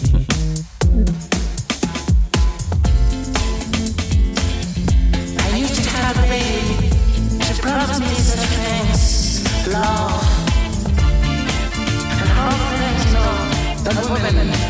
love, 9.68 10.46
The 12.18 12.26
confidence 12.34 13.12
women. 14.11 14.69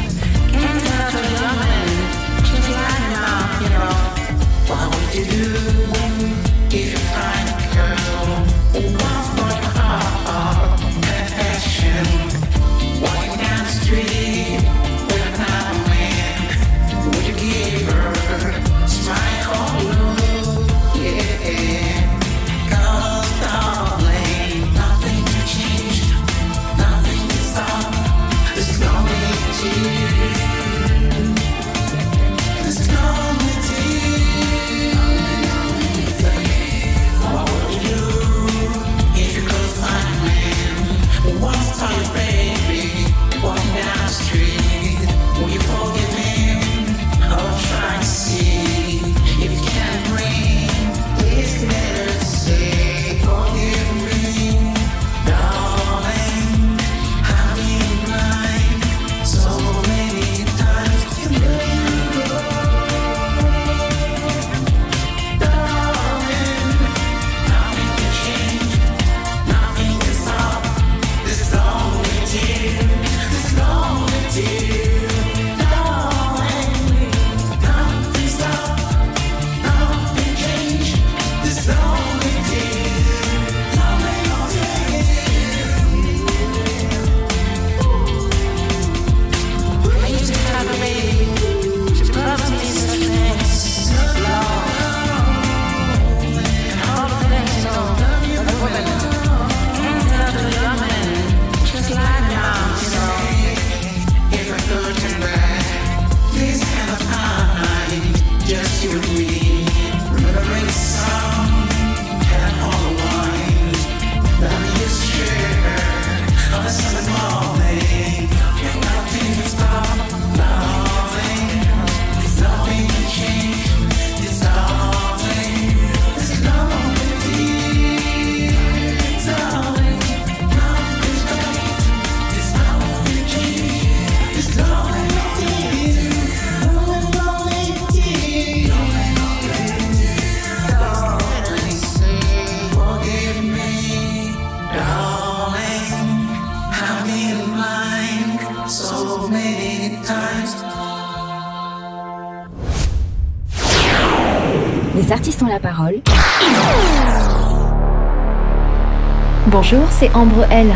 C'est 160.01 160.17
Ambre 160.17 160.47
L. 160.51 160.73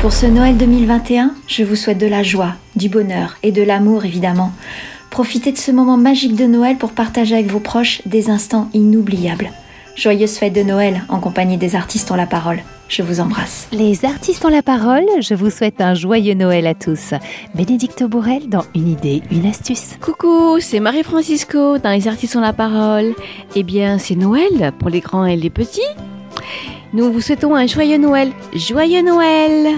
Pour 0.00 0.12
ce 0.12 0.24
Noël 0.24 0.56
2021, 0.56 1.34
je 1.48 1.64
vous 1.64 1.74
souhaite 1.74 1.98
de 1.98 2.06
la 2.06 2.22
joie, 2.22 2.52
du 2.76 2.88
bonheur 2.88 3.36
et 3.42 3.50
de 3.50 3.60
l'amour 3.60 4.04
évidemment. 4.04 4.52
Profitez 5.10 5.50
de 5.50 5.58
ce 5.58 5.72
moment 5.72 5.96
magique 5.96 6.36
de 6.36 6.44
Noël 6.44 6.76
pour 6.76 6.92
partager 6.92 7.34
avec 7.34 7.48
vos 7.48 7.58
proches 7.58 8.02
des 8.06 8.30
instants 8.30 8.68
inoubliables. 8.72 9.50
Joyeuse 9.96 10.36
fête 10.36 10.52
de 10.52 10.62
Noël 10.62 11.02
en 11.08 11.18
compagnie 11.18 11.56
des 11.56 11.74
artistes 11.74 12.12
ont 12.12 12.14
la 12.14 12.26
parole. 12.26 12.62
Je 12.88 13.02
vous 13.02 13.18
embrasse. 13.18 13.66
Les 13.72 14.04
artistes 14.04 14.44
ont 14.44 14.48
la 14.48 14.62
parole, 14.62 15.06
je 15.20 15.34
vous 15.34 15.50
souhaite 15.50 15.80
un 15.80 15.94
joyeux 15.94 16.34
Noël 16.34 16.68
à 16.68 16.74
tous. 16.74 17.14
Bénédicte 17.56 18.04
Bourrel 18.04 18.48
dans 18.48 18.64
Une 18.76 18.86
idée, 18.86 19.22
une 19.32 19.46
astuce. 19.46 19.96
Coucou, 20.00 20.60
c'est 20.60 20.78
Marie-Francisco 20.78 21.78
dans 21.78 21.90
Les 21.90 22.06
Artistes 22.06 22.36
ont 22.36 22.40
la 22.40 22.52
parole. 22.52 23.12
Eh 23.56 23.64
bien, 23.64 23.98
c'est 23.98 24.14
Noël 24.14 24.72
pour 24.78 24.88
les 24.88 25.00
grands 25.00 25.26
et 25.26 25.34
les 25.34 25.50
petits. 25.50 25.80
Nous 26.92 27.10
vous 27.12 27.20
souhaitons 27.20 27.54
un 27.54 27.66
joyeux 27.66 27.98
Noël. 27.98 28.32
Joyeux 28.54 29.02
Noël 29.02 29.76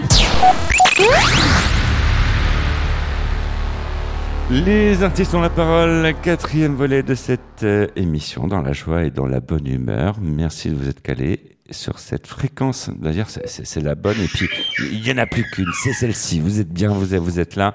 Les 4.51 5.03
artistes 5.03 5.35
ont 5.35 5.41
la 5.41 5.49
parole, 5.51 6.12
quatrième 6.23 6.75
volet 6.75 7.03
de 7.03 7.15
cette 7.15 7.62
euh, 7.62 7.87
émission 7.97 8.47
dans 8.47 8.61
la 8.61 8.73
joie 8.73 9.05
et 9.05 9.11
dans 9.11 9.27
la 9.27 9.41
bonne 9.41 9.67
humeur. 9.67 10.17
Merci 10.21 10.69
de 10.71 10.75
vous 10.75 10.89
être 10.89 11.01
calés 11.03 11.41
sur 11.71 11.99
cette 11.99 12.27
fréquence. 12.27 12.91
D'ailleurs, 12.99 13.29
c'est- 13.31 13.81
la 13.81 13.95
bonne 13.95 14.21
et 14.21 14.29
puis 14.29 14.49
il 14.93 15.07
y 15.07 15.11
en 15.12 15.19
a 15.19 15.27
plus 15.27 15.45
qu'une, 15.51 15.71
c'est 15.83 15.93
celle-ci. 15.95 16.41
Vous 16.41 16.61
êtes 16.61 16.69
bien, 16.69 16.91
vous 16.91 17.15
êtes, 17.15 17.21
vous 17.23 17.41
êtes 17.41 17.57
là 17.57 17.75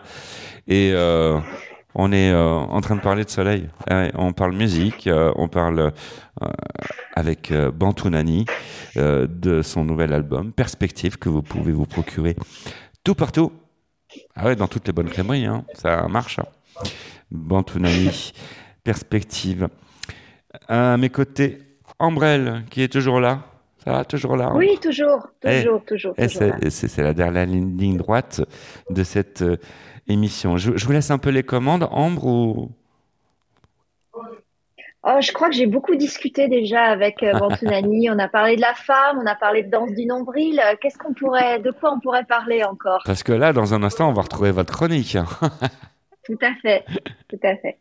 et 0.68 0.92
euh, 0.94 1.40
on 1.96 2.12
est 2.12 2.32
euh, 2.32 2.46
en 2.48 2.82
train 2.82 2.96
de 2.96 3.02
parler 3.02 3.24
de 3.26 3.30
soleil. 3.30 3.70
Ouais, 3.90 4.12
on 4.16 4.32
parle 4.34 4.54
musique, 4.56 5.08
euh, 5.08 5.32
on 5.36 5.48
parle 5.48 5.80
euh, 6.42 6.48
avec 7.16 7.52
euh, 7.52 7.72
Bantunani 7.72 8.46
euh, 8.98 9.28
de 9.30 9.62
son 9.62 9.84
nouvel 9.84 10.14
album 10.14 10.52
Perspective 10.54 11.18
que 11.18 11.30
vous 11.30 11.42
pouvez 11.42 11.72
vous 11.72 11.86
procurer 11.86 12.36
tout 13.04 13.16
partout. 13.16 13.52
Ah 14.36 14.46
ouais, 14.46 14.56
dans 14.56 14.68
toutes 14.68 14.88
les 14.88 14.94
bonnes 14.94 15.10
crèmeries, 15.10 15.46
hein. 15.46 15.66
ça 15.74 16.08
marche. 16.08 16.40
hein. 16.40 16.46
Bantunani, 17.32 18.32
Perspective. 18.84 19.68
À 20.68 20.98
mes 20.98 21.10
côtés, 21.10 21.60
Ambrelle, 22.00 22.64
qui 22.70 22.82
est 22.82 22.88
toujours 22.92 23.20
là. 23.20 23.42
Ça 23.84 23.92
va, 23.94 24.04
toujours 24.04 24.36
là 24.36 24.48
hein 24.48 24.56
Oui, 24.56 24.78
toujours, 24.82 25.28
Eh, 25.44 25.64
toujours, 25.64 25.86
toujours. 25.86 26.14
eh, 26.18 26.28
toujours 26.28 26.44
c'est 26.70 26.98
la 27.02 27.14
dernière 27.14 27.46
ligne, 27.46 27.98
droite 27.98 28.42
de 28.90 29.04
cette 29.04 29.42
euh, 29.42 29.58
émission. 30.10 30.58
Je, 30.58 30.76
je 30.76 30.86
vous 30.86 30.92
laisse 30.92 31.12
un 31.12 31.18
peu 31.18 31.30
les 31.30 31.44
commandes, 31.44 31.88
Ambre 31.92 32.26
ou? 32.26 32.72
Oh, 35.04 35.22
je 35.22 35.32
crois 35.32 35.50
que 35.50 35.56
j'ai 35.56 35.66
beaucoup 35.66 35.96
discuté 35.96 36.50
déjà 36.50 36.84
avec 36.84 37.24
euh, 37.24 37.32
Bantunani. 37.40 38.10
On 38.12 38.20
a 38.20 38.28
parlé 38.28 38.58
de 38.58 38.62
la 38.62 38.74
femme, 38.74 39.20
on 39.24 39.26
a 39.26 39.36
parlé 39.36 39.64
de 39.64 39.70
danse 39.70 39.92
du 39.94 40.06
nombril. 40.06 40.60
Euh, 40.60 40.76
Qu'est-ce 40.82 40.98
qu'on 40.98 41.14
pourrait, 41.14 41.60
de 41.60 41.72
quoi 41.72 41.94
on 41.94 42.02
pourrait 42.02 42.26
parler 42.26 42.66
encore? 42.66 43.02
Parce 43.06 43.24
que 43.24 43.32
là, 43.32 43.54
dans 43.54 43.74
un 43.74 43.82
instant, 43.84 44.10
on 44.10 44.14
va 44.14 44.24
retrouver 44.24 44.52
votre 44.52 44.74
chronique. 44.74 45.18
Tout 46.26 46.38
à 46.42 46.54
fait, 46.62 46.86
tout 47.28 47.40
à 47.42 47.56
fait. 47.56 47.80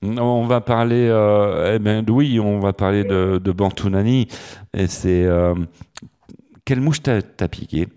On 0.00 0.46
va 0.46 0.62
parler, 0.62 1.06
euh, 1.10 1.74
eh 1.74 1.78
ben 1.78 2.02
oui, 2.08 2.40
on 2.40 2.60
va 2.60 2.72
parler 2.72 3.04
de, 3.04 3.38
de 3.44 3.52
Bantunani. 3.52 4.26
Et 4.72 4.86
c'est 4.86 5.24
euh, 5.24 5.54
quelle 6.64 6.80
mouche 6.80 7.02
t'a 7.02 7.20
t'a 7.20 7.46
piqué? 7.46 7.88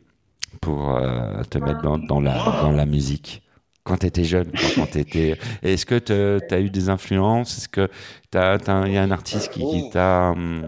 Pour 0.62 0.96
euh, 0.96 1.44
te 1.50 1.58
mettre 1.58 1.82
dans, 1.82 1.98
dans 1.98 2.22
la 2.22 2.34
dans 2.62 2.72
la 2.72 2.86
musique 2.86 3.42
quand 3.84 3.98
tu 3.98 4.06
étais 4.06 4.24
jeune, 4.24 4.52
quand, 4.76 4.86
tu 4.86 5.00
étais. 5.00 5.36
Est-ce 5.64 5.86
que 5.88 5.98
tu 5.98 6.54
as 6.54 6.60
eu 6.60 6.70
des 6.70 6.90
influences? 6.90 7.58
Est-ce 7.58 7.68
que 7.68 7.90
t'as- 8.30 8.58
il 8.86 8.94
y 8.94 8.98
a 8.98 9.02
un 9.02 9.12
artiste 9.12 9.52
qui, 9.52 9.62
qui 9.62 9.90
t'a 9.90 10.32
hum, 10.32 10.62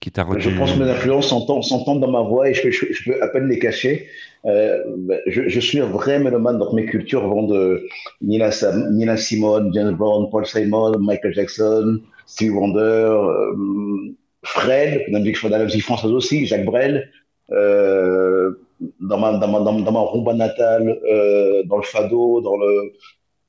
qui 0.00 0.10
t'a 0.10 0.26
Je 0.38 0.50
pense 0.50 0.72
que 0.74 0.78
mes 0.78 0.90
influences 0.90 1.28
s'entendent 1.28 2.00
dans 2.00 2.10
ma 2.10 2.20
voix 2.20 2.48
et 2.50 2.54
je 2.54 2.62
peux, 2.62 2.70
je, 2.70 2.86
je 2.92 3.10
peux 3.10 3.22
à 3.22 3.28
peine 3.28 3.48
les 3.48 3.58
cacher. 3.58 4.06
Euh, 4.44 4.82
ben, 4.98 5.18
je, 5.26 5.48
je 5.48 5.60
suis 5.60 5.80
un 5.80 5.86
vrai 5.86 6.18
mélomane, 6.18 6.58
donc 6.58 6.72
mes 6.74 6.84
cultures 6.86 7.26
vont 7.26 7.46
de 7.46 7.86
Nina, 8.20 8.50
Sam- 8.52 8.92
Nina 8.92 9.16
Simone, 9.16 9.72
James 9.74 9.92
Brown, 9.96 10.28
Paul 10.30 10.46
Simon, 10.46 10.98
Michael 11.00 11.34
Jackson, 11.34 12.00
Stevie 12.26 12.50
Wonder, 12.50 12.80
euh, 12.80 14.14
Fred, 14.44 15.02
la 15.08 15.18
musique 15.18 15.38
française 15.82 16.12
aussi, 16.12 16.46
Jacques 16.46 16.64
Brel, 16.66 17.10
euh, 17.52 18.52
dans 19.00 19.18
ma, 19.18 19.38
dans 19.38 19.48
ma, 19.48 19.60
dans, 19.60 19.92
ma 19.92 20.00
rumba 20.00 20.34
natale, 20.34 20.98
euh, 21.10 21.62
dans 21.64 21.76
le 21.78 21.82
fado, 21.82 22.40
dans 22.40 22.56
le, 22.56 22.92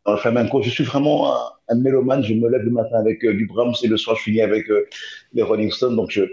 dans 0.05 0.13
le 0.13 0.17
flamenco. 0.17 0.61
Je 0.61 0.69
suis 0.69 0.83
vraiment 0.83 1.33
un, 1.33 1.39
un 1.69 1.75
mélomane. 1.75 2.23
Je 2.23 2.33
me 2.33 2.49
lève 2.49 2.61
le 2.61 2.71
matin 2.71 2.97
avec 2.97 3.23
euh, 3.25 3.33
du 3.33 3.45
Brahms 3.45 3.75
et 3.83 3.87
le 3.87 3.97
soir 3.97 4.15
je 4.15 4.23
finis 4.23 4.41
avec 4.41 4.69
euh, 4.69 4.87
les 5.33 5.41
Rolling 5.41 5.71
Stones. 5.71 5.95
Donc 5.95 6.11
je, 6.11 6.23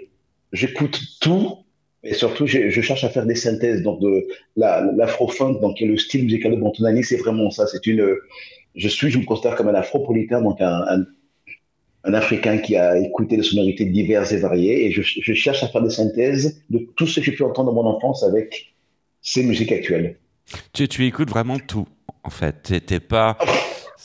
j'écoute 0.52 1.00
tout 1.20 1.58
et 2.02 2.14
surtout 2.14 2.46
je, 2.46 2.68
je 2.68 2.80
cherche 2.82 3.04
à 3.04 3.08
faire 3.08 3.26
des 3.26 3.34
synthèses. 3.34 3.82
Donc 3.82 4.00
de 4.00 4.26
la, 4.56 4.92
l'afro-funk, 4.96 5.60
donc 5.60 5.80
le 5.80 5.96
style 5.96 6.24
musical 6.24 6.52
de 6.52 6.56
Bantonani, 6.56 7.02
c'est 7.02 7.16
vraiment 7.16 7.50
ça. 7.50 7.66
C'est 7.66 7.86
une, 7.86 8.16
je 8.74 8.88
suis, 8.88 9.10
je 9.10 9.18
me 9.18 9.24
considère 9.24 9.54
comme 9.56 9.68
un 9.68 9.74
afropolitain, 9.74 10.42
donc 10.42 10.60
un, 10.60 10.84
un, 10.88 11.04
un 12.04 12.14
Africain 12.14 12.58
qui 12.58 12.76
a 12.76 12.98
écouté 12.98 13.36
des 13.36 13.42
sonorités 13.42 13.86
diverses 13.86 14.32
et 14.32 14.36
variées 14.38 14.86
et 14.86 14.90
je, 14.92 15.02
je 15.02 15.32
cherche 15.34 15.62
à 15.62 15.68
faire 15.68 15.82
des 15.82 15.90
synthèses 15.90 16.60
de 16.70 16.86
tout 16.96 17.06
ce 17.06 17.20
que 17.20 17.26
j'ai 17.26 17.32
pu 17.32 17.42
entendre 17.42 17.72
dans 17.72 17.82
mon 17.82 17.88
enfance 17.88 18.22
avec 18.24 18.74
ces 19.22 19.42
musiques 19.42 19.72
actuelles. 19.72 20.16
Tu, 20.74 20.86
tu 20.88 21.06
écoutes 21.06 21.30
vraiment 21.30 21.58
tout, 21.58 21.86
en 22.22 22.30
fait. 22.30 22.62
T'es 22.62 22.80
t'es 22.80 23.00
pas, 23.00 23.38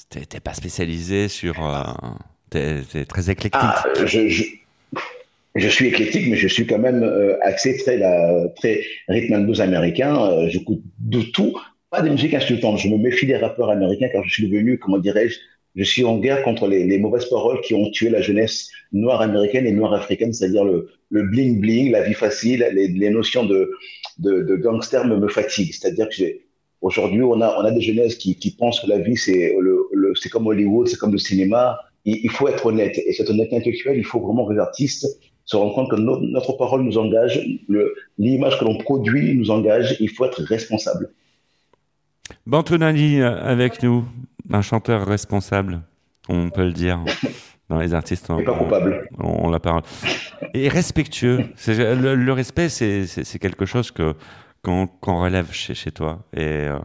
t'es 0.09 0.39
pas 0.39 0.53
spécialisé 0.53 1.27
sur. 1.27 1.65
euh, 1.65 1.83
t'es 2.49 2.81
t'es 2.89 3.03
très 3.05 3.29
éclectique. 3.29 3.59
Ah, 3.61 3.83
je, 4.05 4.29
je, 4.29 4.43
je 5.55 5.67
suis 5.67 5.87
éclectique, 5.87 6.27
mais 6.29 6.37
je 6.37 6.47
suis 6.47 6.65
quand 6.65 6.79
même 6.79 7.03
euh, 7.03 7.37
axé 7.41 7.75
très, 7.77 7.97
la, 7.97 8.47
très 8.55 8.81
rythme 9.09 9.33
and 9.33 9.41
blues 9.41 9.59
américain. 9.59 10.15
Euh, 10.15 10.47
J'écoute 10.47 10.81
de 10.99 11.21
tout, 11.21 11.59
pas 11.89 12.01
de 12.01 12.09
musique 12.09 12.33
insultante. 12.33 12.77
Je 12.79 12.87
me 12.87 12.97
méfie 12.97 13.25
des 13.25 13.35
rappeurs 13.35 13.69
américains 13.69 14.07
car 14.09 14.23
je 14.23 14.29
suis 14.31 14.47
devenu, 14.47 14.79
comment 14.79 14.99
dirais-je, 14.99 15.37
je 15.76 15.84
suis 15.84 16.03
en 16.03 16.17
guerre 16.17 16.43
contre 16.43 16.67
les, 16.67 16.97
mauvaises 16.97 17.26
paroles 17.26 17.61
qui 17.61 17.74
ont 17.74 17.89
tué 17.91 18.09
la 18.09 18.22
jeunesse 18.22 18.70
noire 18.91 19.22
américaine 19.22 19.67
et 19.67 19.72
noire 19.72 19.93
africaine, 19.93 20.34
c'est-à-dire 20.34 20.65
le, 20.65 20.89
bling 21.11 21.59
bling, 21.59 21.91
la 21.91 22.03
vie 22.03 22.13
facile, 22.13 22.67
les, 22.74 23.09
notions 23.09 23.45
de, 23.45 23.72
gangster 24.57 25.05
me, 25.05 25.28
fatiguent. 25.28 25.74
C'est-à-dire 25.74 26.09
que 26.09 26.24
aujourd'hui 26.82 27.22
on 27.22 27.41
a 27.41 27.72
des 27.72 27.82
jeunesses 27.82 28.15
qui, 28.15 28.55
pensent 28.57 28.80
que 28.80 28.88
la 28.88 28.99
vie 28.99 29.17
c'est 29.17 30.30
comme 30.32 30.47
Hollywood, 30.47 30.88
c'est 30.88 30.97
comme 30.97 31.13
le 31.13 31.17
cinéma. 31.17 31.80
Il, 32.05 32.30
faut 32.32 32.47
être 32.47 32.65
honnête 32.65 32.97
et 32.97 33.13
cette 33.13 33.30
honnêteté 33.30 33.57
intellectuelle, 33.57 33.97
il 33.97 34.05
faut 34.05 34.20
vraiment 34.20 34.47
que 34.47 34.53
les 34.53 34.59
artistes 34.59 35.05
se 35.45 35.55
rendent 35.55 35.74
compte 35.74 35.91
que 35.91 35.95
no- 35.95 36.20
notre 36.20 36.53
parole 36.53 36.84
nous 36.84 36.97
engage, 36.97 37.45
l'image 38.17 38.57
que 38.57 38.65
l'on 38.65 38.78
produit 38.78 39.36
nous 39.36 39.51
engage. 39.51 39.97
Il 39.99 40.09
faut 40.09 40.26
être 40.26 40.41
responsable. 40.43 41.11
Bantonani 42.45 43.22
euh, 43.22 43.36
avec 43.41 43.84
nous, 43.84 44.05
un 44.51 44.61
chanteur 44.61 45.05
responsable, 45.05 45.81
on 46.27 46.49
peut 46.49 46.65
le 46.65 46.73
dire. 46.73 46.99
Dans 47.69 47.77
les 47.77 47.93
artistes, 47.93 48.27
on, 48.31 48.43
pas 48.43 48.57
coupable. 48.57 49.07
on, 49.19 49.45
on 49.45 49.49
la 49.51 49.59
parle. 49.59 49.83
Et 50.55 50.69
respectueux. 50.69 51.45
Le, 51.67 52.15
le 52.15 52.33
respect, 52.33 52.67
c'est 52.67 53.39
quelque 53.39 53.65
chose 53.65 53.91
que 53.91 54.15
qu'on 54.61 54.89
relève 55.21 55.51
chez, 55.51 55.73
chez 55.73 55.91
toi. 55.91 56.25
Et 56.33 56.67
euh, 56.67 56.79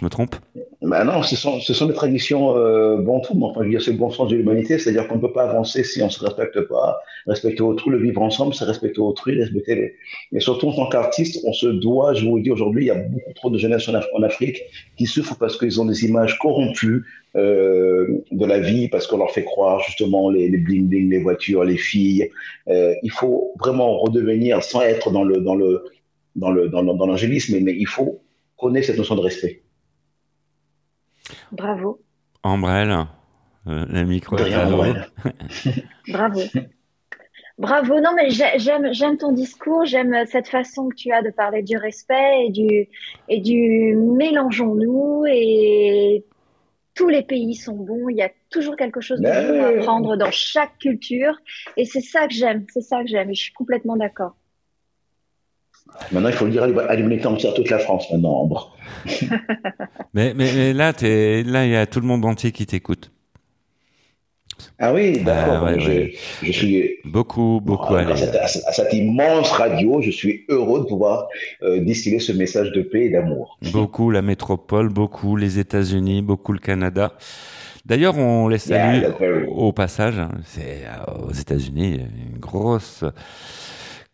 je 0.00 0.04
me 0.06 0.10
trompe? 0.10 0.36
Ben 0.82 1.04
non, 1.04 1.22
ce 1.22 1.36
sont, 1.36 1.86
des 1.86 1.94
traditions 1.94 2.56
euh, 2.56 2.96
mais 2.96 3.44
enfin, 3.44 3.60
je 3.60 3.64
veux 3.64 3.70
dire, 3.70 3.82
c'est 3.82 3.92
le 3.92 3.98
bon 3.98 4.10
sens 4.10 4.30
de 4.30 4.36
l'humanité, 4.36 4.78
c'est-à-dire 4.78 5.06
qu'on 5.06 5.16
ne 5.16 5.20
peut 5.20 5.32
pas 5.32 5.44
avancer 5.44 5.84
si 5.84 6.00
on 6.02 6.06
ne 6.06 6.10
se 6.10 6.24
respecte 6.24 6.58
pas. 6.62 7.00
Respecter 7.26 7.60
autrui, 7.60 7.90
le 7.90 7.98
vivre 7.98 8.22
ensemble, 8.22 8.54
c'est 8.54 8.64
respecter 8.64 8.98
autrui, 8.98 9.38
respecter 9.38 9.74
les... 9.74 9.94
Et 10.32 10.40
surtout, 10.40 10.68
en 10.68 10.72
tant 10.72 10.88
qu'artiste, 10.88 11.44
on 11.44 11.52
se 11.52 11.66
doit, 11.66 12.14
je 12.14 12.24
vous 12.24 12.36
le 12.38 12.42
dis 12.42 12.50
aujourd'hui, 12.50 12.84
il 12.84 12.86
y 12.86 12.90
a 12.90 12.94
beaucoup 12.94 13.32
trop 13.34 13.50
de 13.50 13.58
jeunesse 13.58 13.88
en, 13.88 13.92
Af- 13.92 14.08
en 14.14 14.22
Afrique 14.22 14.62
qui 14.96 15.04
souffrent 15.04 15.36
parce 15.38 15.58
qu'ils 15.58 15.78
ont 15.82 15.84
des 15.84 16.06
images 16.06 16.38
corrompues 16.38 17.04
euh, 17.36 18.22
de 18.32 18.46
la 18.46 18.58
vie, 18.58 18.88
parce 18.88 19.06
qu'on 19.06 19.18
leur 19.18 19.32
fait 19.32 19.44
croire 19.44 19.80
justement 19.80 20.30
les, 20.30 20.48
les 20.48 20.58
bling-bling, 20.58 21.10
les 21.10 21.18
voitures, 21.18 21.62
les 21.64 21.76
filles. 21.76 22.30
Euh, 22.68 22.94
il 23.02 23.10
faut 23.10 23.52
vraiment 23.58 23.98
redevenir, 23.98 24.62
sans 24.62 24.80
être 24.80 25.10
dans 25.10 25.24
le 25.24 25.36
dans 25.42 25.54
le 25.54 25.84
dans 26.36 26.50
le 26.50 26.68
dans, 26.68 26.82
l'angélisme, 26.82 27.58
mais 27.60 27.76
il 27.78 27.86
faut 27.86 28.22
connaître 28.56 28.86
cette 28.86 28.98
notion 28.98 29.14
de 29.14 29.20
respect. 29.20 29.60
Bravo, 31.52 32.00
Ambrelle, 32.42 33.06
euh, 33.66 33.84
le 33.88 34.04
micro 34.04 34.36
bravo. 36.08 36.40
Bravo, 37.58 38.00
non 38.00 38.12
mais 38.16 38.30
j'ai- 38.30 38.58
j'aime 38.58 38.92
j'aime 38.92 39.18
ton 39.18 39.32
discours, 39.32 39.84
j'aime 39.84 40.24
cette 40.26 40.48
façon 40.48 40.88
que 40.88 40.94
tu 40.94 41.12
as 41.12 41.22
de 41.22 41.30
parler 41.30 41.62
du 41.62 41.76
respect 41.76 42.46
et 42.46 42.50
du 42.50 42.88
et 43.28 43.40
du 43.40 43.94
mélangeons-nous. 43.96 45.24
Et 45.28 46.24
tous 46.94 47.08
les 47.08 47.22
pays 47.22 47.54
sont 47.54 47.76
bons, 47.76 48.08
il 48.08 48.16
y 48.16 48.22
a 48.22 48.30
toujours 48.50 48.76
quelque 48.76 49.00
chose 49.00 49.20
de 49.20 49.30
bon 49.30 49.62
à 49.62 49.68
apprendre 49.68 50.16
dans 50.16 50.30
chaque 50.30 50.78
culture. 50.78 51.36
Et 51.76 51.84
c'est 51.84 52.00
ça 52.00 52.26
que 52.26 52.32
j'aime, 52.34 52.64
c'est 52.72 52.80
ça 52.80 53.02
que 53.02 53.08
j'aime. 53.08 53.30
Et 53.30 53.34
je 53.34 53.42
suis 53.42 53.52
complètement 53.52 53.96
d'accord. 53.96 54.36
Maintenant, 56.12 56.28
il 56.28 56.34
faut 56.34 56.46
le 56.46 56.50
dire 56.52 56.62
à 56.64 57.28
entière, 57.28 57.54
toute 57.54 57.70
la 57.70 57.78
France, 57.78 58.10
maintenant, 58.10 58.32
Ambre. 58.42 58.76
Mais, 60.14 60.34
mais, 60.34 60.50
mais 60.54 60.72
là, 60.72 60.92
il 61.02 61.70
y 61.70 61.76
a 61.76 61.86
tout 61.86 62.00
le 62.00 62.06
monde 62.06 62.24
entier 62.24 62.50
qui 62.50 62.66
t'écoute. 62.66 63.12
Ah 64.78 64.92
oui, 64.92 65.20
d'accord. 65.22 65.58
Ah, 65.62 65.64
ouais, 65.64 65.80
je, 65.80 65.90
ouais. 65.90 66.14
je 66.42 66.52
suis 66.52 66.90
Beaucoup, 67.04 67.60
beaucoup 67.62 67.94
à, 67.94 68.00
à 68.00 68.16
cette- 68.16 68.34
à 68.34 68.72
cette 68.72 68.92
immense 68.92 69.50
radio, 69.52 70.00
je 70.02 70.10
suis 70.10 70.44
heureux 70.48 70.80
de 70.80 70.84
pouvoir 70.84 71.28
euh, 71.62 71.80
distiller 71.80 72.18
ce 72.18 72.32
message 72.32 72.72
de 72.72 72.82
paix 72.82 73.04
et 73.06 73.10
d'amour. 73.10 73.58
Beaucoup 73.72 74.10
la 74.10 74.20
métropole, 74.22 74.88
beaucoup 74.88 75.36
les 75.36 75.58
États-Unis, 75.58 76.20
beaucoup 76.22 76.52
le 76.52 76.58
Canada. 76.58 77.12
D'ailleurs, 77.86 78.18
on 78.18 78.48
les 78.48 78.58
salue 78.58 79.02
Yeah, 79.02 79.48
au, 79.48 79.68
au 79.68 79.72
passage. 79.72 80.18
hein. 80.18 80.30
C'est 80.44 80.82
euh, 80.84 81.28
aux 81.28 81.32
États-Unis, 81.32 82.00
une 82.32 82.38
grosse 82.38 83.04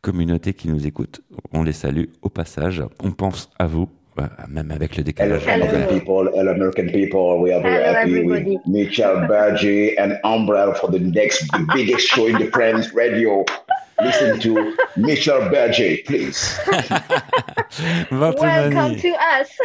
communauté 0.07 0.55
qui 0.55 0.69
nous 0.69 0.87
écoute. 0.87 1.21
On 1.53 1.65
les 1.65 1.73
salue 1.73 2.05
au 2.23 2.29
passage. 2.29 2.81
On 3.03 3.11
pense 3.11 3.51
à 3.59 3.67
vous, 3.67 3.89
euh, 4.21 4.23
même 4.49 4.71
avec 4.71 4.97
le 4.97 5.01
Hello, 5.01 5.07
décalage. 5.07 5.43
Hello. 5.49 5.65
American 5.65 5.99
people, 5.99 6.31
hello, 6.33 6.51
American 6.53 6.87
people. 6.93 7.41
We 7.41 7.53
are 7.53 7.61
very 7.61 7.83
Hello, 7.83 7.99
happy 7.99 8.11
everybody. 8.13 8.51
with 8.51 8.67
Michel 8.69 9.27
Badger 9.29 9.91
and 9.99 10.13
Umbra 10.23 10.75
for 10.77 10.93
the 10.93 11.01
next, 11.01 11.49
the 11.51 11.67
biggest 11.75 12.07
show 12.07 12.27
in 12.29 12.39
the 12.39 12.49
Friends 12.53 12.95
Radio. 12.95 13.45
Listen 14.01 14.39
to 14.39 14.77
Michel 14.97 15.41
Badger, 15.51 15.97
please. 16.07 16.57
Welcome 18.13 18.97
to 18.97 19.09
us. 19.41 19.51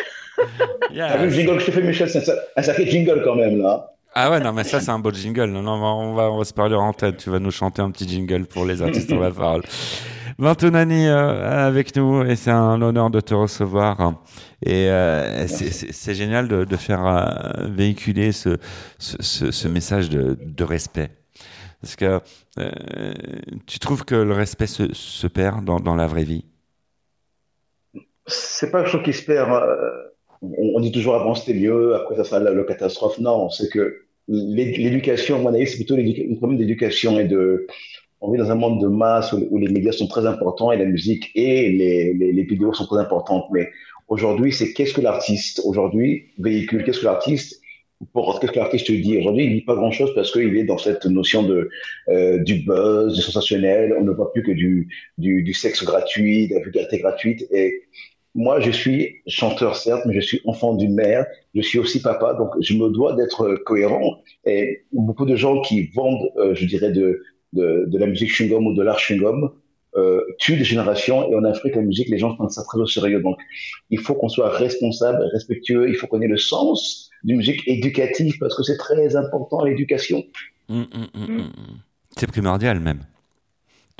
Yeah. 0.92 1.10
T'as 1.12 1.18
vu 1.18 1.26
le 1.26 1.32
jingle 1.32 1.54
que 1.58 1.60
je 1.60 1.66
te 1.68 1.72
fais, 1.72 1.84
Michel? 1.84 2.10
C'est 2.10 2.28
un, 2.28 2.34
un 2.56 2.62
sacré 2.64 2.88
jingle 2.88 3.22
quand 3.24 3.36
même, 3.36 3.62
là. 3.62 3.92
Ah 4.16 4.32
ouais, 4.32 4.40
non, 4.40 4.54
mais 4.54 4.64
ça, 4.64 4.80
c'est 4.80 4.90
un 4.90 4.98
beau 4.98 5.12
jingle. 5.12 5.46
Non, 5.52 5.62
non, 5.62 5.74
on 5.74 6.14
va, 6.16 6.32
on 6.32 6.38
va 6.40 6.44
se 6.46 6.54
parler 6.54 6.74
en 6.76 6.94
tête. 6.94 7.18
Tu 7.18 7.30
vas 7.30 7.38
nous 7.38 7.52
chanter 7.52 7.84
un 7.84 7.92
petit 7.92 8.08
jingle 8.10 8.46
pour 8.46 8.66
les 8.66 8.82
artistes 8.82 9.12
en 9.12 9.20
la 9.20 9.30
parole. 9.30 9.62
Bantunani 10.40 11.08
euh, 11.08 11.68
avec 11.68 11.96
nous 11.96 12.24
et 12.24 12.36
c'est 12.36 12.52
un 12.52 12.82
honneur 12.82 13.10
de 13.10 13.20
te 13.20 13.34
recevoir. 13.34 14.16
Et 14.66 14.90
euh, 14.90 15.48
c'est- 15.48 15.92
génial 16.14 16.48
de, 16.48 16.66
de 16.66 16.76
faire 16.76 17.06
euh, 17.06 17.68
véhiculer 17.70 18.32
ce, 18.32 18.58
ce, 19.00 19.52
ce, 19.52 19.52
message 19.68 20.10
de, 20.10 20.38
de 20.40 20.64
respect. 20.64 21.10
Parce 21.82 21.96
que 21.96 22.20
euh, 22.60 22.72
tu 23.68 23.80
trouves 23.80 24.06
que 24.06 24.16
le 24.16 24.34
respect 24.34 24.68
se, 24.68 24.94
se 24.94 25.28
perd 25.28 25.66
dans, 25.66 25.80
dans 25.80 25.96
la 25.96 26.08
vraie 26.08 26.24
vie? 26.24 26.46
C'est 28.28 28.72
pas 28.72 28.82
quelque 28.84 28.92
chose 28.92 29.04
qui 29.04 29.14
se 29.14 29.26
perd. 29.26 29.50
euh, 29.52 29.90
on, 30.42 30.74
on 30.76 30.80
dit 30.80 30.92
toujours 30.92 31.16
avant 31.16 31.36
c'était 31.36 31.58
mieux, 31.58 31.96
après 31.96 32.16
ça 32.16 32.24
sera 32.24 32.40
la, 32.40 32.52
la 32.54 32.64
catastrophe. 32.64 33.20
Non, 33.20 33.50
c'est 33.50 33.70
que 33.70 34.06
l'é- 34.28 34.78
l'éducation, 34.78 35.38
à 35.38 35.40
mon 35.40 35.54
avis, 35.54 35.68
c'est 35.68 35.78
plutôt 35.78 35.96
un 35.96 36.36
problème 36.36 36.58
d'éducation 36.60 37.20
et 37.20 37.26
de. 37.26 37.68
On 38.22 38.32
vit 38.32 38.38
dans 38.38 38.52
un 38.52 38.56
monde 38.56 38.80
de 38.80 38.88
masse 38.88 39.34
où, 39.34 39.58
les 39.58 39.68
médias 39.68 39.92
sont 39.92 40.08
très 40.08 40.28
importants 40.28 40.72
et 40.72 40.78
la 40.78 40.86
musique 40.86 41.32
et 41.34 41.72
les, 41.72 42.44
vidéos 42.44 42.72
sont 42.74 42.86
très 42.86 43.00
importantes. 43.00 43.46
Mais 43.52 43.70
aujourd'hui, 44.08 44.54
c'est 44.54 44.74
qu'est-ce 44.74 44.94
que 44.94 45.02
l'artiste 45.02 45.62
aujourd'hui 45.66 46.26
véhicule, 46.38 46.84
qu'est-ce 46.84 47.00
que 47.00 47.06
l'artiste 47.06 47.60
pour 48.14 48.28
Oscar 48.28 48.52
Clarke, 48.52 48.78
je 48.78 48.86
te 48.86 48.92
dis, 48.92 49.18
aujourd'hui, 49.18 49.46
il 49.46 49.54
dit 49.54 49.62
pas 49.62 49.76
grand 49.76 49.92
chose 49.92 50.12
parce 50.16 50.32
qu'il 50.32 50.58
est 50.58 50.64
dans 50.64 50.80
cette 50.80 51.06
notion 51.06 51.44
de, 51.44 51.70
euh, 52.10 52.40
du 52.40 52.56
buzz, 52.56 53.16
du 53.16 53.22
sensationnel. 53.22 53.96
On 54.00 54.04
ne 54.04 54.12
voit 54.12 54.32
plus 54.34 54.42
que 54.42 54.52
du, 54.52 54.88
du, 55.20 55.44
du 55.44 55.54
sexe 55.54 55.84
gratuit, 55.84 56.48
de 56.48 56.56
la 56.56 56.62
vulgarité 56.62 56.98
gratuite. 56.98 57.48
Et 57.52 57.84
moi, 58.34 58.60
je 58.60 58.72
suis 58.72 59.18
chanteur, 59.28 59.76
certes, 59.76 60.04
mais 60.06 60.14
je 60.14 60.22
suis 60.22 60.42
enfant 60.46 60.74
d'une 60.74 60.96
mère. 60.96 61.26
Je 61.54 61.62
suis 61.62 61.80
aussi 61.80 62.02
papa, 62.02 62.34
donc 62.34 62.50
je 62.60 62.74
me 62.74 62.90
dois 62.90 63.14
d'être 63.14 63.56
cohérent. 63.66 64.22
Et 64.46 64.84
beaucoup 64.92 65.26
de 65.26 65.36
gens 65.36 65.62
qui 65.62 65.88
vendent, 65.94 66.32
euh, 66.38 66.56
je 66.56 66.66
dirais, 66.66 66.92
de, 66.92 67.22
de, 67.54 67.86
de 67.88 67.98
la 67.98 68.08
musique 68.08 68.32
chewing-gum 68.32 68.66
ou 68.68 68.74
de 68.74 68.82
l'art 68.82 69.00
chewing-gum, 69.00 69.52
euh, 69.98 70.22
tue 70.40 70.56
des 70.56 70.64
générations 70.64 71.30
et 71.30 71.36
en 71.36 71.44
Afrique 71.44 71.76
la 71.76 71.82
musique 71.82 72.08
les 72.10 72.18
gens 72.18 72.34
prennent 72.36 72.50
ça 72.50 72.64
très 72.64 72.80
au 72.80 72.86
sérieux 72.88 73.22
donc 73.22 73.38
il 73.90 74.00
faut 74.00 74.16
qu'on 74.16 74.30
soit 74.30 74.50
responsable 74.50 75.22
respectueux 75.34 75.90
il 75.90 75.96
faut 75.96 76.08
qu'on 76.08 76.22
ait 76.22 76.28
le 76.30 76.38
sens 76.38 77.10
d'une 77.26 77.38
musique 77.38 77.62
éducative 77.68 78.38
parce 78.40 78.56
que 78.56 78.64
c'est 78.64 78.78
très 78.78 79.18
important 79.18 79.64
l'éducation 79.66 80.24
Hum, 80.70 80.86
hum, 80.94 81.08
hum. 81.14 81.52
C'est 82.18 82.28
primordial 82.28 82.80
même. 82.80 83.02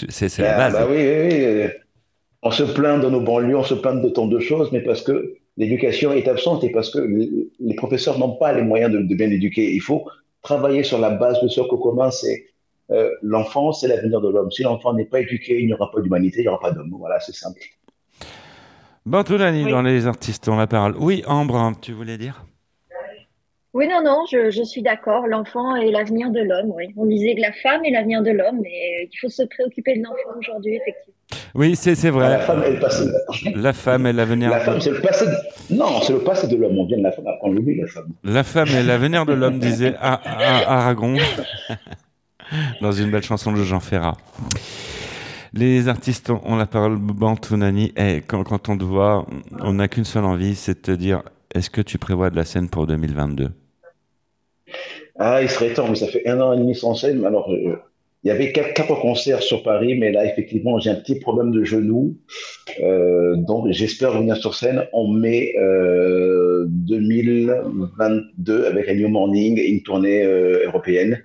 C'est 0.10 0.38
la 0.40 0.56
Ah, 0.56 0.58
base. 0.58 0.74
bah 0.74 0.88
oui, 0.90 0.96
oui, 0.96 1.46
oui, 1.64 1.68
on 2.42 2.52
se 2.52 2.64
plaint 2.64 3.02
dans 3.02 3.12
nos 3.12 3.22
banlieues 3.22 3.58
on 3.58 3.64
se 3.64 3.74
plaint 3.76 4.02
de 4.02 4.10
tant 4.10 4.28
de 4.28 4.40
choses 4.40 4.72
mais 4.72 4.82
parce 4.82 5.02
que 5.02 5.36
l'éducation 5.58 6.14
est 6.14 6.28
absente 6.30 6.64
et 6.64 6.72
parce 6.72 6.90
que 6.90 7.00
les, 7.00 7.76
professeurs 7.76 8.18
n'ont 8.18 8.38
pas 8.38 8.54
les 8.54 8.62
moyens 8.64 8.92
de, 8.92 9.00
de 9.02 9.16
bien 9.16 9.30
éduquer 9.30 9.74
il 9.74 9.82
faut 9.82 10.06
travailler 10.42 10.84
sur 10.84 11.00
la 11.00 11.10
base 11.12 11.38
le 11.44 11.50
socle 11.50 11.76
commun 11.78 12.10
c'est 12.12 12.46
euh, 12.92 13.10
l'enfant 13.22 13.72
c'est 13.72 13.88
l'avenir 13.88 14.20
de 14.22 14.30
l'homme 14.30 14.52
si 14.52 14.64
l'enfant 14.64 14.94
n'est 14.94 15.06
pas 15.06 15.20
éduqué 15.22 15.60
il 15.60 15.66
n'y 15.68 15.74
aura 15.74 15.90
pas 15.92 16.02
d'humanité 16.02 16.40
il 16.40 16.44
n'y 16.44 16.48
aura 16.50 16.60
pas 16.60 16.72
d'homme 16.72 16.94
voilà 17.00 17.20
c'est 17.20 17.34
simple 17.36 17.62
Bantoulani 19.06 19.66
Oui. 19.66 19.72
dans 19.72 19.82
les 19.82 20.06
artistes 20.06 20.48
ont 20.48 20.58
la 20.58 20.68
parole. 20.68 20.96
Oui, 21.00 21.24
Ambre, 21.26 21.72
tu 21.82 21.92
voulais 21.92 22.20
dire? 22.20 22.46
Oui, 23.74 23.88
non, 23.88 24.04
non, 24.04 24.26
je, 24.32 24.52
je 24.52 24.62
suis 24.64 24.82
d'accord. 24.84 25.26
L'enfant 25.28 25.76
est 25.76 25.90
l'avenir 25.90 26.30
de 26.30 26.42
l'homme, 26.42 26.72
oui. 26.76 26.94
On 26.98 27.06
disait 27.08 27.34
que 27.36 27.42
la 27.42 27.52
femme 27.54 27.84
est 27.84 27.90
l'avenir 27.90 28.22
de 28.22 28.30
l'homme, 28.30 28.60
mais 28.62 29.08
il 29.12 29.18
faut 29.20 29.30
se 29.30 29.42
préoccuper 29.44 29.98
de 29.98 30.04
l'enfant 30.04 30.38
aujourd'hui, 30.38 30.76
effectivement. 30.76 31.16
Oui, 31.56 31.76
c'est 31.76 32.10
vrai. 32.12 32.30
la 32.30 32.40
femme 32.40 32.62
est 32.64 32.74
le 32.74 32.80
passé 32.80 33.06
La 33.56 33.74
femme 33.74 34.06
est 34.06 34.14
l'avenir. 34.14 34.50
la 34.52 34.60
de- 34.60 34.64
femme 34.66 34.82
c'est 34.82 34.92
le 34.92 35.02
passé 35.02 35.26
de- 35.26 35.76
non 35.76 36.02
c'est 36.02 36.14
le 36.14 36.20
passé 36.20 36.48
de 36.48 36.56
l'homme 36.58 36.78
on 36.78 36.86
vient 36.86 36.98
de 36.98 37.04
la 37.04 37.12
femme 37.12 37.26
après 37.28 37.48
on 37.48 37.52
l'oublie 37.54 37.80
la 37.80 37.88
femme 37.88 38.10
La 38.24 38.44
femme 38.44 38.68
est 38.68 38.84
l'avenir 38.84 39.26
de 39.26 39.34
l'homme, 39.34 39.58
disait 39.58 39.96
Aragon 40.00 41.16
dans 42.82 42.92
une 42.92 43.12
belle 43.12 43.24
chanson 43.24 43.52
de 43.52 43.64
Jean 43.64 43.80
Ferrat. 43.80 44.18
Les 45.54 45.88
artistes 45.90 46.30
ont 46.30 46.56
la 46.56 46.66
parole, 46.66 46.98
Bantounani. 46.98 47.92
Et 47.98 48.22
quand, 48.26 48.44
quand 48.44 48.70
on 48.70 48.78
te 48.78 48.84
voit, 48.84 49.26
on 49.60 49.74
n'a 49.74 49.88
qu'une 49.88 50.06
seule 50.06 50.26
envie, 50.26 50.56
c'est 50.56 50.76
de 50.76 50.80
te 50.80 50.92
dire 50.92 51.24
est-ce 51.54 51.70
que 51.70 51.82
tu 51.82 51.98
prévois 51.98 52.30
de 52.30 52.36
la 52.38 52.46
scène 52.46 52.70
pour 52.70 52.88
2022 52.88 53.50
Ah, 55.20 55.42
il 55.42 55.50
serait 55.50 55.74
temps, 55.74 55.90
mais 55.90 55.96
ça 55.96 56.08
fait 56.08 56.28
un 56.28 56.40
an 56.40 56.54
et 56.54 56.58
demi 56.58 56.74
sans 56.74 56.96
scène. 56.96 57.26
Alors, 57.26 57.52
euh, 57.52 57.76
il 58.24 58.28
y 58.28 58.32
avait 58.32 58.52
quatre, 58.52 59.00
concerts 59.02 59.42
sur 59.42 59.64
Paris, 59.64 59.98
mais 59.98 60.12
là, 60.12 60.26
effectivement, 60.26 60.78
j'ai 60.80 60.92
un 60.92 60.96
petit 60.96 61.20
problème 61.20 61.52
de 61.52 61.64
genou. 61.64 62.18
Euh, 62.84 63.36
donc, 63.36 63.72
j'espère 63.72 64.14
revenir 64.14 64.38
sur 64.38 64.54
scène 64.54 64.84
en 64.94 65.08
mai 65.08 65.54
euh, 65.58 66.66
2022 66.68 68.66
avec 68.66 68.90
un 68.90 68.94
New 68.94 69.08
Morning 69.08 69.58
une 69.58 69.82
tournée 69.82 70.24
euh, 70.24 70.68
européenne. 70.68 71.24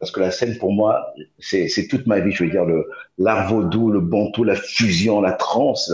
Parce 0.00 0.10
que 0.10 0.20
la 0.20 0.30
scène, 0.30 0.56
pour 0.56 0.72
moi, 0.72 1.14
c'est 1.38 1.86
toute 1.88 2.06
ma 2.06 2.20
vie. 2.20 2.32
Je 2.32 2.44
veux 2.44 2.50
dire, 2.50 2.64
le 2.64 2.88
l'art 3.18 3.48
vaudou, 3.52 3.90
le 3.90 4.00
bantou, 4.00 4.44
la 4.44 4.56
fusion, 4.56 5.20
la 5.20 5.32
trance. 5.32 5.92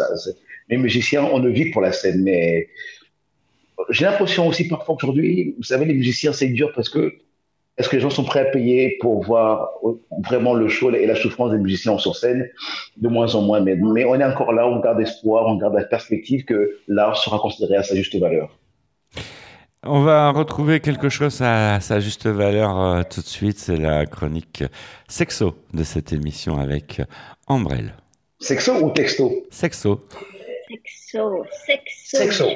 Les 0.68 0.76
musiciens, 0.76 1.24
on 1.24 1.40
ne 1.40 1.48
vit 1.48 1.70
pour 1.70 1.82
la 1.82 1.92
scène, 1.92 2.22
mais 2.22 2.68
j'ai 3.90 4.04
l'impression 4.04 4.46
aussi 4.46 4.68
parfois 4.68 4.96
qu'aujourd'hui, 4.96 5.54
vous 5.56 5.64
savez, 5.64 5.84
les 5.84 5.94
musiciens, 5.94 6.32
c'est 6.32 6.48
dur 6.48 6.72
parce 6.74 6.88
que 6.88 7.14
est-ce 7.78 7.90
que 7.90 7.96
les 7.96 8.02
gens 8.02 8.10
sont 8.10 8.24
prêts 8.24 8.40
à 8.40 8.44
payer 8.46 8.96
pour 9.00 9.22
voir 9.22 9.70
vraiment 10.24 10.54
le 10.54 10.68
show 10.68 10.90
et 10.94 11.04
la 11.04 11.14
souffrance 11.14 11.50
des 11.50 11.58
musiciens 11.58 11.98
sur 11.98 12.16
scène? 12.16 12.48
De 12.96 13.08
moins 13.08 13.34
en 13.34 13.42
moins, 13.42 13.60
mais 13.60 13.76
on 13.82 14.18
est 14.18 14.24
encore 14.24 14.52
là, 14.52 14.66
on 14.66 14.80
garde 14.80 15.00
espoir, 15.00 15.46
on 15.46 15.56
garde 15.56 15.74
la 15.74 15.84
perspective 15.84 16.44
que 16.44 16.78
l'art 16.88 17.18
sera 17.18 17.38
considéré 17.38 17.76
à 17.76 17.82
sa 17.82 17.94
juste 17.94 18.16
valeur. 18.16 18.56
On 19.88 20.02
va 20.02 20.30
retrouver 20.30 20.80
quelque 20.80 21.08
chose 21.08 21.40
à 21.42 21.78
sa 21.80 22.00
juste 22.00 22.26
valeur 22.26 22.80
euh, 22.80 23.02
tout 23.08 23.20
de 23.20 23.26
suite. 23.26 23.58
C'est 23.58 23.76
la 23.76 24.04
chronique 24.06 24.64
sexo 25.06 25.54
de 25.74 25.84
cette 25.84 26.12
émission 26.12 26.58
avec 26.58 27.00
Ambrelle. 27.46 27.94
Sexo 28.40 28.74
ou 28.82 28.90
texto? 28.90 29.32
Sexo. 29.50 30.00
Sexo, 30.68 31.44
sexo. 31.66 32.18
Sexo. 32.18 32.48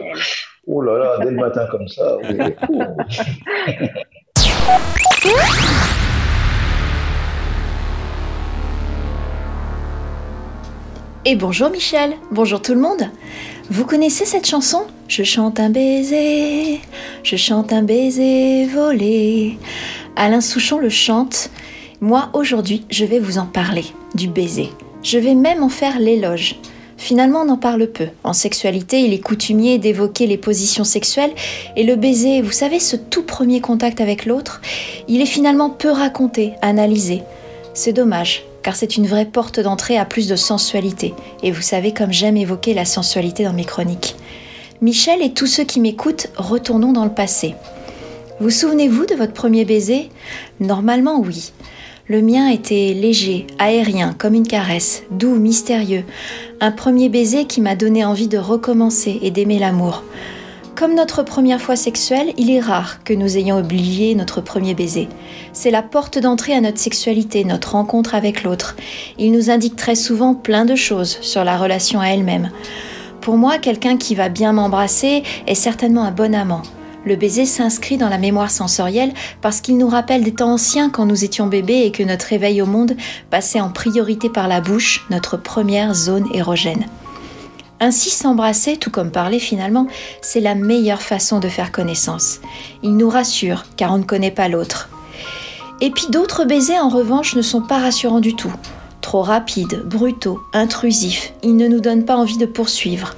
Oh 0.67 0.83
là 0.83 0.99
là, 0.99 1.19
dès 1.25 1.31
le 1.31 1.37
matin 1.37 1.67
comme 1.71 1.87
ça. 1.89 2.17
oui. 2.19 2.37
Et 11.27 11.37
bonjour 11.37 11.69
Michel, 11.71 12.15
bonjour 12.31 12.63
tout 12.63 12.75
le 12.75 12.81
monde. 12.81 13.03
Vous 13.73 13.85
connaissez 13.85 14.25
cette 14.25 14.49
chanson? 14.49 14.83
Je 15.07 15.23
chante 15.23 15.61
un 15.61 15.71
baiser, 15.71 16.81
je 17.23 17.37
chante 17.37 17.73
un 17.73 17.85
baiser 17.85 18.67
volé. 18.67 19.59
Alain 20.17 20.41
Souchon 20.41 20.79
le 20.79 20.89
chante. 20.89 21.51
Moi 22.01 22.31
aujourd'hui, 22.33 22.85
je 22.91 23.05
vais 23.05 23.21
vous 23.21 23.39
en 23.39 23.47
parler, 23.47 23.85
du 24.17 24.27
baiser. 24.27 24.71
Je 25.05 25.19
vais 25.19 25.37
même 25.37 25.63
en 25.63 25.69
faire 25.69 26.01
l'éloge. 26.01 26.57
Finalement, 26.97 27.43
on 27.43 27.49
en 27.49 27.57
parle 27.57 27.87
peu. 27.87 28.09
En 28.25 28.33
sexualité, 28.33 29.03
il 29.03 29.13
est 29.13 29.21
coutumier 29.21 29.79
d'évoquer 29.79 30.27
les 30.27 30.37
positions 30.37 30.83
sexuelles 30.83 31.33
et 31.77 31.85
le 31.85 31.95
baiser, 31.95 32.43
vous 32.43 32.51
savez, 32.51 32.81
ce 32.81 32.97
tout 32.97 33.23
premier 33.23 33.61
contact 33.61 34.01
avec 34.01 34.27
l'autre, 34.27 34.61
il 35.07 35.21
est 35.21 35.27
finalement 35.27 35.71
peu 35.71 35.93
raconté, 35.93 36.55
analysé. 36.61 37.23
C'est 37.73 37.93
dommage, 37.93 38.43
car 38.63 38.77
c'est 38.77 38.97
une 38.97 39.07
vraie 39.07 39.27
porte 39.27 39.61
d'entrée 39.61 39.99
à 39.99 40.05
plus 40.05 40.29
de 40.29 40.37
sensualité. 40.37 41.15
Et 41.43 41.51
vous 41.51 41.63
savez 41.63 41.93
comme 41.93 42.13
j'aime 42.13 42.37
évoquer 42.37 42.75
la 42.75 42.85
sensualité 42.85 43.45
dans 43.45 43.53
mes 43.53 43.65
chroniques. 43.65 44.17
Michel 44.83 45.23
et 45.23 45.33
tous 45.33 45.47
ceux 45.47 45.65
qui 45.65 45.81
m'écoutent, 45.81 46.29
retournons 46.37 46.93
dans 46.93 47.05
le 47.05 47.15
passé. 47.15 47.55
Vous 48.41 48.51
souvenez-vous 48.51 49.05
de 49.07 49.15
votre 49.15 49.35
premier 49.35 49.65
baiser? 49.65 50.09
Normalement 50.61 51.21
oui. 51.21 51.53
Le 52.07 52.23
mien 52.23 52.49
était 52.49 52.93
léger, 52.93 53.47
aérien, 53.59 54.15
comme 54.19 54.35
une 54.35 54.49
caresse, 54.49 55.05
doux, 55.11 55.37
mystérieux. 55.37 56.05
Un 56.61 56.73
premier 56.73 57.09
baiser 57.09 57.45
qui 57.45 57.61
m'a 57.61 57.77
donné 57.77 58.05
envie 58.05 58.27
de 58.27 58.39
recommencer 58.39 59.21
et 59.23 59.31
d'aimer 59.31 59.59
l'amour. 59.59 60.03
Comme 60.81 60.95
notre 60.95 61.23
première 61.23 61.61
fois 61.61 61.77
sexuelle, 61.77 62.33
il 62.39 62.51
est 62.51 62.59
rare 62.59 63.05
que 63.05 63.13
nous 63.13 63.37
ayons 63.37 63.61
oublié 63.61 64.15
notre 64.15 64.41
premier 64.41 64.73
baiser. 64.73 65.11
C'est 65.53 65.71
la 65.71 65.83
porte 65.83 66.19
d'entrée 66.19 66.55
à 66.55 66.63
notre 66.63 66.79
sexualité, 66.79 67.45
notre 67.45 67.73
rencontre 67.73 68.15
avec 68.15 68.45
l'autre. 68.45 68.77
Il 69.19 69.33
nous 69.33 69.51
indique 69.51 69.77
très 69.77 69.95
souvent 69.95 70.35
plein 70.35 70.65
de 70.65 70.77
choses 70.77 71.19
sur 71.21 71.45
la 71.45 71.59
relation 71.59 72.01
à 72.01 72.07
elle-même. 72.07 72.49
Pour 73.21 73.37
moi, 73.37 73.59
quelqu'un 73.59 73.99
qui 73.99 74.15
va 74.15 74.31
bien 74.31 74.55
m'embrasser 74.55 75.23
est 75.47 75.55
certainement 75.55 76.05
un 76.05 76.13
bon 76.13 76.35
amant. 76.35 76.63
Le 77.05 77.15
baiser 77.15 77.45
s'inscrit 77.45 77.99
dans 77.99 78.09
la 78.09 78.17
mémoire 78.17 78.51
sensorielle 78.51 79.13
parce 79.43 79.61
qu'il 79.61 79.77
nous 79.77 79.89
rappelle 79.89 80.25
des 80.25 80.33
temps 80.33 80.55
anciens 80.55 80.89
quand 80.89 81.05
nous 81.05 81.25
étions 81.25 81.47
bébés 81.47 81.83
et 81.85 81.93
que 81.93 82.05
notre 82.05 82.25
réveil 82.25 82.63
au 82.63 82.67
monde 82.67 82.97
passait 83.29 83.61
en 83.61 83.69
priorité 83.69 84.31
par 84.31 84.49
la 84.49 84.63
bouche, 84.63 85.05
notre 85.11 85.37
première 85.37 85.93
zone 85.93 86.27
érogène. 86.33 86.87
Ainsi 87.83 88.11
s'embrasser, 88.11 88.77
tout 88.77 88.91
comme 88.91 89.11
parler 89.11 89.39
finalement, 89.39 89.87
c'est 90.21 90.41
la 90.41 90.55
meilleure 90.55 91.01
façon 91.01 91.41
de 91.41 91.49
faire 91.49 91.73
connaissance. 91.73 92.41
Il 92.83 92.97
nous 92.97 93.09
rassure 93.09 93.65
car 93.79 93.95
on 93.95 93.99
ne 93.99 94.05
connaît 94.05 94.31
pas 94.31 94.49
l'autre. 94.49 94.91
Et 95.81 95.91
puis 95.91 96.09
d'autres 96.11 96.45
baisers 96.45 96.85
en 96.85 96.91
revanche 96.91 97.35
ne 97.35 97.43
sont 97.43 97.63
pas 97.63 97.79
rassurants 97.79 98.21
du 98.21 98.37
tout. 98.37 98.53
Trop 99.01 99.23
rapides, 99.23 99.83
brutaux, 99.87 100.41
intrusifs, 100.53 101.33
ils 101.43 101.57
ne 101.57 101.69
nous 101.69 101.81
donnent 101.81 102.05
pas 102.05 102.17
envie 102.17 102.37
de 102.37 102.45
poursuivre. 102.45 103.17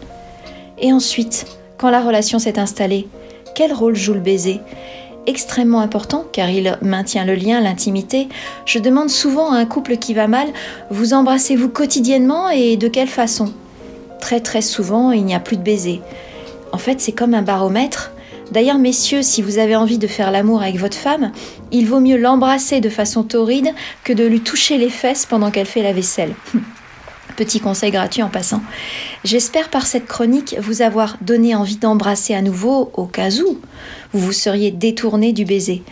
Et 0.78 0.92
ensuite, 0.92 1.46
quand 1.76 1.90
la 1.90 2.00
relation 2.00 2.38
s'est 2.38 2.60
installée, 2.60 3.08
quel 3.56 3.72
rôle 3.72 3.96
joue 3.96 4.14
le 4.14 4.20
baiser? 4.20 4.60
Extrêmement 5.26 5.80
important 5.80 6.24
car 6.32 6.50
il 6.50 6.78
maintient 6.82 7.24
le 7.24 7.34
lien, 7.34 7.60
l'intimité. 7.60 8.28
Je 8.64 8.78
demande 8.78 9.10
souvent 9.10 9.52
à 9.52 9.56
un 9.56 9.66
couple 9.66 9.96
qui 9.96 10.14
va 10.14 10.28
mal, 10.28 10.46
vous 10.90 11.14
embrassez-vous 11.14 11.68
quotidiennement 11.68 12.48
et 12.48 12.76
de 12.76 12.86
quelle 12.86 13.08
façon? 13.08 13.52
Très 14.22 14.38
très 14.38 14.62
souvent, 14.62 15.10
il 15.10 15.24
n'y 15.24 15.34
a 15.34 15.40
plus 15.40 15.56
de 15.56 15.62
baiser. 15.62 16.00
En 16.70 16.78
fait, 16.78 17.00
c'est 17.00 17.10
comme 17.10 17.34
un 17.34 17.42
baromètre. 17.42 18.12
D'ailleurs, 18.52 18.78
messieurs, 18.78 19.20
si 19.20 19.42
vous 19.42 19.58
avez 19.58 19.74
envie 19.74 19.98
de 19.98 20.06
faire 20.06 20.30
l'amour 20.30 20.62
avec 20.62 20.76
votre 20.76 20.96
femme, 20.96 21.32
il 21.72 21.88
vaut 21.88 21.98
mieux 21.98 22.16
l'embrasser 22.16 22.80
de 22.80 22.88
façon 22.88 23.24
torride 23.24 23.74
que 24.04 24.12
de 24.12 24.24
lui 24.24 24.40
toucher 24.40 24.78
les 24.78 24.90
fesses 24.90 25.26
pendant 25.26 25.50
qu'elle 25.50 25.66
fait 25.66 25.82
la 25.82 25.92
vaisselle. 25.92 26.36
Petit 27.36 27.58
conseil 27.58 27.90
gratuit 27.90 28.22
en 28.22 28.28
passant. 28.28 28.62
J'espère 29.24 29.70
par 29.70 29.86
cette 29.86 30.06
chronique 30.06 30.54
vous 30.60 30.82
avoir 30.82 31.16
donné 31.20 31.56
envie 31.56 31.78
d'embrasser 31.78 32.32
à 32.32 32.42
nouveau 32.42 32.92
au 32.94 33.06
cas 33.06 33.30
où 33.30 33.58
vous 34.12 34.20
vous 34.20 34.32
seriez 34.32 34.70
détourné 34.70 35.32
du 35.32 35.44
baiser. 35.44 35.82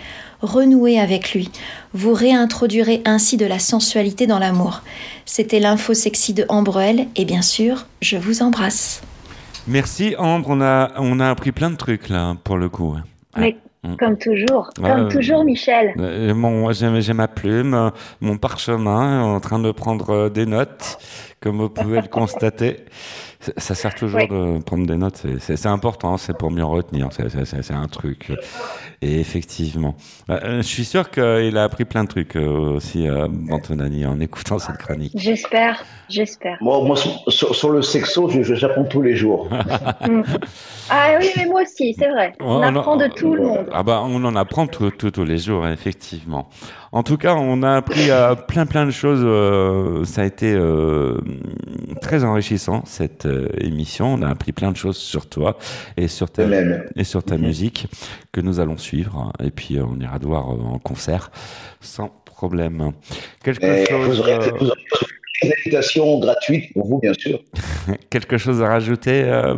Renouez 0.42 0.98
avec 0.98 1.32
lui. 1.34 1.50
Vous 1.92 2.12
réintroduirez 2.14 3.02
ainsi 3.04 3.36
de 3.36 3.46
la 3.46 3.58
sensualité 3.58 4.26
dans 4.26 4.38
l'amour. 4.38 4.82
C'était 5.26 5.60
l'info 5.60 5.94
sexy 5.94 6.32
de 6.34 6.44
Ambrelle 6.48 7.06
et 7.16 7.24
bien 7.24 7.42
sûr, 7.42 7.86
je 8.00 8.16
vous 8.16 8.42
embrasse. 8.42 9.02
Merci 9.66 10.14
Ambre, 10.18 10.48
on 10.50 10.60
a, 10.62 10.92
on 10.96 11.20
a 11.20 11.28
appris 11.28 11.52
plein 11.52 11.70
de 11.70 11.76
trucs 11.76 12.08
là 12.08 12.34
pour 12.44 12.56
le 12.56 12.68
coup. 12.68 12.96
Mais 13.36 13.56
Mm. 13.82 13.96
Comme 13.96 14.18
toujours, 14.18 14.68
comme 14.76 14.84
euh, 14.84 15.08
toujours, 15.08 15.42
Michel. 15.42 15.94
Euh, 15.98 16.34
mon- 16.34 16.70
j'ai 16.70 17.14
ma 17.14 17.28
plume, 17.28 17.72
euh, 17.72 17.88
mon 18.20 18.36
parchemin, 18.36 19.22
en 19.22 19.40
train 19.40 19.58
de 19.58 19.72
prendre 19.72 20.10
euh, 20.10 20.28
des 20.28 20.44
notes, 20.44 20.98
comme 21.40 21.56
vous 21.56 21.70
pouvez 21.70 22.02
le 22.02 22.08
constater. 22.08 22.84
Ça- 23.56 23.74
sert 23.74 23.94
toujours 23.94 24.20
de 24.28 24.62
prendre 24.62 24.86
des 24.86 24.98
notes, 24.98 25.24
c'est- 25.40 25.64
important, 25.64 26.18
c'est 26.18 26.36
pour 26.36 26.50
mieux 26.50 26.62
retenir, 26.62 27.08
c'est- 27.10 27.30
c'est 27.30 27.46
c'est- 27.46 27.62
c'est 27.62 27.72
un 27.72 27.88
truc. 27.88 28.30
Et 29.02 29.18
effectivement, 29.18 29.94
Euh, 30.28 30.58
je 30.58 30.62
suis 30.62 30.84
sûr 30.84 31.10
qu'il 31.10 31.56
a 31.56 31.64
appris 31.64 31.84
plein 31.86 32.04
de 32.04 32.08
trucs 32.08 32.36
euh, 32.36 32.76
aussi, 32.76 33.08
euh, 33.08 33.26
Antonani, 33.50 34.04
en 34.04 34.20
écoutant 34.20 34.58
cette 34.58 34.76
chronique. 34.76 35.12
J'espère, 35.16 35.82
j'espère. 36.08 36.58
Moi, 36.60 36.84
moi 36.84 36.96
sur, 37.28 37.54
sur- 37.54 37.70
le 37.70 37.80
sexo, 37.82 38.28
j'apprends 38.54 38.84
tous 38.84 39.02
les 39.02 39.16
jours. 39.16 39.48
Mm. 40.08 40.22
Ah 40.88 41.16
oui, 41.20 41.28
mais 41.36 41.44
moi 41.46 41.62
aussi, 41.62 41.94
c'est 41.98 42.08
vrai. 42.08 42.32
On 42.40 42.62
apprend 42.62 42.96
de 42.96 43.06
tout 43.06 43.34
le 43.34 43.42
monde. 43.42 43.66
Ah 43.72 43.82
bah, 43.82 44.02
on 44.04 44.24
en 44.24 44.34
apprend 44.34 44.66
tout- 44.66 44.90
tout- 44.90 45.10
tous 45.10 45.24
les 45.24 45.38
jours, 45.38 45.66
effectivement. 45.68 46.48
En 46.92 47.02
tout 47.04 47.16
cas, 47.16 47.34
on 47.34 47.62
a 47.62 47.76
appris 47.76 48.10
euh, 48.10 48.34
plein 48.34 48.66
plein 48.66 48.86
de 48.86 48.90
choses. 48.90 49.20
euh, 49.22 50.04
ça 50.04 50.22
a 50.22 50.24
été 50.24 50.52
euh, 50.52 51.18
très 52.00 52.24
enrichissant 52.24 52.82
cette 52.86 53.26
euh, 53.26 53.48
émission. 53.60 54.14
On 54.14 54.22
a 54.22 54.28
appris 54.28 54.52
plein 54.52 54.72
de 54.72 54.76
choses 54.76 54.96
sur 54.96 55.28
toi 55.28 55.56
et 55.96 56.08
sur 56.08 56.30
ta 56.30 56.42
et 56.96 57.04
sur 57.04 57.22
ta 57.22 57.36
Mhm. 57.36 57.42
musique 57.46 57.86
que 58.32 58.40
nous 58.40 58.58
allons 58.58 58.76
suivre. 58.78 58.89
Et 59.42 59.50
puis 59.50 59.76
euh, 59.78 59.84
on 59.84 59.98
ira 60.00 60.18
te 60.18 60.24
voir 60.26 60.50
euh, 60.50 60.58
en 60.74 60.78
concert 60.78 61.30
sans 61.80 62.08
problème. 62.24 62.92
Quelque 63.44 63.84
chose, 63.86 64.08
vous 64.16 64.20
aurez, 64.20 64.34
euh, 64.34 64.50
vous 64.60 64.66
aurez 64.66 64.80
une 65.42 65.52
invitation 65.60 66.18
gratuite 66.18 66.72
pour 66.72 66.86
vous, 66.86 66.98
bien 66.98 67.12
sûr. 67.14 67.38
quelque 68.10 68.38
chose 68.38 68.62
à 68.62 68.68
rajouter, 68.68 69.22
euh, 69.24 69.54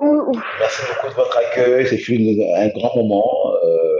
ouh. 0.00 0.32
Merci 0.58 0.82
beaucoup 0.88 1.08
de 1.08 1.14
votre 1.16 1.36
accueil. 1.38 1.86
C'est 1.88 2.08
une- 2.08 2.42
un 2.56 2.68
grand 2.68 2.94
moment. 2.96 3.30
euh, 3.64 3.96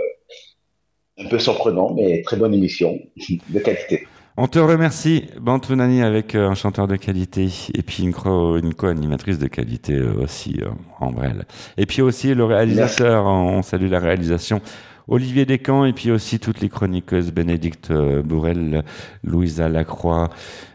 un 1.17 1.29
peu 1.29 1.39
surprenant, 1.39 1.95
mais 1.95 2.23
très 2.23 2.37
bonne 2.37 2.53
émission 2.53 2.99
de 3.49 3.59
qualité. 3.61 4.09
On 4.37 4.49
te 4.49 4.59
remercie, 4.59 5.27
Bantunani, 5.41 6.03
avec 6.03 6.35
euh, 6.35 6.49
un 6.51 6.55
chanteur 6.55 6.89
de 6.89 6.97
qualité 6.97 7.49
et 7.73 7.83
puis 7.83 8.03
une, 8.03 8.13
co- 8.13 8.57
une 8.57 8.75
co-animatrice 8.75 9.39
de 9.39 9.47
qualité 9.47 9.95
euh, 9.95 10.25
aussi, 10.25 10.59
euh, 10.61 10.71
Ambrelle. 11.01 11.45
Et 11.77 11.87
puis 11.87 12.03
aussi 12.03 12.35
le 12.35 12.45
réalisateur, 12.45 13.27
on, 13.27 13.63
salue 13.63 13.89
la 13.89 14.01
réalisation, 14.01 14.61
Olivier 15.07 15.45
Descamps, 15.47 15.85
et 15.85 15.93
puis 15.93 16.11
aussi 16.11 16.41
toutes 16.41 16.61
les 16.61 16.69
chroniqueuses, 16.69 17.31
Bénédicte 17.31 17.93
Bourrel, 17.93 18.83
Louisa 19.23 19.69
Lacroix, 19.69 20.31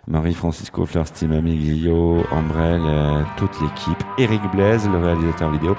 Marie-Francisco 0.08 0.86
Fleur-Stimami 0.86 1.58
Guillot, 1.58 2.24
Ambrelle, 2.32 2.82
euh, 2.86 3.24
toute 3.36 3.60
l'équipe, 3.60 4.02
Eric 4.18 4.42
Blaise, 4.54 4.88
le 4.88 5.00
réalisateur 5.00 5.52
vidéo. 5.52 5.76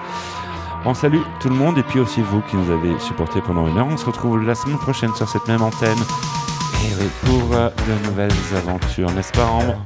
On 0.85 0.93
salue 0.93 1.21
tout 1.41 1.49
le 1.49 1.55
monde 1.55 1.79
et 1.79 1.83
puis 1.83 1.99
aussi 2.01 2.21
vous 2.21 2.43
qui 2.43 2.57
nous 2.57 2.71
avez 2.71 2.99
supportés 2.99 3.41
pendant 3.41 3.67
une 3.69 3.79
heure. 3.79 3.87
On 3.91 3.97
se 3.97 4.05
retrouve 4.05 4.43
la 4.45 4.55
semaine 4.55 4.79
prochaine 4.79 5.15
sur 5.15 5.29
cette 5.29 5.49
même 5.49 5.63
antenne. 5.63 5.99
Et 6.83 6.95
oui, 6.99 7.09
pour 7.25 7.55
euh, 7.57 7.69
de 7.87 8.07
nouvelles 8.09 8.31
aventures, 8.57 9.11
n'est-ce 9.11 9.33
pas 9.33 9.45
Ambre 9.45 9.83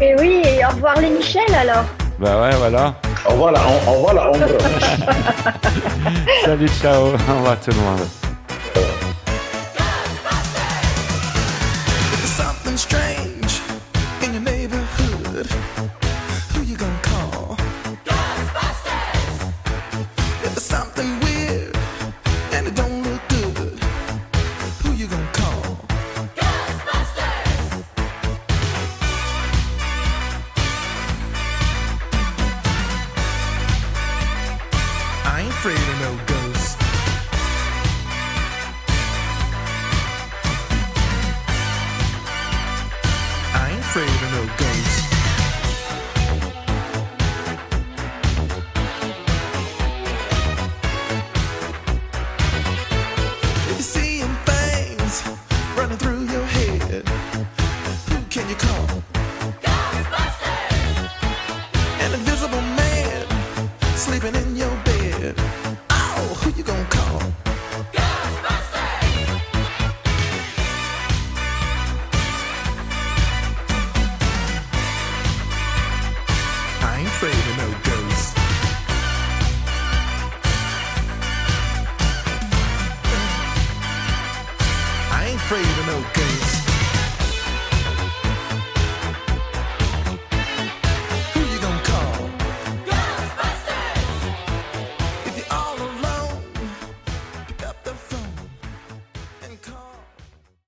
Et 0.00 0.14
oui, 0.18 0.42
et 0.44 0.64
au 0.64 0.68
revoir 0.68 1.00
les 1.00 1.10
Michel 1.10 1.42
alors. 1.54 1.84
Bah 2.18 2.40
ouais, 2.42 2.54
voilà. 2.56 2.94
Au 3.28 3.32
revoir, 3.32 3.52
la, 3.52 3.60
au 3.60 3.92
revoir, 3.92 4.14
la 4.14 4.28
Ambre. 4.30 4.46
Salut, 6.44 6.68
ciao, 6.80 7.06
au 7.08 7.12
revoir 7.12 7.58
tout 7.60 7.70
le 7.70 7.76
monde. 7.76 8.00